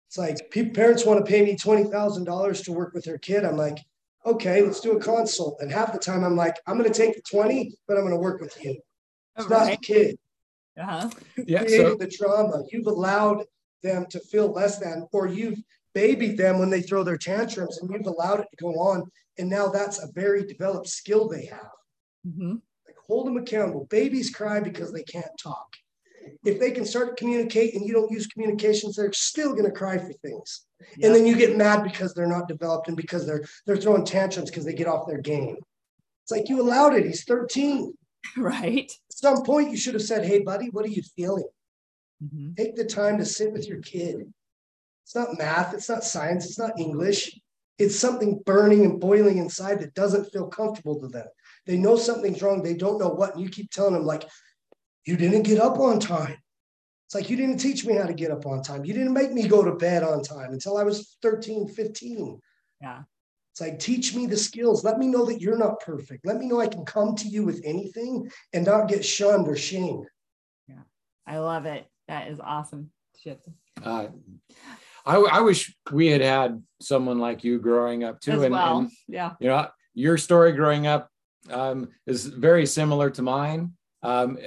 It's 0.09 0.17
like 0.17 0.49
people, 0.49 0.73
parents 0.73 1.05
want 1.05 1.23
to 1.23 1.31
pay 1.31 1.43
me 1.43 1.55
$20,000 1.55 2.63
to 2.63 2.71
work 2.71 2.95
with 2.95 3.03
their 3.03 3.19
kid. 3.19 3.45
I'm 3.45 3.55
like, 3.57 3.77
okay, 4.25 4.63
let's 4.63 4.79
do 4.79 4.97
a 4.97 4.99
consult. 4.99 5.57
And 5.61 5.71
half 5.71 5.93
the 5.93 5.99
time 5.99 6.23
I'm 6.23 6.35
like, 6.35 6.55
I'm 6.65 6.79
going 6.79 6.91
to 6.91 6.97
take 6.97 7.13
the 7.15 7.21
20, 7.29 7.75
but 7.87 7.95
I'm 7.95 8.01
going 8.01 8.15
to 8.15 8.19
work 8.19 8.41
with 8.41 8.57
you. 8.63 8.81
It's 9.37 9.47
not 9.47 9.65
the 9.65 9.69
Right. 9.69 9.81
kid. 9.83 10.17
Uh-huh. 10.75 11.11
Yeah. 11.45 11.59
created 11.59 11.91
So 11.91 11.95
the 11.97 12.07
trauma. 12.07 12.63
You've 12.71 12.87
allowed 12.87 13.45
them 13.83 14.07
to 14.09 14.19
feel 14.19 14.51
less 14.51 14.79
than, 14.79 15.07
or 15.11 15.27
you've 15.27 15.59
babied 15.93 16.37
them 16.37 16.57
when 16.57 16.71
they 16.71 16.81
throw 16.81 17.03
their 17.03 17.17
tantrums 17.17 17.77
and 17.77 17.87
you've 17.91 18.07
allowed 18.07 18.39
it 18.39 18.47
to 18.49 18.57
go 18.57 18.69
on. 18.79 19.03
And 19.37 19.47
now 19.47 19.67
that's 19.67 20.01
a 20.01 20.07
very 20.15 20.43
developed 20.43 20.87
skill 20.87 21.27
they 21.29 21.45
have. 21.45 21.69
Mhm. 22.27 22.61
Like 22.87 22.95
hold 23.05 23.27
them 23.27 23.37
accountable. 23.37 23.85
Babies 23.91 24.31
cry 24.31 24.59
because 24.59 24.91
they 24.91 25.03
can't 25.03 25.37
talk. 25.37 25.67
If 26.43 26.59
they 26.59 26.71
can 26.71 26.85
start 26.85 27.09
to 27.09 27.21
communicate 27.21 27.73
and 27.73 27.85
you 27.85 27.93
don't 27.93 28.11
use 28.11 28.27
communications, 28.27 28.95
they're 28.95 29.13
still 29.13 29.51
going 29.51 29.65
to 29.65 29.71
cry 29.71 29.97
for 29.97 30.13
things. 30.13 30.65
Yeah. 30.97 31.07
And 31.07 31.15
then 31.15 31.25
you 31.25 31.35
get 31.35 31.57
mad 31.57 31.83
because 31.83 32.13
they're 32.13 32.27
not 32.27 32.47
developed 32.47 32.87
and 32.87 32.97
because 32.97 33.25
they're 33.25 33.43
they're 33.65 33.77
throwing 33.77 34.05
tantrums 34.05 34.49
because 34.49 34.65
they 34.65 34.73
get 34.73 34.87
off 34.87 35.07
their 35.07 35.21
game. 35.21 35.57
It's 36.23 36.31
like 36.31 36.49
you 36.49 36.61
allowed 36.61 36.95
it. 36.95 37.05
He's 37.05 37.23
13. 37.23 37.93
Right. 38.37 38.91
At 39.09 39.17
some 39.17 39.43
point, 39.43 39.71
you 39.71 39.77
should 39.77 39.93
have 39.93 40.03
said, 40.03 40.25
Hey, 40.25 40.39
buddy, 40.39 40.67
what 40.71 40.83
are 40.85 40.89
you 40.89 41.01
feeling? 41.15 41.47
Mhm. 42.21 42.55
Take 42.57 42.75
the 42.75 42.83
time 42.83 43.17
to 43.17 43.25
sit 43.25 43.53
with 43.53 43.65
your 43.65 43.79
kid. 43.79 44.31
It's 45.03 45.15
not 45.15 45.37
math, 45.37 45.73
it's 45.73 45.89
not 45.89 46.03
science, 46.03 46.45
it's 46.45 46.59
not 46.59 46.77
English. 46.77 47.39
It's 47.77 47.95
something 47.95 48.41
burning 48.45 48.83
and 48.83 48.99
boiling 48.99 49.37
inside 49.37 49.79
that 49.79 49.93
doesn't 49.93 50.31
feel 50.33 50.47
comfortable 50.47 50.99
to 50.99 51.07
them. 51.07 51.27
They 51.65 51.77
know 51.77 51.95
something's 51.95 52.41
wrong, 52.41 52.61
they 52.61 52.73
don't 52.73 52.99
know 52.99 53.09
what, 53.09 53.33
and 53.33 53.41
you 53.43 53.49
keep 53.49 53.71
telling 53.71 53.93
them, 53.93 54.05
like, 54.05 54.25
you 55.05 55.17
didn't 55.17 55.43
get 55.43 55.59
up 55.59 55.79
on 55.79 55.99
time. 55.99 56.37
It's 57.07 57.15
like 57.15 57.29
you 57.29 57.37
didn't 57.37 57.57
teach 57.57 57.85
me 57.85 57.95
how 57.95 58.05
to 58.05 58.13
get 58.13 58.31
up 58.31 58.45
on 58.45 58.61
time. 58.61 58.85
You 58.85 58.93
didn't 58.93 59.13
make 59.13 59.31
me 59.31 59.47
go 59.47 59.63
to 59.63 59.75
bed 59.75 60.03
on 60.03 60.21
time 60.21 60.53
until 60.53 60.77
I 60.77 60.83
was 60.83 61.17
13, 61.23 61.67
15. 61.67 62.39
Yeah. 62.81 63.01
It's 63.51 63.61
like, 63.61 63.79
teach 63.79 64.13
me 64.13 64.27
the 64.27 64.37
skills. 64.37 64.83
Let 64.83 64.99
me 64.99 65.07
know 65.07 65.25
that 65.25 65.41
you're 65.41 65.57
not 65.57 65.79
perfect. 65.79 66.25
Let 66.25 66.37
me 66.37 66.45
know 66.45 66.61
I 66.61 66.67
can 66.67 66.85
come 66.85 67.15
to 67.15 67.27
you 67.27 67.43
with 67.43 67.61
anything 67.65 68.29
and 68.53 68.65
not 68.65 68.87
get 68.87 69.03
shunned 69.03 69.47
or 69.47 69.55
shamed. 69.55 70.05
Yeah. 70.67 70.83
I 71.25 71.39
love 71.39 71.65
it. 71.65 71.87
That 72.07 72.27
is 72.27 72.39
awesome. 72.39 72.91
Shit. 73.23 73.41
uh, 73.83 74.07
I, 75.05 75.15
I 75.15 75.41
wish 75.41 75.75
we 75.91 76.07
had 76.07 76.21
had 76.21 76.63
someone 76.79 77.17
like 77.17 77.43
you 77.43 77.57
growing 77.57 78.03
up 78.03 78.21
too. 78.21 78.33
As 78.33 78.43
and, 78.43 78.53
well. 78.53 78.77
and 78.79 78.91
yeah. 79.07 79.33
you 79.39 79.47
know 79.47 79.67
your 79.93 80.17
story 80.17 80.51
growing 80.51 80.87
up 80.87 81.09
um, 81.49 81.89
is 82.05 82.25
very 82.25 82.65
similar 82.65 83.09
to 83.09 83.21
mine 83.21 83.73
um, 84.03 84.37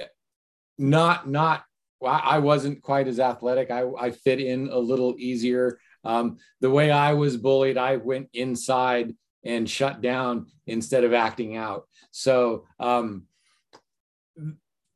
not 0.77 1.29
not 1.29 1.63
i 2.05 2.37
wasn't 2.39 2.81
quite 2.81 3.07
as 3.07 3.19
athletic 3.19 3.71
i, 3.71 3.83
I 3.99 4.11
fit 4.11 4.39
in 4.39 4.69
a 4.69 4.77
little 4.77 5.15
easier 5.17 5.79
um, 6.03 6.37
the 6.59 6.69
way 6.69 6.91
i 6.91 7.13
was 7.13 7.37
bullied 7.37 7.77
i 7.77 7.95
went 7.97 8.29
inside 8.33 9.15
and 9.45 9.69
shut 9.69 10.01
down 10.01 10.47
instead 10.67 11.03
of 11.03 11.13
acting 11.13 11.55
out 11.57 11.87
so 12.11 12.65
um, 12.79 13.27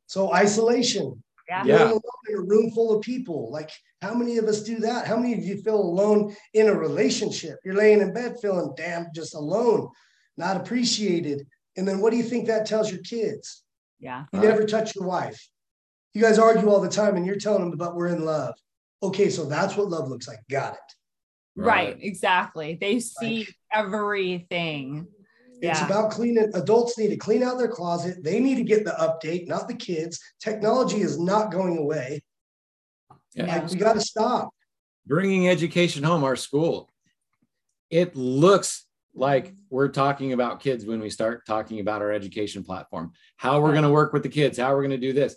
So, 0.06 0.32
isolation. 0.32 1.22
Yeah. 1.48 1.64
Yeah. 1.64 1.84
Alone 1.90 2.00
in 2.30 2.34
a 2.36 2.40
room 2.42 2.70
full 2.70 2.96
of 2.96 3.02
people. 3.02 3.50
Like, 3.52 3.70
how 4.00 4.14
many 4.14 4.38
of 4.38 4.46
us 4.46 4.62
do 4.62 4.76
that? 4.80 5.06
How 5.06 5.16
many 5.16 5.34
of 5.34 5.44
you 5.44 5.60
feel 5.62 5.80
alone 5.80 6.34
in 6.54 6.68
a 6.68 6.74
relationship? 6.74 7.58
You're 7.64 7.74
laying 7.74 8.00
in 8.00 8.12
bed 8.14 8.36
feeling 8.40 8.72
damn 8.76 9.06
just 9.14 9.34
alone, 9.34 9.88
not 10.36 10.56
appreciated. 10.56 11.46
And 11.76 11.86
then 11.86 12.00
what 12.00 12.10
do 12.10 12.16
you 12.16 12.22
think 12.22 12.46
that 12.46 12.66
tells 12.66 12.90
your 12.90 13.02
kids? 13.02 13.64
Yeah. 14.00 14.24
You 14.32 14.40
Right. 14.40 14.48
never 14.48 14.64
touch 14.66 14.94
your 14.94 15.06
wife. 15.06 15.40
You 16.18 16.24
guys 16.24 16.36
argue 16.40 16.68
all 16.68 16.80
the 16.80 16.88
time 16.88 17.16
and 17.16 17.24
you're 17.24 17.36
telling 17.36 17.60
them 17.62 17.72
about 17.72 17.94
we're 17.94 18.08
in 18.08 18.24
love. 18.24 18.52
Okay, 19.04 19.30
so 19.30 19.44
that's 19.44 19.76
what 19.76 19.86
love 19.86 20.08
looks 20.08 20.26
like. 20.26 20.40
Got 20.50 20.72
it. 20.72 20.80
Right. 21.54 21.96
Exactly. 22.00 22.76
They 22.80 22.98
see 22.98 23.46
everything. 23.72 25.06
It's 25.62 25.78
Yeah. 25.78 25.86
about 25.86 26.10
cleaning. 26.10 26.50
Adults 26.54 26.98
need 26.98 27.10
to 27.10 27.16
clean 27.16 27.44
out 27.44 27.56
their 27.56 27.68
closet. 27.68 28.24
They 28.24 28.40
need 28.40 28.56
to 28.56 28.64
get 28.64 28.84
the 28.84 28.96
update, 28.98 29.46
not 29.46 29.68
the 29.68 29.74
kids. 29.76 30.18
Technology 30.40 31.02
is 31.02 31.20
not 31.20 31.52
going 31.52 31.78
away. 31.78 32.24
Yeah. 33.34 33.46
Like, 33.46 33.70
we 33.70 33.76
got 33.76 33.92
to 33.92 34.00
stop. 34.00 34.50
bringing 35.06 35.48
education 35.48 36.02
home 36.02 36.24
our 36.24 36.34
school 36.36 36.90
it 37.90 38.14
looks 38.16 38.84
like 39.14 39.54
we're 39.70 39.88
talking 39.88 40.32
about 40.34 40.60
kids 40.60 40.84
when 40.84 41.00
we 41.00 41.08
start 41.08 41.46
talking 41.46 41.78
about 41.80 42.02
our 42.02 42.10
education 42.12 42.62
platform 42.64 43.12
how 43.36 43.58
we're 43.60 43.68
Right. 43.68 43.74
going 43.74 43.84
to 43.84 43.90
work 43.90 44.12
with 44.12 44.22
the 44.24 44.28
kids 44.28 44.58
how 44.58 44.74
we're 44.74 44.82
going 44.82 44.90
to 45.00 45.06
do 45.06 45.12
this 45.14 45.36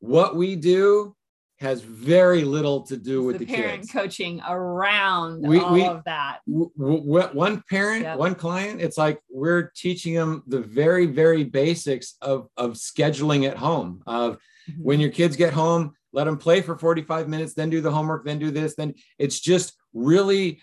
what 0.00 0.36
we 0.36 0.56
do 0.56 1.14
has 1.60 1.80
very 1.82 2.44
little 2.44 2.82
to 2.82 2.96
do 2.96 3.24
with 3.24 3.38
the, 3.38 3.44
the, 3.44 3.52
parent 3.52 3.80
kids 3.80 3.90
coaching 3.90 4.40
around 4.48 5.42
We- 5.46 5.58
all 5.58 5.72
we- 5.74 5.84
of 5.84 6.04
that. 6.04 6.38
W- 6.46 6.70
w- 6.78 7.28
one 7.32 7.64
parent 7.68 8.02
Yep. 8.04 8.18
one 8.18 8.34
client 8.36 8.80
it's 8.80 8.96
like 8.96 9.20
we're 9.28 9.72
teaching 9.74 10.14
them 10.14 10.44
the 10.46 10.60
very 10.60 11.06
very 11.06 11.42
basics 11.42 12.14
of 12.22 12.48
of 12.56 12.74
scheduling 12.74 13.48
at 13.48 13.56
home 13.56 14.02
of 14.06 14.38
Mm-hmm. 14.70 14.82
when 14.82 15.00
your 15.00 15.10
kids 15.10 15.34
get 15.34 15.52
home 15.54 15.94
let 16.12 16.24
them 16.24 16.36
play 16.36 16.60
for 16.60 16.76
45 16.76 17.26
minutes 17.26 17.54
then 17.54 17.70
do 17.70 17.80
the 17.80 17.90
homework 17.90 18.24
then 18.26 18.38
do 18.38 18.50
this 18.50 18.74
then 18.76 18.92
it's 19.18 19.40
just 19.40 19.72
really 19.94 20.60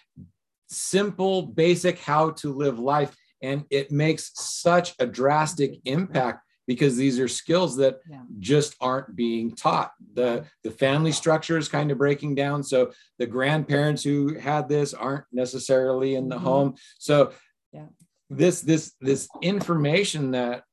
simple 0.68 1.41
basic 1.41 1.97
how 1.99 2.30
to 2.32 2.53
live 2.53 2.78
life 2.80 3.16
and 3.41 3.66
it 3.72 3.91
makes 3.91 4.32
such 4.36 4.93
a 4.99 5.05
drastic 5.07 5.76
impact 5.86 6.41
because 6.68 6.97
these 6.97 7.20
are 7.20 7.28
skills 7.28 7.78
that 7.78 7.99
Yeah. 8.09 8.22
just 8.39 8.76
aren't 8.82 9.16
being 9.16 9.55
taught 9.55 9.91
the 10.13 10.45
the 10.63 10.72
family 10.72 11.11
structure 11.11 11.57
is 11.57 11.70
kind 11.70 11.91
of 11.91 11.97
breaking 11.97 12.36
down 12.36 12.63
so 12.63 12.91
the 13.20 13.26
grandparents 13.26 14.03
who 14.03 14.36
had 14.36 14.68
this 14.70 14.93
aren't 14.93 15.26
necessarily 15.32 16.16
in 16.16 16.30
the 16.30 16.38
Mhm. 16.38 16.41
home 16.41 16.76
so 16.99 17.32
Yeah. 17.72 17.88
this 18.30 18.61
this 18.61 18.93
this 19.01 19.28
information 19.41 20.32
that 20.32 20.63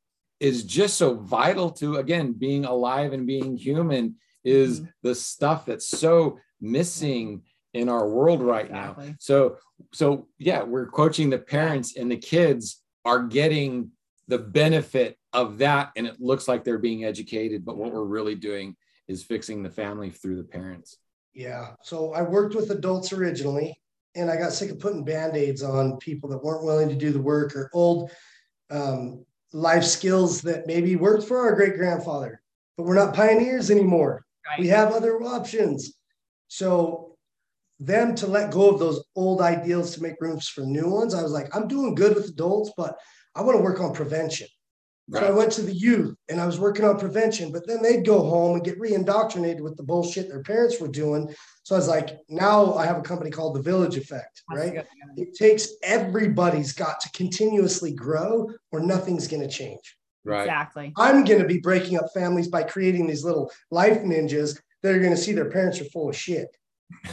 is 0.40 0.64
just 0.64 0.96
so 0.96 1.14
vital 1.14 1.70
to 1.70 1.96
again 1.96 2.32
being 2.32 2.64
alive 2.64 3.12
and 3.12 3.26
being 3.26 3.56
human 3.56 4.16
is 4.44 4.80
Mhm. 4.80 4.88
the 5.02 5.14
stuff 5.14 5.66
that's 5.66 5.86
so 5.86 6.38
missing 6.60 7.42
in 7.74 7.88
our 7.88 8.06
world 8.08 8.42
right 8.42 8.66
Exactly. 8.66 9.08
now. 9.08 9.14
So 9.18 9.56
so 9.92 10.28
yeah, 10.38 10.62
we're 10.62 10.86
coaching 10.90 11.30
the 11.30 11.38
parents 11.38 11.96
and 11.96 12.10
the 12.10 12.16
kids 12.16 12.82
are 13.04 13.22
getting 13.26 13.90
the 14.32 14.38
benefit 14.38 15.18
of 15.34 15.58
that 15.58 15.92
and 15.94 16.06
it 16.06 16.18
looks 16.18 16.48
like 16.48 16.64
they're 16.64 16.78
being 16.78 17.04
educated, 17.04 17.66
but 17.66 17.76
what 17.76 17.92
we're 17.92 18.02
really 18.02 18.34
doing 18.34 18.74
is 19.06 19.22
fixing 19.22 19.62
the 19.62 19.68
family 19.68 20.08
through 20.08 20.36
the 20.36 20.42
parents. 20.42 20.96
Yeah. 21.34 21.72
So 21.82 22.14
I 22.14 22.22
worked 22.22 22.54
with 22.54 22.70
adults 22.70 23.12
originally, 23.12 23.78
and 24.14 24.30
I 24.30 24.36
got 24.36 24.54
sick 24.54 24.70
of 24.70 24.80
putting 24.80 25.04
band 25.04 25.36
aids 25.36 25.62
on 25.62 25.98
people 25.98 26.30
that 26.30 26.42
weren't 26.42 26.64
willing 26.64 26.88
to 26.88 26.94
do 26.94 27.12
the 27.12 27.20
work 27.20 27.54
or 27.54 27.68
old 27.74 28.10
um, 28.70 29.26
life 29.52 29.84
skills 29.84 30.40
that 30.40 30.66
maybe 30.66 30.96
worked 30.96 31.24
for 31.24 31.36
our 31.36 31.54
great 31.54 31.76
grandfather, 31.76 32.40
but 32.78 32.84
we're 32.84 32.94
not 32.94 33.14
pioneers 33.14 33.70
anymore. 33.70 34.24
We 34.58 34.68
have 34.68 34.92
other 34.92 35.22
options. 35.22 35.92
So, 36.48 37.16
them 37.80 38.14
to 38.14 38.26
let 38.26 38.52
go 38.52 38.70
of 38.70 38.78
those 38.78 39.04
old 39.14 39.42
ideals 39.42 39.94
to 39.94 40.02
make 40.02 40.20
rooms 40.20 40.48
for 40.48 40.62
new 40.62 40.88
ones, 40.88 41.14
I 41.14 41.22
was 41.22 41.32
like, 41.32 41.54
I'm 41.54 41.68
doing 41.68 41.94
good 41.94 42.14
with 42.14 42.28
adults, 42.28 42.70
but 42.76 42.96
I 43.34 43.42
want 43.42 43.58
to 43.58 43.62
work 43.62 43.80
on 43.80 43.94
prevention. 43.94 44.48
So 45.10 45.26
I 45.26 45.30
went 45.30 45.52
to 45.52 45.62
the 45.62 45.74
youth 45.74 46.16
and 46.30 46.40
I 46.40 46.46
was 46.46 46.58
working 46.58 46.84
on 46.84 46.98
prevention, 46.98 47.52
but 47.52 47.66
then 47.66 47.82
they'd 47.82 48.06
go 48.06 48.20
home 48.20 48.54
and 48.54 48.64
get 48.64 48.78
re-indoctrinated 48.78 49.60
with 49.60 49.76
the 49.76 49.82
bullshit 49.82 50.28
their 50.28 50.42
parents 50.42 50.80
were 50.80 50.88
doing. 50.88 51.34
So 51.64 51.74
I 51.74 51.78
was 51.78 51.88
like, 51.88 52.18
now 52.28 52.74
I 52.74 52.86
have 52.86 52.96
a 52.96 53.02
company 53.02 53.30
called 53.30 53.54
the 53.54 53.62
Village 53.62 53.96
Effect, 53.96 54.42
right? 54.50 54.74
good. 54.74 54.86
It 55.16 55.34
takes 55.34 55.68
everybody's 55.82 56.72
got 56.72 57.00
to 57.00 57.10
continuously 57.10 57.92
grow 57.92 58.48
or 58.70 58.80
nothing's 58.80 59.28
going 59.28 59.42
to 59.42 59.48
change. 59.48 59.96
Right. 60.24 60.42
Exactly. 60.42 60.92
I'm 60.96 61.24
going 61.24 61.42
to 61.42 61.48
be 61.48 61.58
breaking 61.58 61.98
up 61.98 62.06
families 62.14 62.48
by 62.48 62.62
creating 62.62 63.06
these 63.06 63.24
little 63.24 63.50
life 63.70 63.98
ninjas 63.98 64.58
that 64.82 64.94
are 64.94 65.00
going 65.00 65.14
to 65.14 65.20
see 65.20 65.32
their 65.32 65.50
parents 65.50 65.80
are 65.80 65.86
full 65.86 66.08
of 66.08 66.16
shit. 66.16 66.56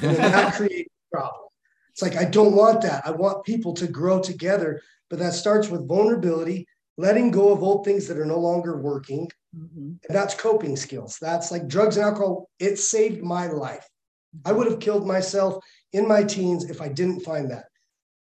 And 0.02 0.16
then 0.16 0.32
that 0.32 0.54
creates 0.56 0.90
a 1.12 1.18
problem. 1.18 1.48
It's 1.90 2.02
like, 2.02 2.16
I 2.16 2.26
don't 2.26 2.56
want 2.56 2.82
that. 2.84 3.06
I 3.06 3.12
want 3.12 3.46
people 3.46 3.74
to 3.74 3.88
grow 3.88 4.22
together, 4.22 4.82
but 5.10 5.20
that 5.20 5.34
starts 5.34 5.70
with 5.70 5.88
vulnerability, 5.88 6.68
letting 6.98 7.32
go 7.32 7.52
of 7.52 7.64
old 7.64 7.86
things 7.86 8.08
that 8.08 8.18
are 8.18 8.26
no 8.26 8.40
longer 8.40 8.78
working. 8.82 9.30
Mhm. 9.56 10.00
And 10.08 10.16
that's 10.16 10.36
coping 10.36 10.76
skills. 10.76 11.18
That's 11.20 11.52
like 11.52 11.68
drugs 11.68 11.98
and 11.98 12.06
alcohol. 12.06 12.50
It 12.60 12.78
saved 12.78 13.24
my 13.24 13.48
life. 13.48 13.88
I 14.46 14.52
would 14.52 14.68
have 14.68 14.80
killed 14.80 15.08
myself 15.08 15.64
in 15.92 16.08
my 16.08 16.24
teens 16.24 16.70
if 16.70 16.82
I 16.82 16.88
didn't 16.88 17.22
find 17.22 17.50
that. 17.52 17.66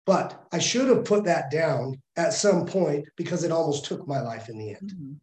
But 0.05 0.47
I 0.51 0.59
should 0.59 0.89
have 0.89 1.05
put 1.05 1.24
that 1.24 1.51
down 1.51 2.03
at 2.16 2.33
some 2.33 2.66
point 2.66 3.07
because 3.16 3.45
it 3.45 3.53
almost 3.53 3.85
took 3.85 4.07
my 4.09 4.20
life 4.20 4.49
in 4.49 4.59
the 4.59 4.70
end. 4.70 4.93
Mhm. 4.93 5.16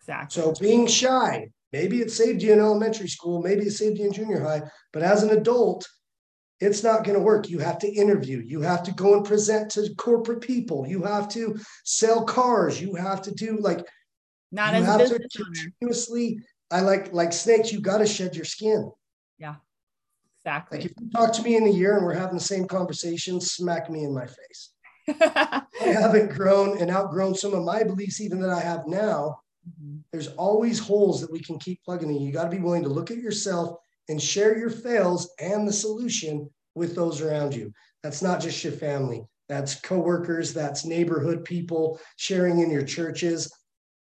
Exactly. 0.00 0.42
So 0.42 0.52
being 0.60 0.86
shy, 0.86 1.50
maybe 1.72 2.02
it 2.02 2.10
saved 2.10 2.42
you 2.42 2.52
in 2.52 2.60
elementary 2.60 3.08
school, 3.08 3.42
maybe 3.42 3.64
it 3.64 3.72
saved 3.72 3.98
you 3.98 4.06
in 4.06 4.12
junior 4.12 4.40
high, 4.40 4.62
but 4.92 5.02
as 5.02 5.22
an 5.22 5.30
adult, 5.30 5.88
it's 6.60 6.82
not 6.82 7.04
going 7.04 7.18
to 7.18 7.22
work. 7.24 7.48
You 7.48 7.58
have 7.58 7.78
to 7.80 7.88
interview, 7.88 8.42
you 8.44 8.60
have 8.62 8.82
to 8.84 8.92
go 8.92 9.14
and 9.14 9.24
present 9.24 9.70
to 9.72 9.94
corporate 9.96 10.40
people, 10.40 10.86
you 10.86 11.02
have 11.02 11.28
to 11.30 11.58
sell 11.84 12.24
cars, 12.24 12.80
you 12.80 12.94
have 12.94 13.22
to 13.22 13.34
do 13.34 13.58
like 13.58 13.86
Not 14.52 14.74
you 14.74 14.80
as 14.80 14.84
a 14.84 14.90
have 14.90 14.98
business 15.00 15.32
to 15.32 15.44
continuously. 15.44 16.40
I 16.70 16.80
like 16.80 17.12
like 17.12 17.32
snakes, 17.32 17.72
you 17.72 17.80
got 17.80 17.98
to 17.98 18.06
shed 18.06 18.34
your 18.34 18.44
skin. 18.44 18.90
Yeah, 19.38 19.56
exactly. 20.38 20.78
Like 20.78 20.86
if 20.86 20.92
you 21.00 21.10
talk 21.10 21.32
to 21.34 21.42
me 21.42 21.56
in 21.56 21.66
a 21.66 21.70
year 21.70 21.96
and 21.96 22.04
we're 22.04 22.14
having 22.14 22.38
the 22.38 22.44
same 22.44 22.66
conversation, 22.66 23.40
smack 23.40 23.90
me 23.90 24.04
in 24.04 24.14
my 24.14 24.26
face. 24.26 24.70
I 25.08 25.62
haven't 25.80 26.32
grown 26.32 26.78
and 26.80 26.90
outgrown 26.90 27.34
some 27.36 27.54
of 27.54 27.62
my 27.64 27.84
beliefs, 27.84 28.20
even 28.20 28.40
that 28.40 28.50
I 28.50 28.60
have 28.60 28.86
now. 28.86 29.40
Mhm. 29.68 30.00
There's 30.10 30.28
always 30.28 30.78
holes 30.78 31.20
that 31.20 31.30
we 31.30 31.40
can 31.40 31.58
keep 31.58 31.82
plugging 31.84 32.10
in. 32.10 32.22
You 32.22 32.32
got 32.32 32.44
to 32.44 32.50
be 32.50 32.58
willing 32.58 32.82
to 32.84 32.88
look 32.88 33.10
at 33.10 33.18
yourself 33.18 33.78
and 34.08 34.20
share 34.20 34.56
your 34.56 34.70
fails 34.70 35.30
and 35.40 35.66
the 35.66 35.72
solution 35.72 36.48
with 36.74 36.94
those 36.94 37.20
around 37.20 37.54
you. 37.54 37.72
That's 38.02 38.22
not 38.22 38.40
just 38.40 38.62
your 38.62 38.72
family. 38.72 39.24
That's 39.48 39.80
coworkers, 39.80 40.52
that's 40.52 40.84
neighborhood 40.84 41.44
people 41.44 42.00
sharing 42.16 42.60
in 42.60 42.70
your 42.70 42.84
churches. 42.84 43.52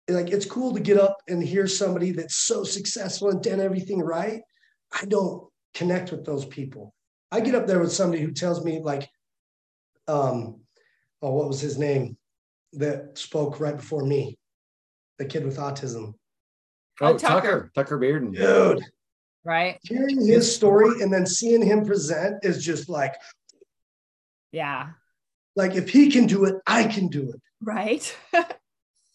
Like 0.08 0.30
it's 0.30 0.46
cool 0.46 0.72
to 0.74 0.80
get 0.80 0.98
up 0.98 1.16
and 1.28 1.42
hear 1.42 1.66
somebody 1.66 2.12
that's 2.12 2.36
so 2.36 2.62
successful 2.62 3.30
and 3.30 3.42
done 3.42 3.60
everything 3.60 4.00
right. 4.00 4.40
I 4.92 5.04
don't 5.06 5.48
connect 5.74 6.12
with 6.12 6.24
those 6.24 6.44
people. 6.46 6.94
I 7.32 7.40
get 7.40 7.56
up 7.56 7.66
there 7.66 7.80
with 7.80 7.92
somebody 7.92 8.22
who 8.22 8.30
tells 8.30 8.64
me 8.64 8.80
like, 8.80 9.08
um, 10.06 10.60
oh, 11.22 11.32
what 11.32 11.48
was 11.48 11.60
his 11.60 11.76
name 11.76 12.16
that 12.74 13.18
spoke 13.18 13.58
right 13.58 13.76
before 13.76 14.04
me? 14.04 14.38
The 15.18 15.24
kid 15.24 15.44
with 15.44 15.56
autism. 15.56 16.14
Oh, 17.00 17.08
Oh, 17.08 17.18
Tucker. 17.18 17.18
Tucker, 17.18 17.70
Tucker 17.74 17.98
Bearden. 17.98 18.34
Dude, 18.34 18.84
right. 19.46 19.78
hearing 19.82 20.26
his 20.26 20.54
story 20.54 21.00
and 21.02 21.12
then 21.12 21.24
seeing 21.24 21.62
him 21.62 21.86
present 21.86 22.44
is 22.44 22.64
just 22.64 22.88
like, 22.88 23.14
Yeah. 24.52 24.90
like 25.54 25.74
if 25.74 25.88
he 25.88 26.10
can 26.10 26.26
do 26.26 26.44
it, 26.44 26.56
I 26.66 26.84
can 26.84 27.08
do 27.08 27.30
it. 27.30 27.40
Right. 27.62 28.16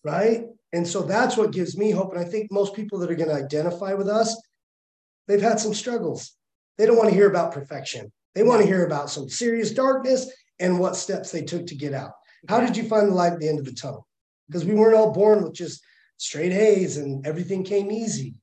Right. 0.04 0.46
And 0.74 0.88
so 0.88 1.04
that's 1.04 1.38
what 1.38 1.52
gives 1.52 1.78
me 1.78 1.92
hope. 1.92 2.12
And 2.12 2.20
I 2.20 2.24
think 2.28 2.52
most 2.52 2.74
people 2.74 2.98
that 3.00 3.12
are 3.12 3.16
going 3.16 3.30
to 3.30 3.36
identify 3.36 3.94
with 3.94 4.08
us, 4.08 4.36
they've 5.28 5.42
had 5.42 5.60
some 5.60 5.74
struggles. 5.74 6.32
They 6.78 6.86
don't 6.86 6.98
want 6.98 7.10
to 7.10 7.16
hear 7.16 7.30
about 7.30 7.52
perfection. 7.52 8.12
They 8.34 8.44
want 8.44 8.62
to 8.62 8.68
hear 8.68 8.86
about 8.86 9.10
some 9.10 9.30
serious 9.30 9.72
darkness 9.72 10.32
and 10.60 10.80
what 10.80 10.96
steps 10.96 11.32
they 11.32 11.44
took 11.44 11.68
to 11.68 11.76
get 11.76 11.94
out. 11.94 12.14
How 12.50 12.60
did 12.60 12.76
you 12.76 12.84
find 12.86 13.10
the 13.10 13.14
light 13.14 13.34
at 13.34 13.40
the 13.40 13.48
end 13.48 13.60
of 13.60 13.66
the 13.66 13.74
tunnel? 13.74 14.08
Because 14.48 14.66
we 14.66 14.74
weren't 14.74 14.96
all 14.96 15.12
born 15.14 15.44
with 15.44 15.54
just 15.54 15.84
straight 16.18 16.52
A's 16.52 16.98
and 16.98 17.26
everything 17.28 17.64
came 17.64 17.92
easy. 17.92 18.34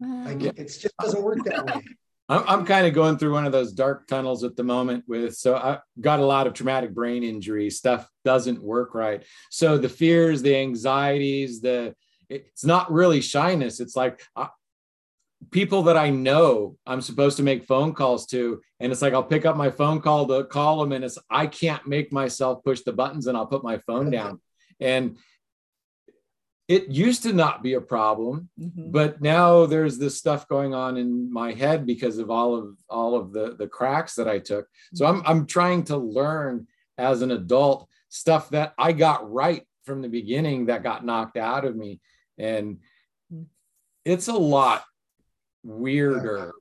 Like 0.00 0.40
Well, 0.40 0.52
it 0.56 0.64
just 0.64 0.96
doesn't 1.00 1.22
work 1.22 1.44
that 1.44 1.66
way. 1.66 1.82
I'm, 2.28 2.42
I'm 2.46 2.66
kind 2.66 2.86
of 2.86 2.94
going 2.94 3.18
through 3.18 3.32
one 3.32 3.44
of 3.46 3.52
those 3.52 3.72
dark 3.72 4.06
tunnels 4.06 4.44
at 4.44 4.56
the 4.56 4.64
moment 4.64 5.04
with 5.06 5.36
so 5.36 5.56
I 5.56 5.78
got 6.00 6.20
a 6.20 6.24
lot 6.24 6.46
of 6.46 6.54
traumatic 6.54 6.94
brain 6.94 7.22
injury 7.22 7.70
stuff 7.70 8.08
doesn't 8.24 8.62
work 8.62 8.94
right. 8.94 9.22
So 9.50 9.76
the 9.76 9.88
fears 9.88 10.42
the 10.42 10.56
anxieties 10.56 11.60
the 11.60 11.94
it's 12.30 12.64
not 12.64 12.90
really 12.90 13.20
shyness. 13.20 13.80
It's 13.80 13.94
like 13.94 14.22
uh, 14.34 14.46
people 15.50 15.82
that 15.84 15.98
I 15.98 16.08
know 16.08 16.76
I'm 16.86 17.02
supposed 17.02 17.36
to 17.36 17.42
make 17.42 17.66
phone 17.66 17.92
calls 17.92 18.26
to 18.28 18.62
and 18.80 18.90
it's 18.90 19.02
like 19.02 19.12
I'll 19.12 19.22
pick 19.22 19.44
up 19.44 19.56
my 19.56 19.70
phone 19.70 20.00
call 20.00 20.26
to 20.28 20.44
call 20.44 20.80
them 20.80 20.92
and 20.92 21.04
it's 21.04 21.18
I 21.28 21.46
can't 21.46 21.86
make 21.86 22.12
myself 22.12 22.64
push 22.64 22.80
the 22.80 22.92
buttons 22.92 23.26
and 23.26 23.36
I'll 23.36 23.46
put 23.46 23.64
my 23.64 23.78
phone 23.78 24.10
down. 24.10 24.40
And 24.80 25.18
it 26.66 26.88
used 26.88 27.22
to 27.22 27.32
not 27.32 27.62
be 27.62 27.74
a 27.74 27.80
problem 27.80 28.48
mhm. 28.58 28.90
but 28.90 29.20
now 29.20 29.66
there's 29.66 29.98
this 29.98 30.16
stuff 30.16 30.48
going 30.48 30.74
on 30.74 30.96
in 30.96 31.32
my 31.32 31.52
head 31.52 31.86
because 31.86 32.18
of 32.18 32.30
all 32.30 32.54
of 32.56 32.76
all 32.88 33.14
of 33.14 33.32
the 33.32 33.54
the 33.56 33.68
cracks 33.68 34.14
that 34.14 34.28
I 34.28 34.38
took. 34.38 34.66
So 34.94 35.06
I'm 35.06 35.22
I'm 35.26 35.46
trying 35.46 35.84
to 35.84 35.96
learn 35.96 36.66
as 36.96 37.22
an 37.22 37.32
adult 37.32 37.88
stuff 38.08 38.50
that 38.50 38.72
I 38.78 38.92
got 38.92 39.30
right 39.30 39.62
from 39.84 40.00
the 40.00 40.08
beginning 40.08 40.66
that 40.66 40.82
got 40.82 41.04
knocked 41.04 41.36
out 41.36 41.64
of 41.64 41.76
me 41.76 42.00
and 42.38 42.78
it's 44.04 44.28
a 44.28 44.34
lot 44.34 44.84
weirder. 45.62 46.52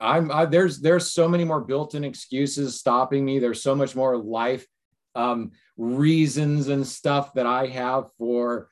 I'm 0.00 0.30
I, 0.30 0.46
there's 0.46 0.80
there's 0.80 1.10
so 1.10 1.28
many 1.28 1.44
more 1.44 1.60
built-in 1.60 2.04
excuses 2.04 2.78
stopping 2.78 3.24
me. 3.24 3.38
There's 3.38 3.62
so 3.62 3.74
much 3.74 3.94
more 3.94 4.16
life 4.16 4.66
um, 5.14 5.52
reasons 5.76 6.68
and 6.68 6.86
stuff 6.86 7.34
that 7.34 7.46
I 7.46 7.66
have 7.66 8.06
for 8.18 8.68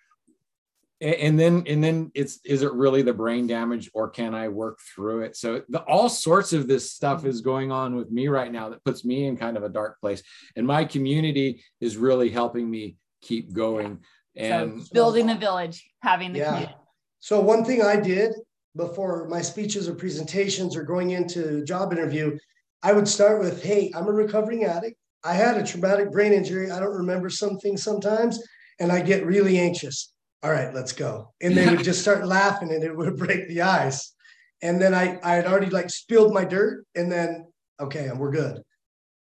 and 1.00 1.38
then 1.40 1.64
and 1.66 1.82
then 1.82 2.10
it's 2.14 2.40
is 2.44 2.62
it 2.62 2.72
really 2.72 3.02
the 3.02 3.12
brain 3.12 3.46
damage 3.46 3.90
or 3.94 4.08
can 4.08 4.34
i 4.34 4.48
work 4.48 4.78
through 4.94 5.22
it 5.22 5.34
so 5.34 5.62
the, 5.70 5.80
all 5.84 6.10
sorts 6.10 6.52
of 6.52 6.68
this 6.68 6.92
stuff 6.92 7.24
is 7.24 7.40
going 7.40 7.72
on 7.72 7.94
with 7.94 8.10
me 8.10 8.28
right 8.28 8.52
now 8.52 8.68
that 8.68 8.84
puts 8.84 9.02
me 9.04 9.24
in 9.26 9.36
kind 9.36 9.56
of 9.56 9.62
a 9.62 9.68
dark 9.68 9.98
place 10.00 10.22
and 10.56 10.66
my 10.66 10.84
community 10.84 11.62
is 11.80 11.96
really 11.96 12.28
helping 12.28 12.70
me 12.70 12.96
keep 13.22 13.52
going 13.52 13.98
and 14.36 14.82
so 14.82 14.88
building 14.92 15.26
the 15.26 15.34
village, 15.34 15.90
having 16.02 16.32
the 16.32 16.38
Yeah. 16.38 16.48
community. 16.52 16.74
So 17.20 17.40
one 17.40 17.64
thing 17.64 17.82
I 17.82 17.96
did 17.96 18.32
before 18.76 19.28
my 19.28 19.42
speeches 19.42 19.88
or 19.88 19.94
presentations 19.94 20.76
or 20.76 20.82
going 20.84 21.10
into 21.10 21.58
a 21.58 21.64
job 21.64 21.92
interview, 21.92 22.38
I 22.82 22.92
would 22.92 23.08
start 23.08 23.40
with, 23.40 23.62
"Hey, 23.62 23.90
I'm 23.94 24.06
a 24.06 24.12
recovering 24.12 24.64
addict. 24.64 24.96
I 25.24 25.34
had 25.34 25.58
a 25.58 25.66
traumatic 25.66 26.10
brain 26.12 26.32
injury. 26.32 26.70
I 26.70 26.80
don't 26.80 26.94
remember 26.96 27.28
some 27.28 27.58
things 27.58 27.82
sometimes, 27.82 28.42
and 28.78 28.90
I 28.90 29.02
get 29.02 29.26
really 29.26 29.58
anxious. 29.58 30.14
All 30.42 30.50
right, 30.50 30.72
let's 30.74 30.92
go." 30.92 31.32
And 31.40 31.56
they 31.56 31.68
would 31.68 31.84
just 31.84 32.00
start 32.00 32.26
laughing, 32.26 32.72
and 32.72 32.82
it 32.82 32.96
would 32.96 33.16
break 33.16 33.48
the 33.48 33.62
ice. 33.62 34.14
And 34.62 34.80
then 34.80 34.94
I 34.94 35.18
I 35.22 35.34
had 35.34 35.46
already 35.46 35.70
like 35.70 35.90
spilled 35.90 36.32
my 36.34 36.44
dirt, 36.44 36.84
and 36.94 37.10
then 37.10 37.46
okay, 37.80 38.08
and 38.08 38.18
we're 38.18 38.30
good. 38.32 38.62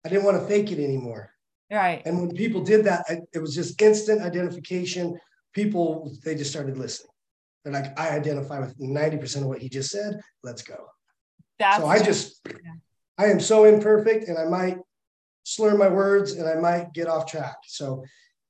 I 0.05 0.09
didn't 0.09 0.25
want 0.25 0.39
to 0.41 0.47
fake 0.47 0.71
it 0.71 0.83
anymore. 0.83 1.31
Right. 1.69 2.01
And 2.05 2.19
when 2.19 2.31
people 2.31 2.61
did 2.61 2.85
that, 2.85 3.03
I- 3.09 3.21
it 3.33 3.39
was 3.39 3.53
just 3.53 3.81
instant 3.81 4.21
identification. 4.21 5.19
People, 5.53 6.15
they 6.23 6.33
just 6.35 6.51
started 6.51 6.77
listening. 6.77 7.11
They're 7.63 7.73
like, 7.73 7.99
I 7.99 8.11
identify 8.11 8.59
with 8.59 8.79
90% 8.79 9.41
of 9.41 9.47
what 9.47 9.59
he 9.59 9.67
just 9.67 9.89
said. 9.91 10.21
Let's 10.43 10.61
go. 10.61 10.87
That's 11.59 11.77
so 11.77 11.85
I 11.87 12.01
just, 12.01 12.41
I 13.17 13.25
am 13.25 13.39
so 13.41 13.65
imperfect 13.65 14.29
and 14.29 14.37
I 14.37 14.45
might 14.45 14.77
slur 15.43 15.75
my 15.75 15.89
words 15.89 16.31
and 16.33 16.47
I 16.47 16.55
might 16.55 16.93
get 16.93 17.07
off 17.07 17.25
track. 17.25 17.57
So 17.65 18.03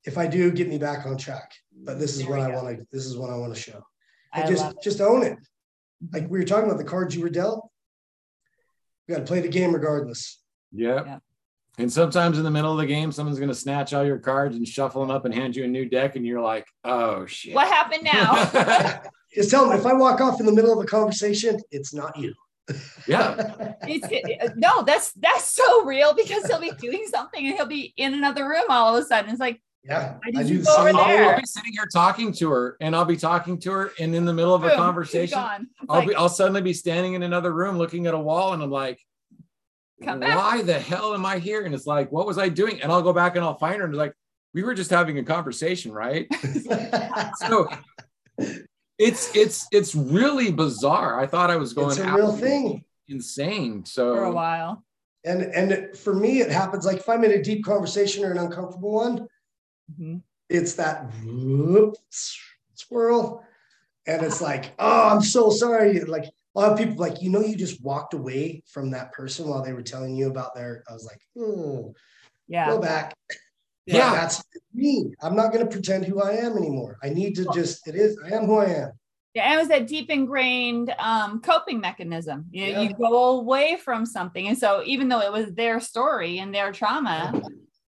if 0.08 0.18
I 0.18 0.26
do, 0.26 0.50
get 0.50 0.68
me 0.68 0.78
back 0.78 1.06
on 1.06 1.16
track. 1.16 1.52
But 1.84 1.98
this 1.98 2.12
is 2.16 2.22
There 2.22 2.30
what 2.30 2.40
I 2.40 2.48
want 2.48 2.78
to, 2.78 2.86
this 2.90 3.04
is 3.06 3.16
what 3.16 3.30
I 3.30 3.36
want 3.36 3.54
to 3.54 3.60
show. 3.60 3.82
I 4.32 4.46
just, 4.46 4.82
just 4.82 5.00
own 5.00 5.22
it. 5.22 5.38
Like 6.12 6.28
we 6.28 6.38
were 6.38 6.44
talking 6.44 6.66
about 6.66 6.78
the 6.78 6.84
cards 6.84 7.14
you 7.14 7.22
were 7.22 7.30
dealt. 7.30 7.68
You 9.06 9.14
got 9.14 9.20
to 9.20 9.26
play 9.26 9.40
the 9.40 9.48
game 9.48 9.72
regardless. 9.74 10.40
Yep. 10.72 11.06
Yeah. 11.06 11.18
And 11.78 11.92
sometimes 11.92 12.38
in 12.38 12.44
the 12.44 12.50
middle 12.50 12.72
of 12.72 12.78
the 12.78 12.86
game, 12.86 13.12
someone's 13.12 13.38
going 13.38 13.50
to 13.50 13.54
snatch 13.54 13.94
all 13.94 14.04
your 14.04 14.18
cards 14.18 14.56
and 14.56 14.66
shuffle 14.66 15.00
them 15.00 15.10
up 15.14 15.24
and 15.24 15.32
hand 15.32 15.54
you 15.54 15.64
a 15.64 15.68
new 15.68 15.84
deck, 15.88 16.16
and 16.16 16.26
you're 16.26 16.40
like, 16.40 16.66
"Oh 16.82 17.24
shit!" 17.26 17.54
What 17.54 17.68
happened 17.68 18.02
now? 18.02 19.00
Just 19.34 19.50
tell 19.50 19.68
them 19.68 19.78
if 19.78 19.86
I 19.86 19.92
walk 19.92 20.20
off 20.20 20.40
in 20.40 20.46
the 20.46 20.52
middle 20.52 20.72
of 20.76 20.84
a 20.84 20.88
conversation, 20.88 21.56
it's 21.70 21.94
not 21.94 22.16
you. 22.18 22.34
yeah, 23.06 23.74
it's, 23.82 24.06
it- 24.10 24.56
no, 24.56 24.82
that's 24.82 25.12
that's 25.12 25.44
so 25.52 25.84
real 25.84 26.14
because 26.14 26.44
he'll 26.46 26.60
be 26.60 26.72
doing 26.80 27.06
something 27.08 27.46
and 27.46 27.54
he'll 27.54 27.64
be 27.66 27.94
in 27.96 28.12
another 28.12 28.48
room 28.48 28.64
all 28.68 28.96
of 28.96 29.04
a 29.04 29.06
sudden. 29.06 29.30
It's 29.30 29.38
like, 29.38 29.62
yeah. 29.84 30.16
I 30.36 30.42
do 30.42 30.58
the 30.58 30.64
same. 30.64 30.96
I'll. 30.96 31.28
I'll 31.30 31.40
be 31.40 31.46
sitting 31.46 31.72
here 31.72 31.86
talking 31.92 32.32
to 32.34 32.50
her, 32.50 32.76
and 32.80 32.94
I'll 32.94 33.04
be 33.04 33.16
talking 33.16 33.58
to 33.60 33.70
her, 33.72 33.92
and 33.98 34.14
in 34.14 34.24
the 34.24 34.32
middle 34.32 34.54
of 34.54 34.62
a 34.62 34.68
boom, 34.68 34.70
he's 34.70 34.78
conversation, 34.78 35.38
I'll 35.88 35.98
like, 36.00 36.08
be 36.08 36.14
I'll 36.14 36.28
suddenly 36.28 36.62
be 36.62 36.72
standing 36.72 37.14
in 37.14 37.22
another 37.22 37.52
room 37.52 37.78
looking 37.78 38.06
at 38.06 38.14
a 38.14 38.18
wall, 38.18 38.52
and 38.52 38.62
I'm 38.62 38.70
like, 38.70 39.00
Come 40.02 40.20
back. 40.20 40.36
"Why 40.36 40.62
the 40.62 40.78
hell 40.78 41.14
am 41.14 41.26
I 41.26 41.38
here?" 41.38 41.64
And 41.64 41.74
it's 41.74 41.86
like, 41.86 42.12
"What 42.12 42.26
was 42.26 42.38
I 42.38 42.48
doing?" 42.48 42.80
And 42.82 42.92
I'll 42.92 43.02
go 43.02 43.12
back 43.12 43.36
and 43.36 43.44
I'll 43.44 43.58
find 43.58 43.78
her, 43.78 43.84
and 43.84 43.92
it's 43.92 43.98
like, 43.98 44.14
"We 44.54 44.62
were 44.62 44.74
just 44.74 44.90
having 44.90 45.18
a 45.18 45.24
conversation, 45.24 45.92
right?" 45.92 46.28
so 47.36 47.68
it's 48.98 49.34
it's 49.34 49.66
it's 49.72 49.94
really 49.94 50.52
bizarre. 50.52 51.18
I 51.18 51.26
thought 51.26 51.50
I 51.50 51.56
was 51.56 51.72
going 51.72 51.90
it's 51.90 51.98
a 51.98 52.12
real 52.12 52.32
thing. 52.32 52.84
insane. 53.08 53.84
So 53.84 54.14
for 54.14 54.24
a 54.24 54.32
while. 54.32 54.84
And 55.24 55.42
and 55.42 55.96
for 55.96 56.14
me, 56.14 56.40
it 56.40 56.50
happens 56.50 56.86
like 56.86 56.98
if 56.98 57.08
I'm 57.08 57.24
in 57.24 57.32
a 57.32 57.42
deep 57.42 57.64
conversation 57.64 58.24
or 58.24 58.30
an 58.30 58.38
uncomfortable 58.38 58.92
one, 58.92 59.26
Mhm. 59.92 60.22
it's 60.48 60.74
that 60.74 61.10
whoop, 61.24 61.96
swirl. 62.74 63.44
And 64.06 64.24
it's 64.24 64.40
like, 64.40 64.72
oh, 64.78 65.08
I'm 65.10 65.20
so 65.20 65.50
sorry. 65.50 66.00
Like 66.00 66.24
a 66.24 66.58
lot 66.58 66.72
of 66.72 66.78
people 66.78 66.96
like, 66.96 67.20
you 67.20 67.28
know, 67.30 67.40
you 67.40 67.54
just 67.56 67.82
walked 67.82 68.14
away 68.14 68.62
from 68.66 68.90
that 68.92 69.12
person 69.12 69.48
while 69.48 69.62
they 69.62 69.74
were 69.74 69.82
telling 69.82 70.16
you 70.16 70.28
about 70.30 70.54
their, 70.54 70.82
I 70.88 70.92
was 70.94 71.04
like, 71.04 71.20
oh, 71.38 71.94
Yeah. 72.46 72.70
go 72.70 72.80
back. 72.80 73.14
Yeah. 73.84 74.12
That's 74.12 74.42
me. 74.72 75.12
I'm 75.22 75.36
not 75.36 75.52
going 75.52 75.64
to 75.64 75.70
pretend 75.70 76.06
who 76.06 76.22
I 76.22 76.32
am 76.36 76.56
anymore. 76.56 76.98
I 77.02 77.10
need 77.10 77.34
to 77.36 77.46
just, 77.52 77.86
it 77.86 77.94
is, 77.94 78.18
I 78.24 78.34
am 78.34 78.46
who 78.46 78.56
I 78.58 78.66
am. 78.66 78.92
Yeah, 79.34 79.44
and 79.44 79.54
it 79.54 79.58
was 79.58 79.68
that 79.68 79.86
deep 79.86 80.08
ingrained 80.10 80.94
um, 80.98 81.40
coping 81.42 81.80
mechanism. 81.80 82.46
You 82.50 82.66
know, 82.66 82.72
Yeah. 82.72 82.88
you 82.88 82.94
go 82.94 83.38
away 83.38 83.76
from 83.76 84.06
something, 84.06 84.48
and 84.48 84.58
so 84.58 84.82
even 84.84 85.08
though 85.08 85.20
it 85.20 85.30
was 85.30 85.52
their 85.52 85.80
story 85.80 86.38
and 86.38 86.52
their 86.54 86.72
trauma, 86.72 87.40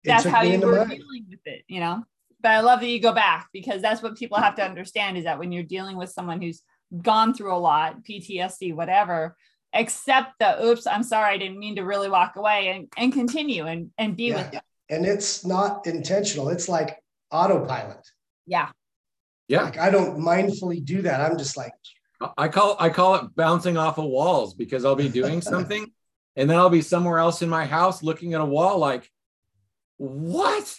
that's 0.04 0.24
how 0.24 0.42
you 0.42 0.54
into 0.54 0.66
were 0.66 0.76
mine. 0.84 0.88
dealing 0.88 1.26
with 1.30 1.40
it. 1.46 1.64
You 1.68 1.80
know, 1.80 2.04
but 2.40 2.50
I 2.52 2.60
love 2.60 2.80
that 2.80 2.88
you 2.88 3.00
go 3.00 3.12
back 3.12 3.48
because 3.52 3.82
that's 3.82 4.02
what 4.02 4.16
people 4.16 4.38
have 4.38 4.56
to 4.56 4.64
understand 4.64 5.16
is 5.18 5.24
that 5.24 5.38
when 5.38 5.52
you're 5.52 5.62
dealing 5.62 5.96
with 5.96 6.10
someone 6.10 6.40
who's 6.42 6.62
gone 7.00 7.34
through 7.34 7.54
a 7.54 7.58
lot, 7.58 8.02
PTSD, 8.04 8.74
whatever, 8.74 9.36
accept 9.72 10.32
the 10.40 10.62
oops, 10.64 10.86
I'm 10.86 11.02
sorry, 11.02 11.34
I 11.34 11.38
didn't 11.38 11.58
mean 11.58 11.76
to 11.76 11.82
really 11.82 12.08
walk 12.10 12.36
away, 12.36 12.68
and 12.68 12.88
and 12.96 13.12
continue 13.12 13.66
and 13.66 13.90
and 13.98 14.16
be 14.16 14.28
Yeah. 14.28 14.36
with 14.44 14.54
it. 14.54 14.62
And 14.90 15.06
it's 15.06 15.46
not 15.46 15.86
intentional. 15.86 16.50
It's 16.50 16.68
like 16.68 16.98
autopilot. 17.30 18.06
Yeah, 18.46 18.68
yeah, 19.48 19.62
Like 19.62 19.78
I 19.78 19.88
don't 19.90 20.18
mindfully 20.18 20.84
do 20.84 21.02
that. 21.02 21.20
I'm 21.20 21.38
just 21.38 21.56
like, 21.56 21.72
I 22.36 22.48
call 22.48 22.76
I 22.78 22.90
call 22.90 23.14
it 23.14 23.34
bouncing 23.36 23.76
off 23.76 23.98
of 23.98 24.04
walls 24.04 24.54
because 24.54 24.84
I'll 24.84 24.96
be 24.96 25.08
doing 25.08 25.40
something, 25.52 25.86
and 26.36 26.50
then 26.50 26.58
I'll 26.58 26.68
be 26.70 26.82
somewhere 26.82 27.18
else 27.18 27.40
in 27.40 27.48
my 27.48 27.64
house 27.64 28.02
looking 28.02 28.34
at 28.34 28.40
a 28.40 28.44
wall 28.44 28.78
like, 28.78 29.08
what? 30.02 30.74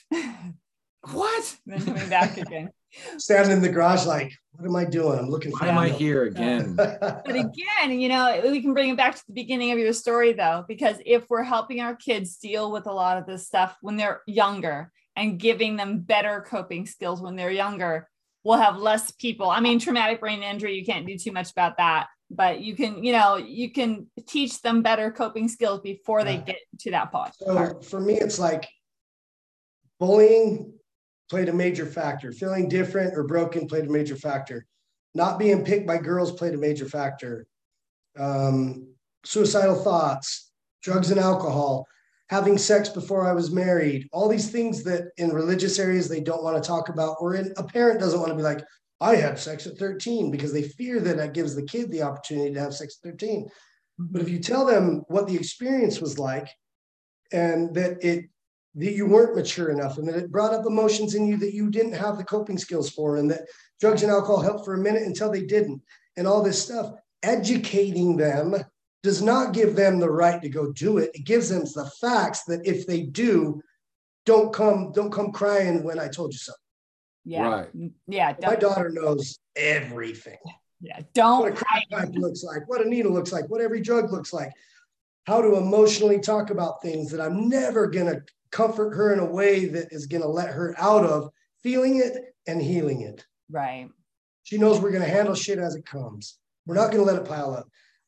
What? 1.11 1.57
then 1.65 1.85
coming 1.85 2.09
back 2.09 2.37
again. 2.37 2.69
standing 3.17 3.53
in 3.53 3.61
the 3.61 3.69
garage, 3.69 4.05
like, 4.05 4.33
what 4.51 4.65
am 4.65 4.75
I 4.75 4.83
doing? 4.83 5.17
I'm 5.17 5.29
looking 5.29 5.51
for 5.51 5.65
Why 5.65 5.71
am 5.71 5.77
I 5.77 5.89
here 5.89 6.23
again? 6.23 6.75
But 6.77 7.29
again, 7.29 7.99
you 7.99 8.09
know, 8.09 8.41
we 8.43 8.61
can 8.61 8.73
bring 8.73 8.89
it 8.89 8.97
back 8.97 9.15
to 9.15 9.23
the 9.27 9.33
beginning 9.33 9.71
of 9.71 9.79
your 9.79 9.93
story 9.93 10.33
though, 10.33 10.65
because 10.67 10.97
if 11.05 11.29
we're 11.29 11.43
helping 11.43 11.79
our 11.79 11.95
kids 11.95 12.37
deal 12.37 12.69
with 12.71 12.85
a 12.85 12.91
lot 12.91 13.17
of 13.17 13.25
this 13.25 13.47
stuff 13.47 13.77
when 13.81 13.95
they're 13.95 14.21
younger 14.27 14.91
and 15.15 15.39
giving 15.39 15.77
them 15.77 15.99
better 15.99 16.45
coping 16.47 16.85
skills 16.85 17.21
when 17.21 17.37
they're 17.37 17.51
younger, 17.51 18.09
we'll 18.43 18.57
have 18.57 18.77
less 18.77 19.11
people. 19.11 19.49
I 19.49 19.61
mean, 19.61 19.79
traumatic 19.79 20.19
brain 20.19 20.43
injury, 20.43 20.77
you 20.77 20.85
can't 20.85 21.07
do 21.07 21.17
too 21.17 21.31
much 21.31 21.51
about 21.51 21.77
that, 21.77 22.07
but 22.29 22.59
you 22.59 22.75
can, 22.75 23.03
you 23.03 23.13
know, 23.13 23.37
you 23.37 23.71
can 23.71 24.07
teach 24.27 24.61
them 24.61 24.81
better 24.81 25.11
coping 25.11 25.47
skills 25.47 25.79
before 25.79 26.25
they 26.25 26.37
get 26.37 26.57
to 26.81 26.91
that 26.91 27.11
point. 27.11 27.33
So 27.35 27.79
for 27.81 28.01
me, 28.01 28.15
it's 28.15 28.37
like 28.37 28.67
bullying 30.03 30.73
played 31.29 31.47
a 31.47 31.53
major 31.53 31.85
factor. 31.85 32.33
Feeling 32.33 32.67
different 32.67 33.17
or 33.17 33.23
broken 33.23 33.67
played 33.67 33.85
a 33.85 33.89
major 33.89 34.17
factor. 34.17 34.65
Not 35.15 35.39
being 35.39 35.63
picked 35.63 35.87
by 35.87 35.97
girls 35.97 36.33
played 36.33 36.53
a 36.53 36.57
major 36.57 36.85
factor. 36.85 37.47
Um, 38.19 38.89
suicidal 39.23 39.75
thoughts, 39.75 40.51
drugs 40.81 41.09
and 41.09 41.21
alcohol, 41.21 41.87
having 42.29 42.57
sex 42.57 42.89
before 42.89 43.25
I 43.25 43.31
was 43.31 43.49
married, 43.49 44.09
all 44.11 44.27
these 44.27 44.51
things 44.51 44.83
that 44.83 45.03
in 45.15 45.29
religious 45.29 45.79
areas 45.79 46.09
they 46.09 46.19
don't 46.19 46.43
want 46.43 46.61
to 46.61 46.67
talk 46.67 46.89
about, 46.89 47.15
or 47.21 47.35
in, 47.35 47.53
a 47.55 47.63
parent 47.63 48.01
doesn't 48.01 48.19
want 48.19 48.31
to 48.31 48.35
be 48.35 48.43
like, 48.43 48.61
I 48.99 49.15
had 49.15 49.39
sex 49.39 49.65
at 49.67 49.77
13 49.77 50.31
because 50.31 50.51
they 50.51 50.63
fear 50.63 50.99
that 50.99 51.15
that 51.15 51.33
gives 51.33 51.55
the 51.55 51.63
kid 51.63 51.89
the 51.89 52.01
opportunity 52.01 52.53
to 52.53 52.59
have 52.59 52.73
sex 52.73 52.97
at 53.01 53.11
13. 53.11 53.47
But 53.97 54.21
if 54.21 54.27
you 54.27 54.39
tell 54.39 54.65
them 54.65 55.03
what 55.07 55.27
the 55.27 55.35
experience 55.35 56.01
was 56.01 56.19
like 56.19 56.49
and 57.31 57.73
that 57.75 58.03
it 58.03 58.25
that 58.75 58.93
you 58.93 59.05
weren't 59.05 59.35
mature 59.35 59.69
enough 59.69 59.97
and 59.97 60.07
that 60.07 60.15
it 60.15 60.31
brought 60.31 60.53
up 60.53 60.65
emotions 60.65 61.15
in 61.15 61.27
you 61.27 61.37
that 61.37 61.53
you 61.53 61.69
didn't 61.69 61.93
have 61.93 62.17
the 62.17 62.23
coping 62.23 62.57
skills 62.57 62.89
for 62.89 63.17
and 63.17 63.29
that 63.29 63.41
drugs 63.79 64.01
and 64.03 64.11
alcohol 64.11 64.41
helped 64.41 64.65
for 64.65 64.73
a 64.73 64.79
minute 64.79 65.03
until 65.03 65.31
they 65.31 65.43
didn't 65.43 65.81
and 66.17 66.27
all 66.27 66.41
this 66.41 66.61
stuff 66.61 66.91
educating 67.21 68.17
them 68.17 68.55
does 69.03 69.21
not 69.21 69.53
give 69.53 69.75
them 69.75 69.99
the 69.99 70.09
right 70.09 70.41
to 70.41 70.49
go 70.49 70.71
do 70.71 70.97
it 70.97 71.11
it 71.13 71.25
gives 71.25 71.49
them 71.49 71.63
the 71.75 71.89
facts 72.01 72.43
that 72.45 72.65
if 72.65 72.87
they 72.87 73.01
do 73.01 73.61
don't 74.25 74.53
come 74.53 74.91
don't 74.91 75.11
come 75.11 75.31
crying 75.31 75.83
when 75.83 75.99
i 75.99 76.07
told 76.07 76.33
you 76.33 76.39
so 76.39 76.53
Yeah. 77.25 77.47
Right. 77.47 77.77
Mm, 77.77 77.91
yeah. 78.07 78.33
my 78.41 78.55
daughter 78.55 78.89
knows 78.89 79.39
everything 79.55 80.37
yeah. 80.83 80.99
don't 81.13 81.41
what 81.41 81.51
a 81.51 81.51
Don't 81.51 81.65
crack 81.65 81.89
pipe 81.89 82.15
looks 82.15 82.43
like, 82.43 82.67
what 82.67 82.85
a 82.85 82.89
needle 82.89 83.13
looks 83.13 83.31
like, 83.31 83.49
what 83.49 83.61
every 83.61 83.81
drug 83.81 84.11
looks 84.11 84.33
like, 84.33 84.51
how 85.25 85.41
to 85.41 85.55
emotionally 85.55 86.19
talk 86.19 86.49
about 86.49 86.81
things 86.81 87.09
that 87.11 87.21
I'm 87.21 87.47
never 87.47 87.87
going 87.87 88.07
to 88.07 88.21
comfort 88.53 88.95
her 88.95 89.11
in 89.11 89.19
a 89.19 89.25
way 89.25 89.65
that 89.65 89.91
is 89.91 90.05
going 90.05 90.21
to 90.21 90.27
let 90.29 90.49
her 90.53 90.75
out 90.77 91.03
of 91.03 91.29
feeling 91.63 91.97
it 91.97 92.33
and 92.47 92.61
healing 92.61 93.01
it. 93.01 93.25
right. 93.49 93.89
She 94.45 94.57
knows 94.57 94.79
we're 94.81 94.91
going 94.91 95.03
to 95.03 95.09
handle 95.09 95.35
shit 95.35 95.57
as 95.57 95.73
it 95.75 95.85
comes. 95.85 96.37
We're 96.65 96.75
not 96.75 96.91
going 96.91 96.97
to 97.05 97.09
let 97.09 97.15
it 97.21 97.25
pile 97.25 97.53
up. 97.53 97.65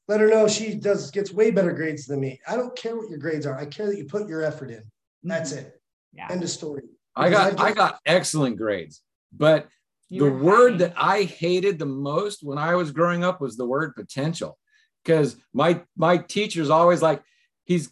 Let 0.09 0.19
her 0.19 0.27
know 0.27 0.49
she 0.49 0.75
does 0.75 1.09
gets 1.09 1.31
way 1.31 1.49
better 1.49 1.71
grades 1.71 2.05
than 2.05 2.19
me. 2.19 2.41
I 2.45 2.57
don't 2.57 2.75
care 2.75 2.95
what 2.97 3.09
your 3.09 3.19
grades 3.19 3.45
are. 3.45 3.57
I 3.57 3.65
care 3.65 3.87
that 3.87 3.97
you 3.97 4.03
put 4.05 4.27
your 4.27 4.43
effort 4.43 4.69
in. 4.69 4.83
That's 5.23 5.53
Mhm. 5.53 5.57
it. 5.59 5.81
Yeah. 6.13 6.27
End 6.29 6.43
of 6.43 6.49
story. 6.49 6.83
I 7.15 7.29
got 7.29 7.51
Because 7.51 7.65
I 7.65 7.69
I 7.69 7.73
got 7.73 7.99
excellent 8.05 8.57
grades, 8.57 9.01
but 9.31 9.69
the 10.09 10.29
word 10.29 10.73
happy. 10.73 10.83
that 10.83 10.93
I 10.97 11.23
hated 11.23 11.79
the 11.79 11.85
most 11.85 12.43
when 12.43 12.57
I 12.57 12.75
was 12.75 12.91
growing 12.91 13.23
up 13.23 13.39
was 13.39 13.55
the 13.55 13.65
word 13.65 13.95
potential. 13.95 14.57
Because 15.03 15.37
my 15.53 15.81
my 15.95 16.17
teacher's 16.17 16.69
always 16.69 17.01
like, 17.01 17.23
he's 17.63 17.89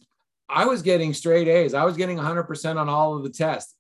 I 0.49 0.65
was 0.65 0.81
getting 0.81 1.13
straight 1.13 1.47
A's. 1.47 1.73
I 1.73 1.83
was 1.85 1.97
getting 1.97 2.17
100% 2.17 2.75
on 2.77 2.89
all 2.89 3.15
of 3.15 3.23
the 3.23 3.29
tests. 3.29 3.75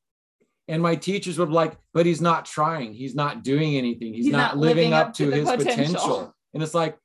And 0.67 0.81
my 0.81 0.95
teachers 0.95 1.37
would 1.37 1.49
be 1.49 1.55
like, 1.55 1.77
but 1.93 2.05
he's 2.05 2.21
not 2.21 2.45
trying. 2.45 2.93
He's 2.93 3.15
not 3.15 3.43
doing 3.43 3.75
anything. 3.75 4.13
He's, 4.13 4.25
He's 4.25 4.31
not, 4.31 4.55
not 4.55 4.57
living, 4.57 4.91
living 4.91 4.93
up, 4.93 5.07
up 5.07 5.13
to, 5.15 5.29
his 5.29 5.49
potential. 5.49 5.65
potential. 5.85 6.35
And 6.53 6.63
it's 6.63 6.73
like, 6.73 6.97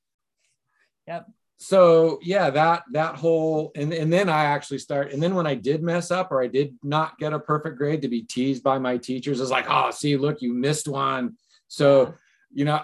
Yep. 1.09 1.26
so 1.56 2.18
yeah, 2.22 2.50
that 2.50 2.82
that 2.92 3.16
whole 3.16 3.72
and, 3.74 3.94
and 3.94 4.12
then 4.12 4.28
I 4.28 4.44
actually 4.44 4.78
start, 4.78 5.12
and 5.12 5.22
then 5.22 5.34
when 5.34 5.46
I 5.46 5.54
did 5.54 5.82
mess 5.82 6.11
up 6.11 6.30
or 6.30 6.42
I 6.42 6.48
did 6.48 6.76
not 6.82 7.18
get 7.18 7.32
a 7.32 7.38
perfect 7.38 7.78
grade 7.78 8.02
to 8.02 8.09
be 8.09 8.22
teased 8.22 8.62
by 8.62 8.78
my 8.78 8.98
teachers, 8.98 9.40
it's 9.40 9.50
like, 9.50 9.66
oh, 9.70 9.90
see, 9.90 10.18
look, 10.18 10.42
you 10.42 10.52
missed 10.52 10.86
one. 10.86 11.36
So, 11.66 12.14
you 12.52 12.66
know, 12.66 12.82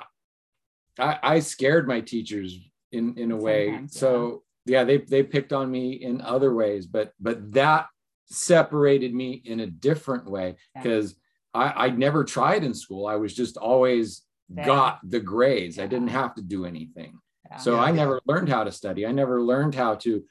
I, 0.99 1.19
I 1.23 1.39
scared 1.41 1.87
my 1.87 2.01
teachers 2.01 2.59
in 2.93 3.19
in 3.19 3.31
a 3.31 3.37
way. 3.37 3.67
Sometimes. 3.67 3.99
So 3.99 4.43
yeah, 4.67 4.85
they 4.85 4.99
they 4.99 5.23
picked 5.23 5.53
on 5.53 5.71
me 5.71 5.93
in 5.93 6.21
other 6.21 6.55
ways, 6.55 6.87
but 6.87 7.13
but 7.21 7.53
that 7.53 7.87
separated 8.27 9.15
me 9.15 9.43
in 9.45 9.61
a 9.61 9.67
different 9.67 10.29
way 10.31 10.57
Yeah. 10.75 10.83
because 10.83 11.15
I 11.53 11.87
I 11.87 11.91
never 11.91 12.25
tried 12.25 12.65
in 12.65 12.75
school. 12.75 13.07
I 13.07 13.17
was 13.17 13.35
just 13.35 13.57
always 13.57 14.23
There. 14.49 14.65
got 14.65 14.99
the 15.09 15.21
grades. 15.21 15.79
I 15.79 15.87
didn't 15.87 16.09
have 16.09 16.35
to 16.37 16.43
do 16.43 16.65
anything. 16.65 17.19
Yeah. 17.51 17.57
So 17.59 17.75
Yeah, 17.75 17.83
I 17.83 17.89
yeah. 17.89 17.95
never 17.97 18.21
learned 18.27 18.49
how 18.49 18.65
to 18.65 18.73
study. 18.73 19.07
I 19.07 19.13
never 19.13 19.43
learned 19.43 19.75
how 19.75 19.95
to 19.97 20.25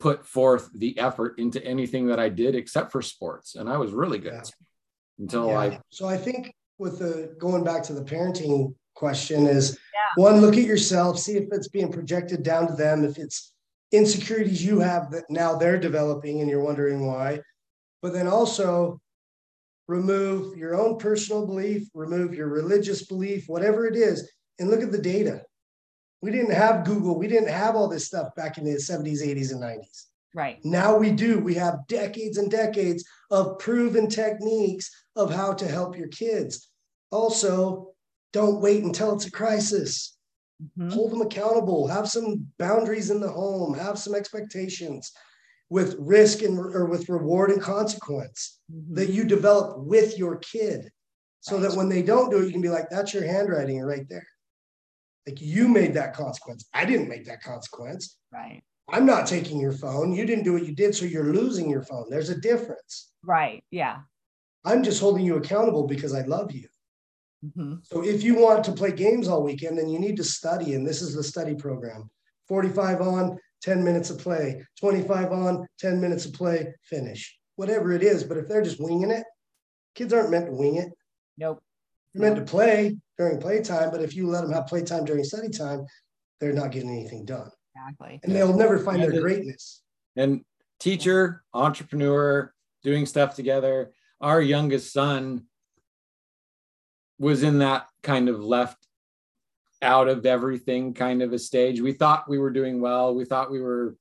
put 0.00 0.26
forth 0.26 0.68
the 0.74 0.98
effort 0.98 1.38
into 1.38 1.64
anything 1.64 2.06
that 2.08 2.18
I 2.18 2.28
did 2.28 2.54
except 2.54 2.90
for 2.90 3.02
sports. 3.02 3.54
And 3.54 3.68
I 3.68 3.76
was 3.76 3.92
really 3.92 4.18
good 4.18 4.32
Yeah. 4.34 4.50
until 5.18 5.46
Yeah. 5.48 5.58
I 5.58 5.80
So 5.90 6.06
I 6.06 6.16
think 6.16 6.54
with 6.78 6.98
the 6.98 7.34
going 7.38 7.62
back 7.64 7.82
to 7.84 7.92
the 7.92 8.02
parenting 8.04 8.74
question 8.94 9.46
is 9.46 9.78
Yeah. 9.94 10.22
one, 10.24 10.40
look 10.40 10.54
at 10.56 10.64
yourself, 10.64 11.18
see 11.18 11.36
if 11.36 11.48
it's 11.52 11.68
being 11.68 11.90
projected 11.92 12.42
down 12.42 12.66
to 12.68 12.74
them, 12.74 13.04
if 13.04 13.18
it's 13.18 13.51
insecurities 13.92 14.64
you 14.64 14.80
have 14.80 15.10
that 15.10 15.24
now 15.28 15.56
they're 15.56 15.78
developing 15.78 16.40
and 16.40 16.50
you're 16.50 16.64
wondering 16.64 17.06
why. 17.06 17.40
But 18.00 18.12
then 18.12 18.26
also 18.26 19.00
remove 19.86 20.56
your 20.56 20.74
own 20.74 20.98
personal 20.98 21.46
belief, 21.46 21.88
remove 21.94 22.34
your 22.34 22.48
religious 22.48 23.04
belief, 23.04 23.44
whatever 23.46 23.86
it 23.86 23.96
is, 23.96 24.30
and 24.58 24.70
look 24.70 24.82
at 24.82 24.92
the 24.92 24.98
data. 24.98 25.42
We 26.22 26.30
didn't 26.30 26.54
have 26.54 26.84
Google. 26.84 27.18
We 27.18 27.28
didn't 27.28 27.50
have 27.50 27.74
all 27.74 27.88
this 27.88 28.06
stuff 28.06 28.34
back 28.34 28.56
in 28.56 28.64
the 28.64 28.72
70s, 28.72 29.22
80s, 29.22 29.52
and 29.52 29.62
90s. 29.62 30.04
Right. 30.34 30.64
Now 30.64 30.96
we 30.96 31.10
do. 31.10 31.38
We 31.40 31.54
have 31.54 31.86
decades 31.88 32.38
and 32.38 32.50
decades 32.50 33.04
of 33.30 33.58
proven 33.58 34.08
techniques 34.08 34.90
of 35.14 35.34
how 35.34 35.52
to 35.54 35.68
help 35.68 35.96
your 35.96 36.08
kids. 36.08 36.70
Also, 37.10 37.92
don't 38.32 38.60
wait 38.60 38.82
until 38.82 39.14
it's 39.14 39.26
a 39.26 39.30
crisis. 39.30 40.16
Mhm. 40.78 40.92
Hold 40.92 41.12
them 41.12 41.22
accountable. 41.22 41.86
Have 41.88 42.08
some 42.08 42.52
boundaries 42.58 43.10
in 43.10 43.20
the 43.20 43.30
home. 43.30 43.74
Have 43.74 43.98
some 43.98 44.14
expectations 44.14 45.12
with 45.70 45.96
risk 45.98 46.42
and 46.42 46.58
or 46.58 46.86
with 46.86 47.08
reward 47.08 47.50
and 47.50 47.60
consequence 47.62 48.60
Mhm. 48.70 48.94
that 48.96 49.10
you 49.10 49.24
develop 49.24 49.78
with 49.78 50.18
your 50.18 50.36
kid 50.36 50.90
so 51.40 51.58
that 51.58 51.74
when 51.74 51.88
they 51.88 52.02
don't 52.02 52.30
do 52.30 52.42
it, 52.42 52.46
you 52.46 52.52
can 52.52 52.60
be 52.60 52.68
like, 52.68 52.88
that's 52.90 53.14
your 53.14 53.24
handwriting 53.24 53.80
right 53.80 54.08
there. 54.08 54.26
Like 55.26 55.40
you 55.40 55.68
made 55.68 55.94
that 55.94 56.14
consequence. 56.14 56.68
I 56.74 56.84
didn't 56.84 57.08
make 57.08 57.24
that 57.26 57.42
consequence. 57.42 58.18
Right. 58.32 58.62
I'm 58.88 59.06
not 59.06 59.26
taking 59.26 59.60
your 59.60 59.72
phone. 59.72 60.12
You 60.12 60.26
didn't 60.26 60.44
do 60.44 60.52
what 60.52 60.66
you 60.66 60.74
did, 60.74 60.94
so 60.94 61.04
you're 61.04 61.32
losing 61.32 61.70
your 61.70 61.82
phone. 61.82 62.10
There's 62.10 62.28
a 62.30 62.38
difference. 62.40 63.12
Right. 63.22 63.64
Yeah. 63.70 64.02
I'm 64.64 64.82
just 64.82 65.00
holding 65.00 65.24
you 65.24 65.36
accountable 65.36 65.86
because 65.86 66.12
I 66.12 66.22
love 66.22 66.52
you. 66.52 66.68
Hmm 67.42 67.74
So 67.82 68.02
if 68.04 68.22
you 68.22 68.36
want 68.36 68.64
to 68.64 68.72
play 68.72 68.92
games 68.92 69.28
all 69.28 69.42
weekend, 69.42 69.78
then 69.78 69.88
you 69.88 69.98
need 69.98 70.16
to 70.16 70.24
study. 70.24 70.74
And 70.74 70.86
this 70.86 71.02
is 71.02 71.14
the 71.14 71.22
study 71.22 71.54
program 71.54 72.10
45 72.48 73.00
on, 73.00 73.38
10 73.62 73.84
minutes 73.84 74.10
of 74.10 74.18
play, 74.18 74.64
25 74.80 75.32
on, 75.32 75.66
10 75.78 76.00
minutes 76.00 76.26
of 76.26 76.32
play, 76.32 76.74
finish. 76.82 77.38
Whatever 77.56 77.92
it 77.92 78.02
is. 78.02 78.24
But 78.24 78.38
if 78.38 78.48
they're 78.48 78.62
just 78.62 78.80
winging 78.80 79.10
it, 79.10 79.24
kids 79.94 80.12
aren't 80.12 80.30
meant 80.30 80.46
to 80.46 80.52
wing 80.52 80.76
it. 80.76 80.90
Nope. 81.38 81.62
They're 82.14 82.22
meant 82.22 82.36
to 82.36 82.50
play 82.50 82.96
during 83.18 83.40
playtime. 83.40 83.90
But 83.90 84.02
if 84.02 84.14
you 84.14 84.26
let 84.26 84.42
them 84.42 84.52
have 84.52 84.66
playtime 84.66 85.04
during 85.04 85.24
study 85.24 85.48
time, 85.48 85.86
they're 86.40 86.52
not 86.52 86.72
getting 86.72 86.90
anything 86.90 87.24
done. 87.24 87.50
Exactly. 87.74 88.20
And 88.22 88.34
they'll 88.34 88.56
never 88.56 88.78
find 88.78 89.02
their 89.02 89.20
greatness. 89.20 89.82
and 90.16 90.44
teacher, 90.78 91.44
entrepreneur, 91.54 92.52
doing 92.82 93.06
stuff 93.06 93.34
together. 93.34 93.92
Our 94.20 94.40
youngest 94.40 94.92
son 94.92 95.46
was 97.22 97.44
in 97.44 97.60
that 97.60 97.86
kind 98.02 98.28
of 98.28 98.40
left 98.42 98.76
out 99.80 100.08
of 100.08 100.26
everything 100.26 100.92
kind 100.92 101.22
of 101.22 101.32
a 101.32 101.38
stage. 101.38 101.80
We 101.80 101.92
thought 101.92 102.28
we 102.28 102.36
were 102.38 102.50
doing 102.50 102.80
well. 102.80 103.14
We 103.14 103.24
thought 103.24 103.52
we 103.52 103.60
were, 103.60 103.96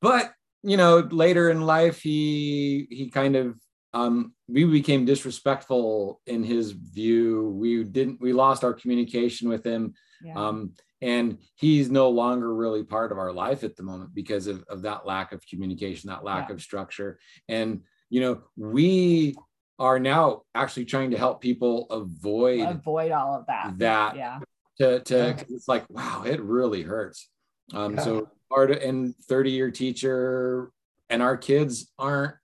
but 0.00 0.32
you 0.62 0.78
know, 0.78 1.06
later 1.10 1.50
in 1.50 1.60
life, 1.60 2.00
he 2.00 2.86
he 2.90 3.10
kind 3.10 3.36
of 3.36 3.56
um, 3.92 4.32
we 4.48 4.64
became 4.64 5.04
disrespectful 5.04 6.22
in 6.26 6.42
his 6.42 6.70
view. 6.72 7.50
We 7.54 7.84
didn't. 7.84 8.18
We 8.20 8.32
lost 8.32 8.64
our 8.64 8.72
communication 8.72 9.50
with 9.50 9.62
him 9.62 9.92
Yeah. 10.24 10.34
um, 10.36 10.72
and 11.02 11.36
he's 11.56 11.90
no 11.90 12.08
longer 12.08 12.52
really 12.54 12.82
part 12.82 13.12
of 13.12 13.18
our 13.18 13.30
life 13.32 13.62
at 13.62 13.76
the 13.76 13.82
moment 13.82 14.14
because 14.14 14.46
of, 14.46 14.64
of 14.70 14.80
that 14.82 15.04
lack 15.04 15.32
of 15.32 15.46
communication 15.46 16.08
that 16.08 16.24
lack 16.24 16.48
Yeah. 16.48 16.54
of 16.54 16.62
structure 16.62 17.18
and 17.48 17.82
you 18.08 18.20
know 18.22 18.34
we 18.56 19.34
are 19.78 19.98
now 19.98 20.42
actually 20.54 20.84
trying 20.84 21.10
to 21.10 21.18
help 21.18 21.40
people 21.40 21.86
avoid 21.90 22.60
Avoid 22.68 23.10
all 23.12 23.34
of 23.34 23.46
that. 23.46 23.74
that 23.78 24.16
Yeah. 24.16 24.38
to, 24.78 25.00
to 25.00 25.16
Yeah. 25.16 25.32
'cause 25.32 25.50
it's 25.50 25.68
like 25.68 25.84
wow 25.90 26.22
it 26.24 26.40
really 26.42 26.82
hurts 26.82 27.28
um, 27.72 27.94
Yeah. 27.94 28.00
so 28.02 28.28
part 28.48 28.70
of, 28.70 28.78
and 28.78 29.14
30 29.24 29.50
year 29.50 29.70
teacher 29.70 30.70
and 31.10 31.22
our 31.22 31.36
kids 31.36 31.92
aren't 31.98 32.34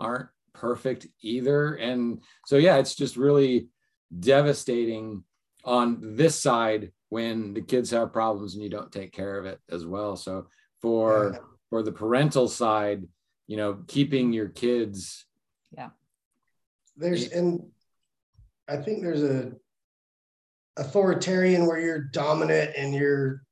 aren't 0.00 0.28
perfect 0.54 1.06
either 1.20 1.74
and 1.74 2.20
so 2.46 2.56
yeah 2.56 2.76
it's 2.76 2.94
just 2.94 3.16
really 3.16 3.68
devastating 4.20 5.22
on 5.64 6.16
this 6.16 6.40
side 6.40 6.92
when 7.10 7.52
the 7.54 7.60
kids 7.60 7.90
have 7.90 8.12
problems 8.12 8.54
and 8.54 8.62
you 8.62 8.70
don't 8.70 8.92
take 8.92 9.12
care 9.12 9.38
of 9.38 9.44
it 9.46 9.60
as 9.70 9.84
well 9.84 10.16
so 10.16 10.46
for 10.80 11.32
Yeah. 11.34 11.38
for 11.70 11.82
the 11.82 11.92
parental 11.92 12.48
side 12.48 13.06
you 13.46 13.56
know 13.58 13.82
keeping 13.86 14.32
your 14.32 14.48
kids 14.48 15.26
there's 16.96 17.28
and 17.32 17.62
I 18.68 18.76
think 18.76 19.02
there's 19.02 19.22
a 19.22 19.52
authoritarian 20.76 21.66
where 21.66 21.80
you're 21.80 22.00
dominant 22.00 22.72
and 22.76 22.94
you're 22.94 23.42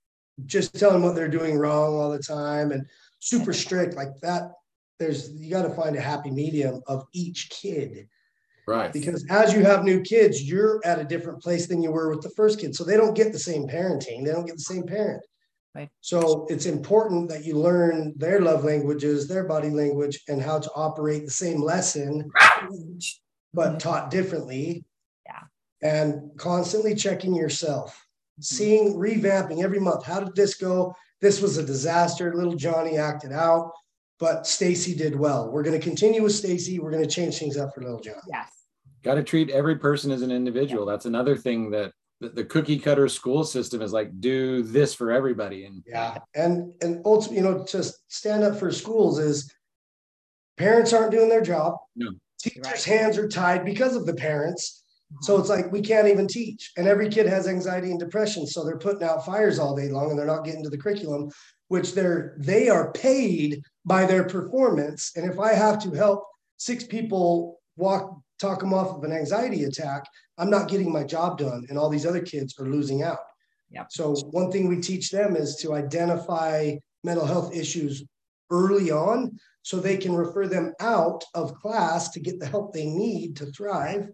just 0.46 0.74
telling 0.78 0.96
them 0.96 1.04
what 1.04 1.14
they're 1.14 1.28
doing 1.28 1.56
wrong 1.56 1.94
all 1.94 2.10
the 2.10 2.18
time 2.18 2.72
and 2.72 2.86
super 3.20 3.52
strict 3.64 3.94
like 3.94 4.16
that. 4.22 4.52
There's 4.98 5.30
you 5.32 5.50
got 5.50 5.62
to 5.62 5.70
find 5.70 5.96
a 5.96 6.00
happy 6.00 6.30
medium 6.30 6.82
of 6.86 7.04
each 7.12 7.50
kid 7.50 8.08
right 8.66 8.92
because 8.92 9.26
as 9.28 9.52
you 9.52 9.64
have 9.64 9.84
new 9.84 10.00
kids, 10.00 10.42
you're 10.42 10.80
at 10.84 11.00
a 11.00 11.04
different 11.04 11.42
place 11.42 11.66
than 11.66 11.82
you 11.82 11.90
were 11.90 12.10
with 12.10 12.22
the 12.22 12.30
first 12.30 12.60
kid. 12.60 12.74
So 12.74 12.84
they 12.84 12.96
don't 12.96 13.14
get 13.14 13.32
the 13.32 13.38
same 13.38 13.66
parenting, 13.66 14.24
they 14.24 14.32
don't 14.32 14.46
get 14.46 14.56
the 14.56 14.62
same 14.62 14.84
parent. 14.84 15.22
Right. 15.74 15.90
So 16.00 16.46
it's 16.48 16.66
important 16.66 17.28
that 17.30 17.44
you 17.44 17.58
learn 17.58 18.14
their 18.16 18.40
love 18.40 18.62
languages, 18.62 19.26
their 19.26 19.42
body 19.42 19.70
language, 19.70 20.22
and 20.28 20.40
how 20.40 20.60
to 20.60 20.70
operate 20.76 21.24
the 21.24 21.32
same 21.32 21.60
lesson 21.60 22.30
but 23.54 23.68
mm-hmm. 23.70 23.78
taught 23.78 24.10
differently. 24.10 24.84
Yeah. 25.26 25.42
And 25.82 26.30
constantly 26.36 26.94
checking 26.94 27.34
yourself, 27.34 27.94
mm-hmm. 27.94 28.42
seeing, 28.42 28.94
revamping 28.94 29.62
every 29.62 29.80
month. 29.80 30.04
How 30.04 30.20
did 30.20 30.34
this 30.34 30.54
go? 30.56 30.94
This 31.20 31.40
was 31.40 31.56
a 31.56 31.64
disaster. 31.64 32.34
Little 32.34 32.56
Johnny 32.56 32.98
acted 32.98 33.32
out, 33.32 33.72
but 34.18 34.46
Stacy 34.46 34.94
did 34.94 35.16
well. 35.16 35.50
We're 35.50 35.62
going 35.62 35.78
to 35.78 35.84
continue 35.84 36.22
with 36.22 36.34
Stacy. 36.34 36.78
We're 36.78 36.90
going 36.90 37.04
to 37.04 37.10
change 37.10 37.38
things 37.38 37.56
up 37.56 37.74
for 37.74 37.82
little 37.82 38.00
Johnny. 38.00 38.20
Yes. 38.28 38.50
got 39.02 39.14
to 39.14 39.22
treat 39.22 39.50
every 39.50 39.76
person 39.76 40.10
as 40.10 40.22
an 40.22 40.30
individual 40.30 40.84
that's 40.84 41.06
another 41.06 41.36
thing 41.36 41.70
that 41.70 41.92
the, 42.20 42.28
the 42.30 42.44
cookie 42.44 42.78
cutter 42.78 43.08
school 43.08 43.44
system 43.44 43.82
is 43.82 43.92
like 43.92 44.20
do 44.20 44.62
this 44.62 44.94
for 44.94 45.10
everybody 45.10 45.64
and 45.64 45.82
Yeah. 45.86 46.18
And 46.34 46.72
and 46.80 47.02
ultimately, 47.04 47.38
you 47.38 47.42
know, 47.42 47.64
to 47.64 47.84
stand 48.08 48.44
up 48.44 48.58
for 48.58 48.70
schools 48.70 49.18
is 49.18 49.52
parents 50.56 50.92
aren't 50.92 51.10
doing 51.10 51.28
their 51.28 51.42
job. 51.42 51.76
No. 51.96 52.10
Teachers' 52.44 52.64
Right. 52.64 52.84
hands 52.84 53.18
are 53.18 53.28
tied 53.28 53.64
because 53.64 53.96
of 53.96 54.06
the 54.06 54.14
parents. 54.14 54.84
So 55.22 55.34
uh-huh. 55.34 55.40
it's 55.40 55.50
like 55.50 55.72
we 55.72 55.80
can't 55.80 56.08
even 56.08 56.26
teach. 56.26 56.72
And 56.76 56.86
every 56.86 57.08
kid 57.08 57.26
has 57.26 57.46
anxiety 57.46 57.90
and 57.90 57.98
depression. 57.98 58.46
So 58.46 58.64
they're 58.64 58.78
putting 58.78 59.02
out 59.02 59.24
fires 59.24 59.58
all 59.58 59.76
day 59.76 59.88
long 59.88 60.10
and 60.10 60.18
they're 60.18 60.26
not 60.26 60.44
getting 60.44 60.62
to 60.64 60.70
the 60.70 60.78
curriculum, 60.78 61.30
which 61.68 61.94
they're 61.94 62.36
they 62.38 62.68
are 62.68 62.92
paid 62.92 63.62
by 63.84 64.06
their 64.06 64.24
performance. 64.24 65.12
And 65.16 65.30
if 65.30 65.38
I 65.38 65.52
have 65.52 65.78
to 65.84 65.90
help 65.92 66.24
six 66.56 66.84
people 66.84 67.60
walk 67.76 68.18
talk 68.40 68.60
them 68.60 68.74
off 68.74 68.96
of 68.96 69.04
an 69.04 69.12
anxiety 69.12 69.64
attack, 69.64 70.04
I'm 70.38 70.50
not 70.50 70.68
getting 70.68 70.92
my 70.92 71.04
job 71.04 71.38
done. 71.38 71.64
And 71.68 71.78
all 71.78 71.88
these 71.88 72.06
other 72.06 72.22
kids 72.22 72.58
are 72.58 72.66
losing 72.66 73.02
out. 73.02 73.18
Yep. 73.70 73.86
So 73.90 74.14
one 74.30 74.50
thing 74.50 74.68
we 74.68 74.80
teach 74.80 75.10
them 75.10 75.36
is 75.36 75.56
to 75.56 75.74
identify 75.74 76.74
mental 77.02 77.26
health 77.26 77.54
issues 77.54 78.04
early 78.50 78.90
on 78.90 79.38
so 79.64 79.80
they 79.80 79.96
can 79.96 80.14
refer 80.14 80.46
them 80.46 80.74
out 80.78 81.24
of 81.34 81.54
class 81.54 82.10
to 82.10 82.20
get 82.20 82.38
the 82.38 82.46
help 82.46 82.72
they 82.72 82.86
need 82.86 83.34
to 83.36 83.46
thrive. 83.46 84.08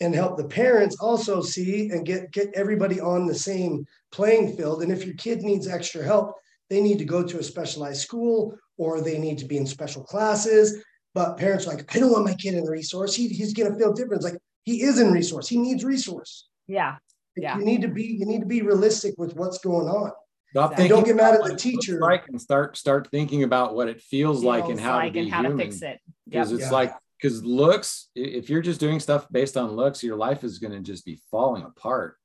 And 0.00 0.14
help 0.14 0.36
the 0.36 0.44
parents 0.44 0.96
also 1.00 1.42
see 1.42 1.90
and 1.90 2.06
get 2.06 2.30
get 2.30 2.50
everybody 2.54 3.00
on 3.00 3.26
the 3.26 3.34
same 3.34 3.84
playing 4.12 4.56
field. 4.56 4.82
And 4.82 4.92
if 4.92 5.04
your 5.04 5.16
kid 5.16 5.42
needs 5.42 5.66
extra 5.66 6.04
help 6.04 6.34
they 6.70 6.80
need 6.80 6.98
to 6.98 7.04
go 7.04 7.22
to 7.22 7.38
a 7.38 7.42
specialized 7.42 8.02
school 8.02 8.56
or 8.76 9.00
they 9.00 9.18
need 9.18 9.38
to 9.38 9.46
be 9.46 9.56
in 9.56 9.66
special 9.66 10.02
classes. 10.02 10.84
But 11.14 11.36
parents 11.36 11.66
are 11.66 11.70
like 11.74 11.96
i 11.96 11.98
don't 11.98 12.12
want 12.12 12.26
my 12.26 12.34
kid 12.34 12.54
in 12.54 12.64
resource. 12.64 13.14
He, 13.14 13.28
he's 13.28 13.54
going 13.54 13.72
to 13.72 13.78
feel 13.78 13.92
different. 13.92 14.22
It's 14.22 14.32
like 14.32 14.40
he 14.64 14.82
is 14.82 15.00
in 15.00 15.12
resource. 15.12 15.48
He 15.48 15.58
needs 15.58 15.84
resource. 15.84 16.48
Yeah. 16.66 16.96
Yeah. 17.36 17.56
you 17.58 17.64
need 17.64 17.82
to 17.82 17.88
be 17.88 18.02
you 18.02 18.26
need 18.26 18.40
to 18.40 18.46
be 18.46 18.62
realistic 18.62 19.14
with 19.16 19.36
what's 19.36 19.58
going 19.58 19.88
on 19.88 20.10
stop 20.50 20.70
And 20.70 20.76
thinking 20.76 20.96
don't 20.96 21.04
get 21.04 21.16
mad 21.16 21.34
at 21.34 21.44
the 21.44 21.56
teacher. 21.56 21.98
like 22.00 22.26
and 22.28 22.40
start 22.40 22.76
start 22.76 23.08
thinking 23.10 23.42
about 23.42 23.74
what 23.74 23.88
it 23.88 24.00
feels, 24.00 24.42
like 24.44 24.64
and 24.68 24.80
how 24.80 24.96
like 24.96 25.08
to 25.08 25.12
be 25.12 25.20
and 25.20 25.30
how 25.32 25.42
human 25.42 25.58
to 25.58 25.64
fix 25.64 25.82
it. 25.82 25.82
Yep. 25.84 26.00
because 26.26 26.52
it's 26.52 26.62
Yeah. 26.62 26.70
like 26.70 26.94
because 27.20 27.44
looks 27.44 28.08
if 28.14 28.48
you're 28.48 28.62
just 28.62 28.78
doing 28.80 29.00
stuff 29.00 29.26
based 29.30 29.56
on 29.56 29.72
looks 29.72 30.02
your 30.02 30.16
life 30.16 30.44
is 30.44 30.58
going 30.58 30.72
to 30.72 30.80
just 30.80 31.04
be 31.04 31.20
falling 31.30 31.64
apart 31.64 32.16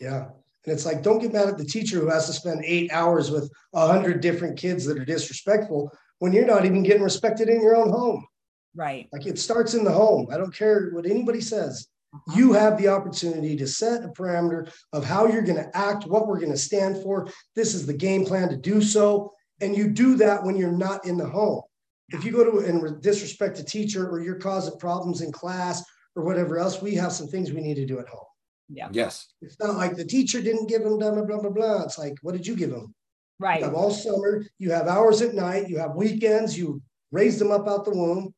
Yeah. 0.00 0.28
And 0.64 0.72
it's 0.74 0.84
like, 0.84 1.00
don't 1.02 1.20
get 1.20 1.32
mad 1.32 1.48
at 1.48 1.58
the 1.58 1.64
teacher 1.64 2.00
who 2.00 2.08
has 2.10 2.26
to 2.26 2.32
spend 2.32 2.64
eight 2.64 2.90
hours 2.92 3.30
with 3.30 3.48
a 3.72 3.86
hundred 3.86 4.20
different 4.20 4.58
kids 4.58 4.84
that 4.86 4.98
are 4.98 5.04
disrespectful 5.04 5.92
when 6.18 6.32
you're 6.32 6.44
not 6.44 6.64
even 6.64 6.82
getting 6.82 7.02
respected 7.04 7.48
in 7.48 7.60
your 7.60 7.76
own 7.76 7.88
home. 7.90 8.26
Right. 8.74 9.08
Like 9.12 9.26
it 9.26 9.38
starts 9.38 9.74
in 9.74 9.84
the 9.84 9.92
home. 9.92 10.26
I 10.32 10.36
don't 10.36 10.52
care 10.54 10.90
what 10.90 11.06
anybody 11.06 11.40
says. 11.40 11.86
You 12.34 12.52
have 12.52 12.78
the 12.78 12.88
opportunity 12.88 13.56
to 13.56 13.66
set 13.66 14.04
a 14.04 14.08
parameter 14.08 14.72
of 14.92 15.04
how 15.04 15.26
you're 15.26 15.42
going 15.42 15.62
to 15.62 15.76
act, 15.76 16.06
what 16.06 16.26
we're 16.26 16.40
going 16.40 16.52
to 16.52 16.58
stand 16.58 17.02
for. 17.02 17.28
This 17.54 17.74
is 17.74 17.86
the 17.86 17.92
game 17.92 18.24
plan 18.24 18.48
to 18.48 18.56
do 18.56 18.80
so. 18.80 19.32
And 19.60 19.76
you 19.76 19.88
do 19.88 20.16
that 20.16 20.42
when 20.42 20.56
you're 20.56 20.72
not 20.72 21.06
in 21.06 21.16
the 21.16 21.28
home. 21.28 21.62
If 22.10 22.24
you 22.24 22.32
go 22.32 22.44
to 22.44 22.66
and 22.66 23.02
disrespect 23.02 23.58
a 23.58 23.64
teacher 23.64 24.08
or 24.08 24.20
you're 24.20 24.36
causing 24.38 24.78
problems 24.78 25.20
in 25.20 25.32
class 25.32 25.84
or 26.14 26.24
whatever 26.24 26.58
else, 26.58 26.80
we 26.80 26.94
have 26.94 27.12
some 27.12 27.26
things 27.26 27.52
we 27.52 27.60
need 27.60 27.74
to 27.74 27.86
do 27.86 27.98
at 27.98 28.08
home. 28.08 28.24
Yeah. 28.68 28.88
yes 28.90 29.32
It's 29.42 29.58
not 29.60 29.76
like 29.76 29.96
the 29.96 30.04
teacher 30.04 30.40
didn't 30.40 30.68
give 30.68 30.82
him 30.82 30.98
blah, 30.98 31.12
blah, 31.12 31.24
blah, 31.24 31.40
blah, 31.40 31.50
blah. 31.50 31.82
It's 31.82 31.98
like, 31.98 32.14
what 32.22 32.32
did 32.32 32.46
you 32.46 32.56
give 32.56 32.70
him? 32.70 32.94
Right. 33.38 33.60
You 33.60 33.66
have 33.66 33.74
all 33.74 33.90
summer, 33.90 34.44
you 34.58 34.70
have 34.70 34.88
hours 34.88 35.22
at 35.22 35.34
night, 35.34 35.68
you 35.68 35.78
have 35.78 35.94
weekends, 35.94 36.58
you 36.58 36.82
raise 37.12 37.38
them 37.38 37.50
up 37.50 37.68
out 37.68 37.84
the 37.84 37.90
womb. 37.90 38.34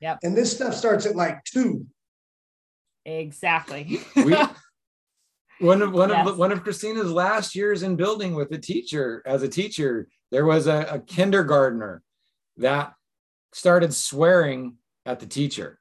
Yep. 0.00 0.18
And 0.22 0.36
this 0.36 0.54
stuff 0.54 0.74
starts 0.74 1.06
at 1.06 1.16
like 1.16 1.42
two. 1.44 1.86
Exactly. 3.04 4.00
we 4.16 4.36
one 5.60 5.82
of 5.82 5.92
one 5.92 6.10
Yes. 6.10 6.28
of 6.28 6.38
one 6.38 6.52
of 6.52 6.62
Christina's 6.62 7.10
last 7.10 7.54
years 7.54 7.82
in 7.82 7.96
building 7.96 8.34
with 8.34 8.50
a 8.52 8.58
teacher 8.58 9.22
as 9.26 9.42
a 9.42 9.48
teacher, 9.48 10.08
there 10.30 10.46
was 10.46 10.66
a, 10.66 10.86
a 10.90 10.98
kindergartner 11.00 12.02
that 12.58 12.94
started 13.52 13.92
swearing 13.94 14.76
at 15.06 15.20
the 15.20 15.26
teacher. 15.26 15.78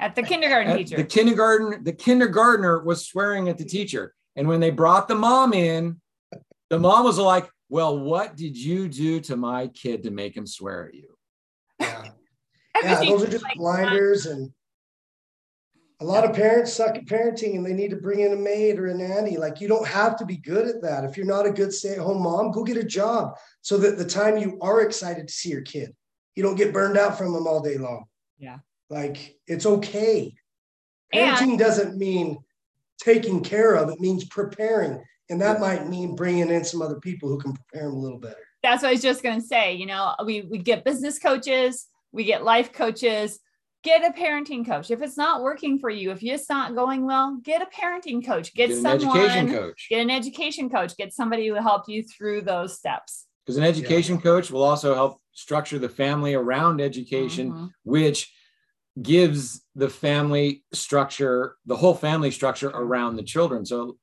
At 0.00 0.14
the 0.14 0.22
kindergarten 0.22 0.72
At 0.72 0.78
teacher. 0.78 0.96
The 0.96 1.04
kindergarten, 1.04 1.82
the 1.84 1.92
kindergartner 1.92 2.84
was 2.84 3.06
swearing 3.06 3.48
at 3.48 3.58
the 3.58 3.64
teacher. 3.64 4.14
And 4.36 4.46
when 4.46 4.60
they 4.60 4.70
brought 4.70 5.08
the 5.08 5.14
mom 5.16 5.52
in, 5.52 6.00
the 6.70 6.78
mom 6.78 7.04
was 7.04 7.18
like, 7.18 7.48
Well, 7.68 7.98
what 7.98 8.36
did 8.36 8.56
you 8.56 8.88
do 8.88 9.20
to 9.20 9.36
my 9.36 9.68
kid 9.68 10.04
to 10.04 10.10
make 10.10 10.36
him 10.36 10.46
swear 10.46 10.88
at 10.88 10.94
you? 10.94 11.16
Yeah. 11.80 12.04
Yeah, 12.80 13.02
those 13.06 13.24
are 13.24 13.30
just 13.30 13.42
like, 13.42 13.56
blinders 13.56 14.26
and 14.26 14.52
a 16.00 16.04
lot 16.04 16.24
of 16.24 16.34
parents 16.34 16.72
suck 16.72 16.96
at 16.96 17.06
parenting 17.06 17.56
and 17.56 17.66
they 17.66 17.72
need 17.72 17.90
to 17.90 17.96
bring 17.96 18.20
in 18.20 18.32
a 18.32 18.36
maid 18.36 18.78
or 18.78 18.86
a 18.86 18.94
nanny. 18.94 19.36
Like 19.36 19.60
you 19.60 19.66
don't 19.66 19.86
have 19.86 20.16
to 20.18 20.24
be 20.24 20.36
good 20.36 20.68
at 20.68 20.80
that. 20.82 21.04
If 21.04 21.16
you're 21.16 21.26
not 21.26 21.46
a 21.46 21.50
good 21.50 21.72
stay-at-home 21.72 22.22
mom, 22.22 22.52
go 22.52 22.62
get 22.62 22.76
a 22.76 22.84
job 22.84 23.36
so 23.62 23.76
that 23.78 23.98
the 23.98 24.04
time 24.04 24.38
you 24.38 24.58
are 24.60 24.82
excited 24.82 25.26
to 25.26 25.34
see 25.34 25.48
your 25.48 25.62
kid, 25.62 25.94
you 26.36 26.42
don't 26.42 26.54
get 26.54 26.72
burned 26.72 26.96
out 26.96 27.18
from 27.18 27.32
them 27.32 27.48
all 27.48 27.60
day 27.60 27.78
long. 27.78 28.04
Yeah. 28.38 28.58
Like 28.90 29.36
it's 29.48 29.66
okay. 29.66 30.34
And- 31.12 31.36
Parenting 31.36 31.58
doesn't 31.58 31.96
mean 31.96 32.38
taking 33.00 33.42
care 33.42 33.74
of, 33.74 33.90
it 33.90 34.00
means 34.00 34.24
preparing. 34.24 35.02
And 35.30 35.40
that 35.42 35.60
might 35.60 35.88
mean 35.88 36.14
bringing 36.16 36.48
in 36.48 36.64
some 36.64 36.80
other 36.80 37.00
people 37.00 37.28
who 37.28 37.38
can 37.38 37.52
prepare 37.52 37.88
them 37.88 37.96
a 37.96 38.00
little 38.00 38.18
better. 38.18 38.36
That's 38.62 38.82
what 38.82 38.88
I 38.88 38.92
was 38.92 39.02
just 39.02 39.22
going 39.22 39.40
to 39.40 39.46
say. 39.46 39.74
You 39.74 39.86
know, 39.86 40.14
we, 40.24 40.42
we 40.42 40.58
get 40.58 40.84
business 40.84 41.18
coaches, 41.18 41.86
we 42.12 42.24
get 42.24 42.44
life 42.44 42.72
coaches. 42.72 43.40
Get 43.88 44.04
a 44.04 44.12
parenting 44.12 44.66
coach. 44.66 44.90
If 44.90 45.00
it's 45.00 45.16
not 45.16 45.40
working 45.40 45.78
for 45.78 45.88
you, 45.88 46.10
if 46.10 46.22
it's 46.22 46.50
not 46.50 46.74
going 46.74 47.06
well, 47.06 47.38
get 47.42 47.62
a 47.62 47.66
parenting 47.66 48.22
coach. 48.22 48.52
Get, 48.54 48.68
Get 48.68 48.76
an 48.76 48.82
someone, 48.82 49.16
education 49.18 49.48
coach. 49.50 49.86
get 49.88 50.00
an 50.02 50.10
education 50.10 50.68
coach. 50.68 50.94
Get 50.98 51.14
somebody 51.14 51.46
who 51.46 51.54
will 51.54 51.62
help 51.62 51.88
you 51.88 52.02
through 52.02 52.42
those 52.42 52.76
steps. 52.76 53.24
Because 53.46 53.56
an 53.56 53.64
education 53.64 54.20
coach 54.20 54.50
will 54.50 54.62
also 54.62 54.94
help 54.94 55.22
structure 55.32 55.78
the 55.78 55.88
family 55.88 56.34
around 56.34 56.82
education, 56.82 57.50
Mhm. 57.50 57.70
which 57.84 58.30
gives 59.00 59.64
the 59.74 59.88
family 59.88 60.64
structure, 60.74 61.56
the 61.64 61.76
whole 61.76 61.94
family 61.94 62.30
structure 62.30 62.68
around 62.68 63.16
the 63.16 63.22
children. 63.22 63.64
So 63.64 63.96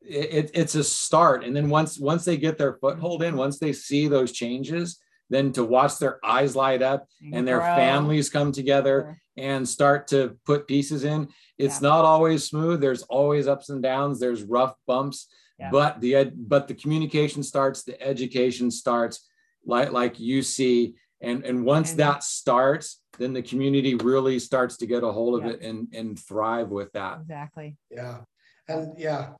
it, 0.00 0.28
it- 0.46 0.50
it's 0.54 0.74
a 0.76 0.82
start. 0.82 1.44
And 1.44 1.54
then 1.54 1.68
once 1.68 1.98
once 1.98 2.24
they 2.24 2.38
get 2.38 2.56
their 2.56 2.78
foothold 2.80 3.22
in, 3.22 3.36
once 3.36 3.58
they 3.58 3.74
see 3.74 4.08
those 4.08 4.32
changes, 4.32 4.98
then 5.30 5.52
to 5.52 5.64
watch 5.64 5.98
their 5.98 6.18
eyes 6.24 6.54
light 6.56 6.82
up 6.82 7.06
and 7.32 7.46
their 7.46 7.58
Grow. 7.60 7.76
families 7.76 8.28
come 8.28 8.52
together 8.52 9.16
and 9.36 9.66
start 9.66 10.08
to 10.08 10.36
put 10.44 10.66
pieces 10.66 11.04
in. 11.04 11.28
It's 11.56 11.80
Yeah. 11.80 11.88
not 11.88 12.04
always 12.04 12.44
smooth. 12.44 12.80
There's 12.80 13.04
always 13.04 13.46
ups 13.46 13.70
and 13.70 13.82
downs. 13.82 14.18
There's 14.20 14.42
rough 14.42 14.74
bumps, 14.86 15.28
Yeah. 15.58 15.70
but 15.70 16.00
the 16.00 16.14
ed- 16.16 16.48
but 16.48 16.68
the 16.68 16.74
communication 16.74 17.42
starts, 17.42 17.84
the 17.84 18.00
education 18.02 18.70
starts, 18.70 19.26
like 19.64 19.92
like 19.92 20.18
you 20.20 20.42
see, 20.42 20.96
and 21.20 21.44
and 21.44 21.64
once 21.64 21.90
And- 21.90 22.00
that 22.00 22.22
starts, 22.24 23.00
then 23.18 23.32
the 23.32 23.42
community 23.42 23.94
really 23.94 24.38
starts 24.38 24.76
to 24.78 24.86
get 24.86 25.04
a 25.04 25.12
hold 25.12 25.38
of 25.40 25.46
Yeah. 25.46 25.52
it 25.52 25.62
and 25.62 25.88
and 25.94 26.18
thrive 26.18 26.68
with 26.70 26.90
that. 26.92 27.20
Exactly. 27.20 27.76
Yeah. 27.90 28.22
And 28.68 28.98
yeah, 28.98 29.34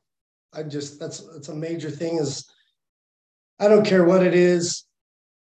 I 0.53 0.63
just 0.63 0.99
that's 0.99 1.19
that's 1.19 1.49
a 1.49 1.55
major 1.55 1.91
thing 1.91 2.17
is 2.17 2.45
I 3.59 3.67
don't 3.67 3.85
care 3.85 4.03
what 4.05 4.23
it 4.25 4.33
is. 4.33 4.85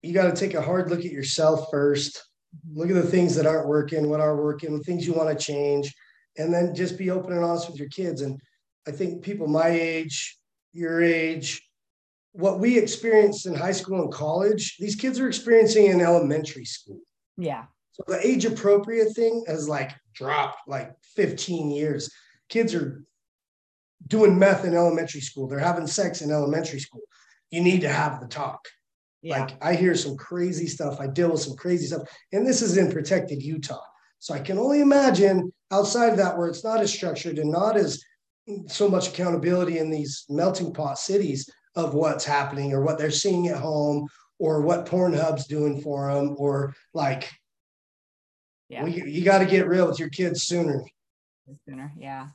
You 0.03 0.12
got 0.12 0.34
to 0.34 0.40
take 0.40 0.55
a 0.55 0.62
hard 0.62 0.90
look 0.90 1.01
at 1.01 1.12
yourself 1.12 1.68
first. 1.70 2.22
Look 2.72 2.88
at 2.88 2.94
the 2.94 3.03
things 3.03 3.34
that 3.34 3.46
aren't 3.46 3.68
working, 3.68 4.09
what 4.09 4.20
are 4.20 4.36
working, 4.36 4.76
the 4.76 4.84
things 4.84 5.07
you 5.07 5.12
want 5.12 5.36
to 5.36 5.44
change, 5.44 5.94
and 6.36 6.53
then 6.53 6.74
just 6.74 6.96
be 6.96 7.11
open 7.11 7.32
and 7.32 7.44
honest 7.44 7.68
with 7.68 7.78
your 7.78 7.88
kids. 7.88 8.22
And 8.22 8.40
I 8.86 8.92
think 8.92 9.22
people 9.22 9.49
my 9.49 9.68
age, 9.68 10.38
your 10.72 11.03
age, 11.03 11.62
what 12.32 12.61
we 12.61 12.78
experienced 12.78 13.46
in 13.46 13.55
high 13.55 13.72
school 13.72 14.01
and 14.03 14.12
college, 14.12 14.76
these 14.78 14.94
kids 14.94 15.18
are 15.18 15.28
experiencing 15.28 15.86
in 15.86 16.01
elementary 16.01 16.64
school. 16.64 17.01
Yeah. 17.36 17.64
So 17.92 18.05
the 18.07 18.24
age 18.24 18.44
appropriate 18.44 19.12
thing 19.14 19.44
has 19.49 19.68
like 19.68 19.92
dropped 20.14 20.68
like 20.68 20.92
15 21.16 21.70
years. 21.70 22.12
Kids 22.49 22.74
are 22.74 23.05
doing 24.07 24.38
meth 24.38 24.64
in 24.64 24.74
elementary 24.74 25.20
school. 25.20 25.49
They're 25.49 25.59
having 25.59 25.86
sex 25.86 26.22
in 26.22 26.30
elementary 26.30 26.80
school. 26.80 27.03
You 27.51 27.61
need 27.62 27.80
to 27.80 27.88
have 27.88 28.20
the 28.20 28.28
talk. 28.28 28.68
Yeah. 29.23 29.41
Like 29.41 29.57
I 29.62 29.75
hear 29.75 29.95
some 29.95 30.16
crazy 30.16 30.66
stuff. 30.66 31.01
I 31.01 31.07
deal 31.09 31.31
with 31.33 31.41
some 31.41 31.57
crazy 31.57 31.87
stuff. 31.87 32.09
And 32.33 32.47
this 32.47 32.62
is 32.62 32.77
in 32.77 32.91
protected 32.91 33.43
Utah. 33.43 33.83
So 34.19 34.35
I 34.35 34.39
can 34.41 34.59
only 34.59 34.81
imagine 34.81 35.53
outside 35.71 36.11
of 36.11 36.16
that 36.19 36.37
where 36.37 36.49
it's 36.49 36.64
not 36.64 36.81
as 36.81 36.93
structured 36.93 37.39
and 37.39 37.51
not 37.51 37.77
as 37.77 38.03
so 38.66 38.89
much 38.89 39.09
accountability 39.09 39.79
in 39.79 39.91
these 39.91 40.25
melting 40.29 40.73
pot 40.73 40.99
cities 40.99 41.49
of 41.77 41.95
what's 41.95 42.25
happening 42.25 42.73
or 42.73 42.83
what 42.83 42.99
they're 42.99 43.11
seeing 43.11 43.49
at 43.49 43.59
home 43.59 44.09
or 44.39 44.62
what 44.62 44.87
Pornhub's 44.87 45.47
doing 45.47 45.81
for 45.81 46.12
them 46.12 46.35
or 46.39 46.75
like 46.95 47.31
yeah. 48.69 48.85
we, 48.85 49.03
you 49.05 49.23
got 49.23 49.39
to 49.39 49.47
get 49.47 49.69
real 49.69 49.87
with 49.87 49.99
your 49.99 50.09
kids 50.09 50.45
sooner 50.45 50.83
Sooner. 51.66 51.93
Yeah. 51.99 52.29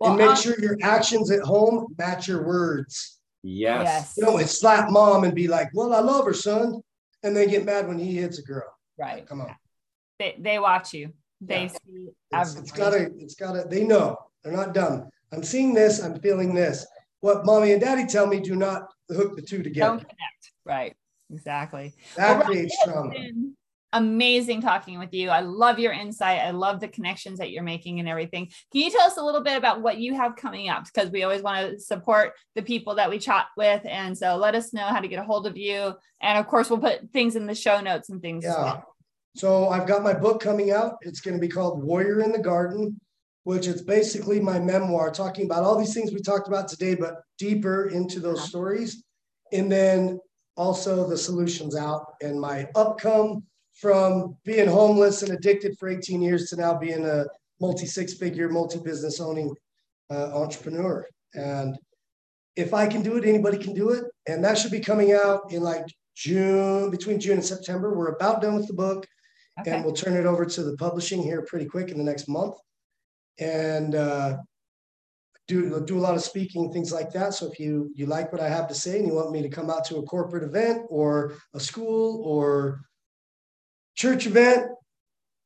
and 0.00 0.16
make 0.16 0.30
um, 0.30 0.36
sure 0.36 0.58
your 0.60 0.76
actions 0.82 1.30
at 1.30 1.40
home 1.40 1.86
match 1.98 2.28
your 2.28 2.46
words. 2.46 3.19
Yes. 3.42 3.84
Yes. 3.84 4.14
You 4.16 4.24
know, 4.24 4.38
it's 4.38 4.58
slap 4.60 4.90
mom 4.90 5.24
and 5.24 5.34
be 5.34 5.48
like, 5.48 5.68
"Well, 5.74 5.94
I 5.94 6.00
love 6.00 6.24
her, 6.26 6.34
son," 6.34 6.80
and 7.22 7.36
they 7.36 7.46
get 7.46 7.64
mad 7.64 7.88
when 7.88 7.98
he 7.98 8.14
hits 8.14 8.38
a 8.38 8.42
girl. 8.42 8.68
Right. 8.98 9.26
Come 9.26 9.40
on, 9.40 9.54
They, 10.18 10.36
they 10.38 10.58
watch 10.58 10.92
you. 10.92 11.12
They 11.40 11.62
Yeah. 11.62 11.68
see 11.68 11.78
it's, 12.32 12.54
it's 12.56 12.70
everything. 12.72 12.76
gotta, 12.76 13.10
it's 13.18 13.34
gotta. 13.34 13.64
They 13.68 13.84
know 13.84 14.18
they're 14.42 14.52
not 14.52 14.74
dumb. 14.74 15.08
I'm 15.32 15.42
seeing 15.42 15.72
this. 15.72 16.00
I'm 16.02 16.20
feeling 16.20 16.54
this. 16.54 16.86
What 17.20 17.46
mommy 17.46 17.72
and 17.72 17.80
daddy 17.80 18.06
tell 18.06 18.26
me, 18.26 18.40
do 18.40 18.56
not 18.56 18.88
hook 19.08 19.36
the 19.36 19.42
two 19.42 19.58
Don't 19.58 19.64
together. 19.64 19.98
connect. 19.98 20.52
Right. 20.64 20.94
Exactly. 21.32 21.94
That 22.16 22.38
Well, 22.38 22.46
creates 22.46 22.74
It's 22.74 22.84
trauma. 22.92 23.10
been 23.10 23.54
amazing 23.92 24.60
talking 24.60 24.98
with 24.98 25.12
you. 25.12 25.30
I 25.30 25.40
love 25.40 25.78
your 25.78 25.92
insight. 25.92 26.40
I 26.40 26.50
love 26.50 26.80
the 26.80 26.88
connections 26.88 27.38
that 27.38 27.50
you're 27.50 27.62
making 27.62 27.98
and 27.98 28.08
everything. 28.08 28.46
Can 28.72 28.82
you 28.82 28.90
tell 28.90 29.02
us 29.02 29.16
a 29.16 29.22
little 29.22 29.42
bit 29.42 29.56
about 29.56 29.82
what 29.82 29.98
you 29.98 30.14
have 30.14 30.36
coming 30.36 30.68
up? 30.68 30.84
Because 30.84 31.10
we 31.10 31.22
always 31.22 31.42
want 31.42 31.70
to 31.70 31.80
support 31.80 32.34
the 32.54 32.62
people 32.62 32.94
that 32.96 33.10
we 33.10 33.18
chat 33.18 33.46
with. 33.56 33.82
And 33.84 34.16
so 34.16 34.36
let 34.36 34.54
us 34.54 34.72
know 34.72 34.84
how 34.86 35.00
to 35.00 35.08
get 35.08 35.18
a 35.18 35.24
hold 35.24 35.46
of 35.46 35.56
you. 35.56 35.94
And 36.20 36.38
of 36.38 36.46
course, 36.46 36.70
we'll 36.70 36.78
put 36.78 37.10
things 37.12 37.36
in 37.36 37.46
the 37.46 37.54
show 37.54 37.80
notes 37.80 38.10
and 38.10 38.22
things 38.22 38.44
as 38.44 38.54
Yeah. 38.56 38.62
well. 38.62 38.84
So 39.36 39.68
I've 39.68 39.86
got 39.86 40.02
my 40.02 40.12
book 40.14 40.40
coming 40.40 40.70
out. 40.70 40.96
It's 41.02 41.20
going 41.20 41.36
to 41.36 41.40
be 41.40 41.48
called 41.48 41.82
Warrior 41.82 42.20
in 42.20 42.32
the 42.32 42.38
Garden, 42.38 43.00
which 43.44 43.66
is 43.66 43.82
basically 43.82 44.40
my 44.40 44.58
memoir 44.58 45.10
talking 45.10 45.46
about 45.46 45.62
all 45.64 45.78
these 45.78 45.94
things 45.94 46.12
we 46.12 46.20
talked 46.20 46.48
about 46.48 46.68
today, 46.68 46.94
but 46.94 47.22
deeper 47.38 47.86
into 47.86 48.20
those 48.20 48.38
Uh-huh. 48.38 48.48
stories. 48.48 49.04
And 49.52 49.70
then 49.70 50.20
also 50.56 51.08
the 51.08 51.16
solutions 51.16 51.74
out 51.76 52.14
and 52.22 52.40
my 52.40 52.68
upcome 52.76 53.42
from 53.80 54.36
being 54.44 54.68
homeless 54.68 55.22
and 55.22 55.32
addicted 55.32 55.78
for 55.78 55.88
18 55.88 56.20
years 56.20 56.50
to 56.50 56.56
now 56.56 56.76
being 56.76 57.06
a 57.06 57.24
multi 57.60 57.86
six 57.86 58.14
figure, 58.14 58.48
multi 58.48 58.78
business 58.78 59.20
owning 59.20 59.54
uh, 60.10 60.36
entrepreneur. 60.36 61.06
And 61.34 61.78
if 62.56 62.74
I 62.74 62.86
can 62.86 63.02
do 63.02 63.16
it, 63.16 63.24
anybody 63.24 63.58
can 63.58 63.74
do 63.74 63.90
it. 63.90 64.04
And 64.26 64.44
that 64.44 64.58
should 64.58 64.72
be 64.72 64.80
coming 64.80 65.12
out 65.12 65.50
in 65.50 65.62
like 65.62 65.86
June, 66.14 66.90
between 66.90 67.20
June 67.20 67.34
and 67.38 67.44
September. 67.44 67.94
We're 67.94 68.12
about 68.12 68.42
done 68.42 68.56
with 68.56 68.66
the 68.66 68.74
book 68.74 69.06
Okay. 69.60 69.72
and 69.72 69.84
we'll 69.84 69.94
turn 69.94 70.16
it 70.16 70.26
over 70.26 70.46
to 70.46 70.62
the 70.62 70.76
publishing 70.76 71.22
here 71.22 71.42
pretty 71.42 71.66
quick 71.66 71.90
in 71.90 71.98
the 71.98 72.04
next 72.04 72.28
month. 72.28 72.54
And 73.38 73.94
uh, 73.94 74.38
do 75.48 75.84
do 75.84 75.98
a 75.98 76.00
lot 76.00 76.14
of 76.14 76.22
speaking, 76.22 76.72
things 76.72 76.92
like 76.92 77.10
that. 77.12 77.34
So 77.34 77.50
if 77.50 77.58
you 77.58 77.90
you 77.94 78.06
like 78.06 78.32
what 78.32 78.40
I 78.40 78.48
have 78.48 78.68
to 78.68 78.74
say 78.74 78.98
and 78.98 79.06
you 79.06 79.14
want 79.14 79.32
me 79.32 79.42
to 79.42 79.48
come 79.48 79.68
out 79.68 79.84
to 79.86 79.96
a 79.96 80.02
corporate 80.02 80.44
event 80.44 80.82
or 80.88 81.34
a 81.54 81.60
school 81.60 82.22
or 82.24 82.82
church 83.94 84.26
event, 84.26 84.66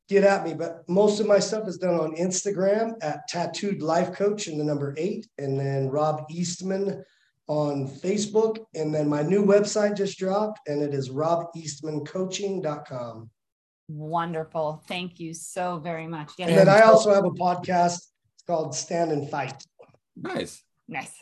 get 0.08 0.24
at 0.24 0.44
me. 0.44 0.54
But 0.54 0.88
most 0.88 1.20
of 1.20 1.26
my 1.26 1.38
stuff 1.38 1.68
is 1.68 1.76
done 1.78 2.00
on 2.00 2.16
Instagram 2.16 2.94
at 3.02 3.28
Tattooed 3.28 3.82
Life 3.82 4.12
Coach 4.12 4.46
and 4.46 4.58
the 4.60 4.64
number 4.64 4.94
eight, 4.96 5.26
and 5.38 5.58
then 5.58 5.88
Rob 5.88 6.24
Eastman 6.30 7.02
on 7.46 7.88
Facebook. 7.88 8.58
And 8.74 8.94
then 8.94 9.08
my 9.08 9.22
new 9.22 9.42
website 9.44 9.96
just 9.96 10.18
dropped, 10.18 10.68
and 10.68 10.82
it 10.82 10.92
is 10.94 11.10
robeastmancoaching.com. 11.10 13.30
Wonderful. 13.88 14.82
Thank 14.88 15.20
you 15.20 15.34
so 15.34 15.78
very 15.78 16.06
much. 16.06 16.32
Yes. 16.38 16.48
And 16.48 16.56
then 16.58 16.70
I 16.70 16.80
also 16.82 17.12
have 17.12 17.24
a 17.24 17.30
podcast. 17.30 17.98
It's 18.34 18.44
called 18.46 18.72
Stand 18.74 19.12
and 19.12 19.28
Fight. 19.28 19.62
Nice. 20.16 20.62
nice. 20.88 21.12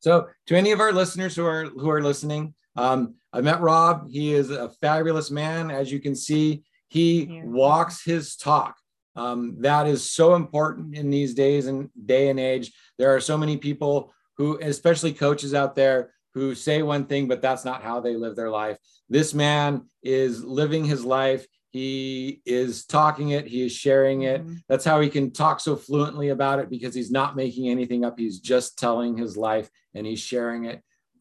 So, 0.00 0.26
to 0.46 0.56
any 0.56 0.72
of 0.72 0.80
our 0.80 0.92
listeners 0.92 1.36
who 1.36 1.46
are 1.46 1.66
who 1.66 1.88
are 1.90 2.02
listening, 2.02 2.54
um, 2.76 3.14
I 3.36 3.42
met 3.42 3.60
Rob. 3.60 4.08
He 4.08 4.32
is 4.32 4.50
a 4.50 4.70
fabulous 4.80 5.30
man. 5.30 5.70
As 5.70 5.92
you 5.92 6.00
can 6.00 6.14
see, 6.16 6.62
he 6.88 7.26
walks 7.44 8.02
his 8.02 8.34
talk. 8.34 8.76
Um, 9.14 9.56
that 9.60 9.86
is 9.86 10.10
so 10.10 10.34
important 10.36 10.96
in 10.96 11.10
these 11.10 11.34
days 11.34 11.66
and 11.66 11.90
day 12.06 12.30
and 12.30 12.40
age. 12.40 12.72
There 12.98 13.14
are 13.14 13.20
so 13.20 13.36
many 13.36 13.58
people 13.58 14.12
who, 14.38 14.58
especially 14.62 15.12
coaches 15.12 15.52
out 15.52 15.74
there, 15.74 16.14
who 16.32 16.54
say 16.54 16.80
one 16.82 17.04
thing, 17.04 17.28
but 17.28 17.42
that's 17.42 17.64
not 17.64 17.82
how 17.82 18.00
they 18.00 18.16
live 18.16 18.36
their 18.36 18.50
life. 18.50 18.78
This 19.10 19.34
man 19.34 19.82
is 20.02 20.42
living 20.42 20.84
his 20.86 21.04
life. 21.04 21.46
he 21.72 22.40
is 22.46 22.86
talking 22.86 23.30
it 23.30 23.46
he 23.46 23.60
is 23.60 23.72
sharing 23.72 24.22
it 24.22 24.40
Mhm. 24.42 24.56
that's 24.66 24.84
how 24.84 24.98
he 24.98 25.10
can 25.10 25.30
talk 25.30 25.60
so 25.60 25.76
fluently 25.76 26.30
about 26.30 26.58
it 26.58 26.70
because 26.70 26.94
he's 26.94 27.10
not 27.10 27.36
making 27.36 27.68
anything 27.68 28.02
up 28.02 28.18
he's 28.18 28.38
just 28.40 28.78
telling 28.78 29.14
his 29.18 29.36
life 29.36 29.68
and 29.92 30.06
he's 30.06 30.20
sharing 30.20 30.64
it 30.64 30.80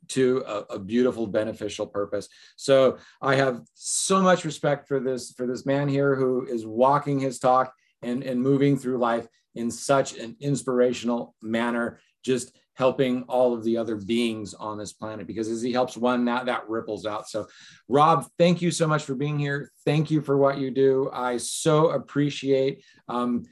to 0.10 0.43
a, 0.47 0.76
a 0.76 0.80
beautiful 0.80 1.28
beneficial 1.28 1.88
purpose. 1.88 2.28
So 2.56 2.97
i 3.22 3.36
have 3.36 3.62
so 3.74 4.22
much 4.22 4.45
respect 4.45 4.88
for 4.88 4.99
this 4.99 5.32
for 5.32 5.47
this 5.47 5.66
man 5.66 5.88
here 5.88 6.16
who 6.16 6.45
is 6.45 6.66
walking 6.66 7.20
his 7.20 7.39
talk 7.39 7.74
and 8.01 8.24
and 8.24 8.41
moving 8.41 8.78
through 8.78 8.97
life 8.97 9.28
in 9.56 9.72
such 9.72 10.18
an 10.18 10.36
inspirational 10.39 11.36
manner 11.41 11.99
just 12.24 12.58
helping 12.74 13.24
all 13.24 13.53
of 13.53 13.64
the 13.64 13.78
other 13.78 13.95
beings 13.95 14.53
on 14.53 14.78
this 14.78 14.91
planet 14.91 15.26
because 15.26 15.47
as 15.47 15.62
he 15.62 15.72
helps 15.72 15.95
one 15.95 16.26
that 16.26 16.45
that 16.45 16.68
ripples 16.68 17.06
out. 17.06 17.30
So 17.30 17.47
rob 17.88 18.26
thank 18.38 18.62
you 18.62 18.72
so 18.72 18.88
much 18.88 19.03
for 19.03 19.16
being 19.16 19.39
here. 19.39 19.72
Thank 19.86 20.12
you 20.12 20.22
for 20.22 20.38
what 20.38 20.58
you 20.58 20.72
do. 20.72 21.10
I 21.14 21.38
so 21.38 21.91
appreciate 21.91 22.84
um, 23.08 23.45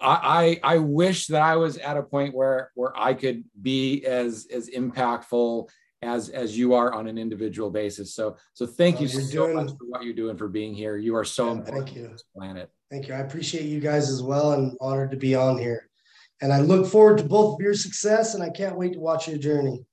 I, 0.00 0.60
I 0.62 0.78
wish 0.78 1.28
that 1.28 1.40
I 1.40 1.56
was 1.56 1.78
at 1.78 1.96
a 1.96 2.02
point 2.02 2.34
where 2.34 2.70
where 2.74 2.92
I 2.98 3.14
could 3.14 3.44
be 3.60 4.04
as 4.04 4.46
as 4.52 4.68
impactful 4.68 5.68
as 6.06 6.28
as 6.30 6.56
you 6.56 6.72
are 6.72 6.92
on 6.92 7.06
an 7.08 7.18
individual 7.18 7.70
basis. 7.70 8.14
So 8.14 8.36
so 8.54 8.64
thank 8.66 8.96
Oh, 8.96 9.00
you 9.00 9.08
so 9.08 9.30
doing- 9.46 9.56
much 9.56 9.70
for 9.70 9.86
what 9.88 10.04
you're 10.04 10.14
doing 10.14 10.36
for 10.36 10.48
being 10.48 10.72
here. 10.72 10.96
You 10.96 11.16
are 11.16 11.24
so 11.24 11.46
Yeah, 11.46 11.52
important 11.58 11.86
thank 11.86 11.96
you. 11.96 12.02
to 12.04 12.08
this 12.12 12.22
planet. 12.34 12.70
Thank 12.90 13.08
you. 13.08 13.14
I 13.14 13.18
appreciate 13.18 13.64
you 13.64 13.80
guys 13.80 14.08
as 14.08 14.22
well 14.22 14.52
and 14.52 14.76
honored 14.80 15.10
to 15.10 15.16
be 15.16 15.34
on 15.34 15.58
here. 15.58 15.88
And 16.40 16.52
I 16.52 16.60
look 16.60 16.86
forward 16.86 17.18
to 17.18 17.24
both 17.24 17.54
of 17.54 17.60
your 17.60 17.74
success 17.74 18.34
and 18.34 18.42
I 18.42 18.50
can't 18.50 18.76
wait 18.76 18.92
to 18.92 19.00
watch 19.00 19.26
your 19.26 19.38
journey. 19.38 19.84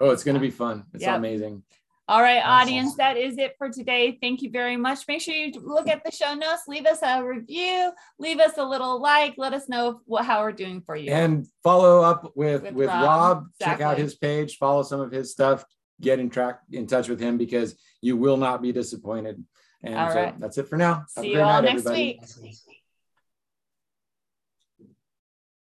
Oh, 0.00 0.10
it's 0.10 0.24
going 0.24 0.34
to 0.34 0.40
be 0.40 0.50
fun. 0.50 0.84
It's 0.92 1.02
Yep. 1.04 1.16
amazing. 1.16 1.62
All 2.08 2.20
right, 2.20 2.42
audience, 2.44 2.96
that 2.96 3.16
is 3.16 3.38
it 3.38 3.54
for 3.56 3.70
today. 3.70 4.18
Thank 4.20 4.42
you 4.42 4.50
very 4.50 4.76
much. 4.76 5.06
Make 5.06 5.20
sure 5.20 5.34
you 5.34 5.52
look 5.62 5.88
at 5.88 6.04
the 6.04 6.10
show 6.10 6.34
notes, 6.34 6.62
leave 6.66 6.84
us 6.84 6.98
a 7.02 7.24
review, 7.24 7.92
leave 8.18 8.40
us 8.40 8.58
a 8.58 8.64
little 8.64 9.00
like, 9.00 9.34
let 9.36 9.54
us 9.54 9.68
know 9.68 10.00
what, 10.04 10.24
how 10.24 10.42
we're 10.42 10.52
doing 10.52 10.82
for 10.84 10.96
you. 10.96 11.12
And 11.12 11.46
follow 11.62 12.02
up 12.02 12.32
with 12.34 12.62
With 12.62 12.74
with, 12.74 12.88
Rob. 12.88 13.02
Rob. 13.04 13.46
Check 13.62 13.80
out 13.80 13.98
his 13.98 14.16
page. 14.16 14.56
Follow 14.58 14.82
some 14.82 15.00
of 15.00 15.12
his 15.12 15.30
stuff. 15.30 15.64
Get 16.00 16.18
in 16.18 16.28
track 16.28 16.58
in 16.72 16.88
touch 16.88 17.08
with 17.08 17.20
him 17.20 17.38
because 17.38 17.76
you 18.00 18.16
will 18.16 18.36
not 18.36 18.62
be 18.62 18.72
disappointed. 18.72 19.42
And 19.84 19.94
All 19.94 20.10
so 20.10 20.16
right. 20.16 20.40
that's 20.40 20.58
it 20.58 20.68
for 20.68 20.76
now. 20.76 21.04
See 21.08 21.32
you 21.32 21.40
all 21.40 21.62
night, 21.62 21.72
next 21.72 21.86
everybody. 21.86 22.20
week. 22.42 22.58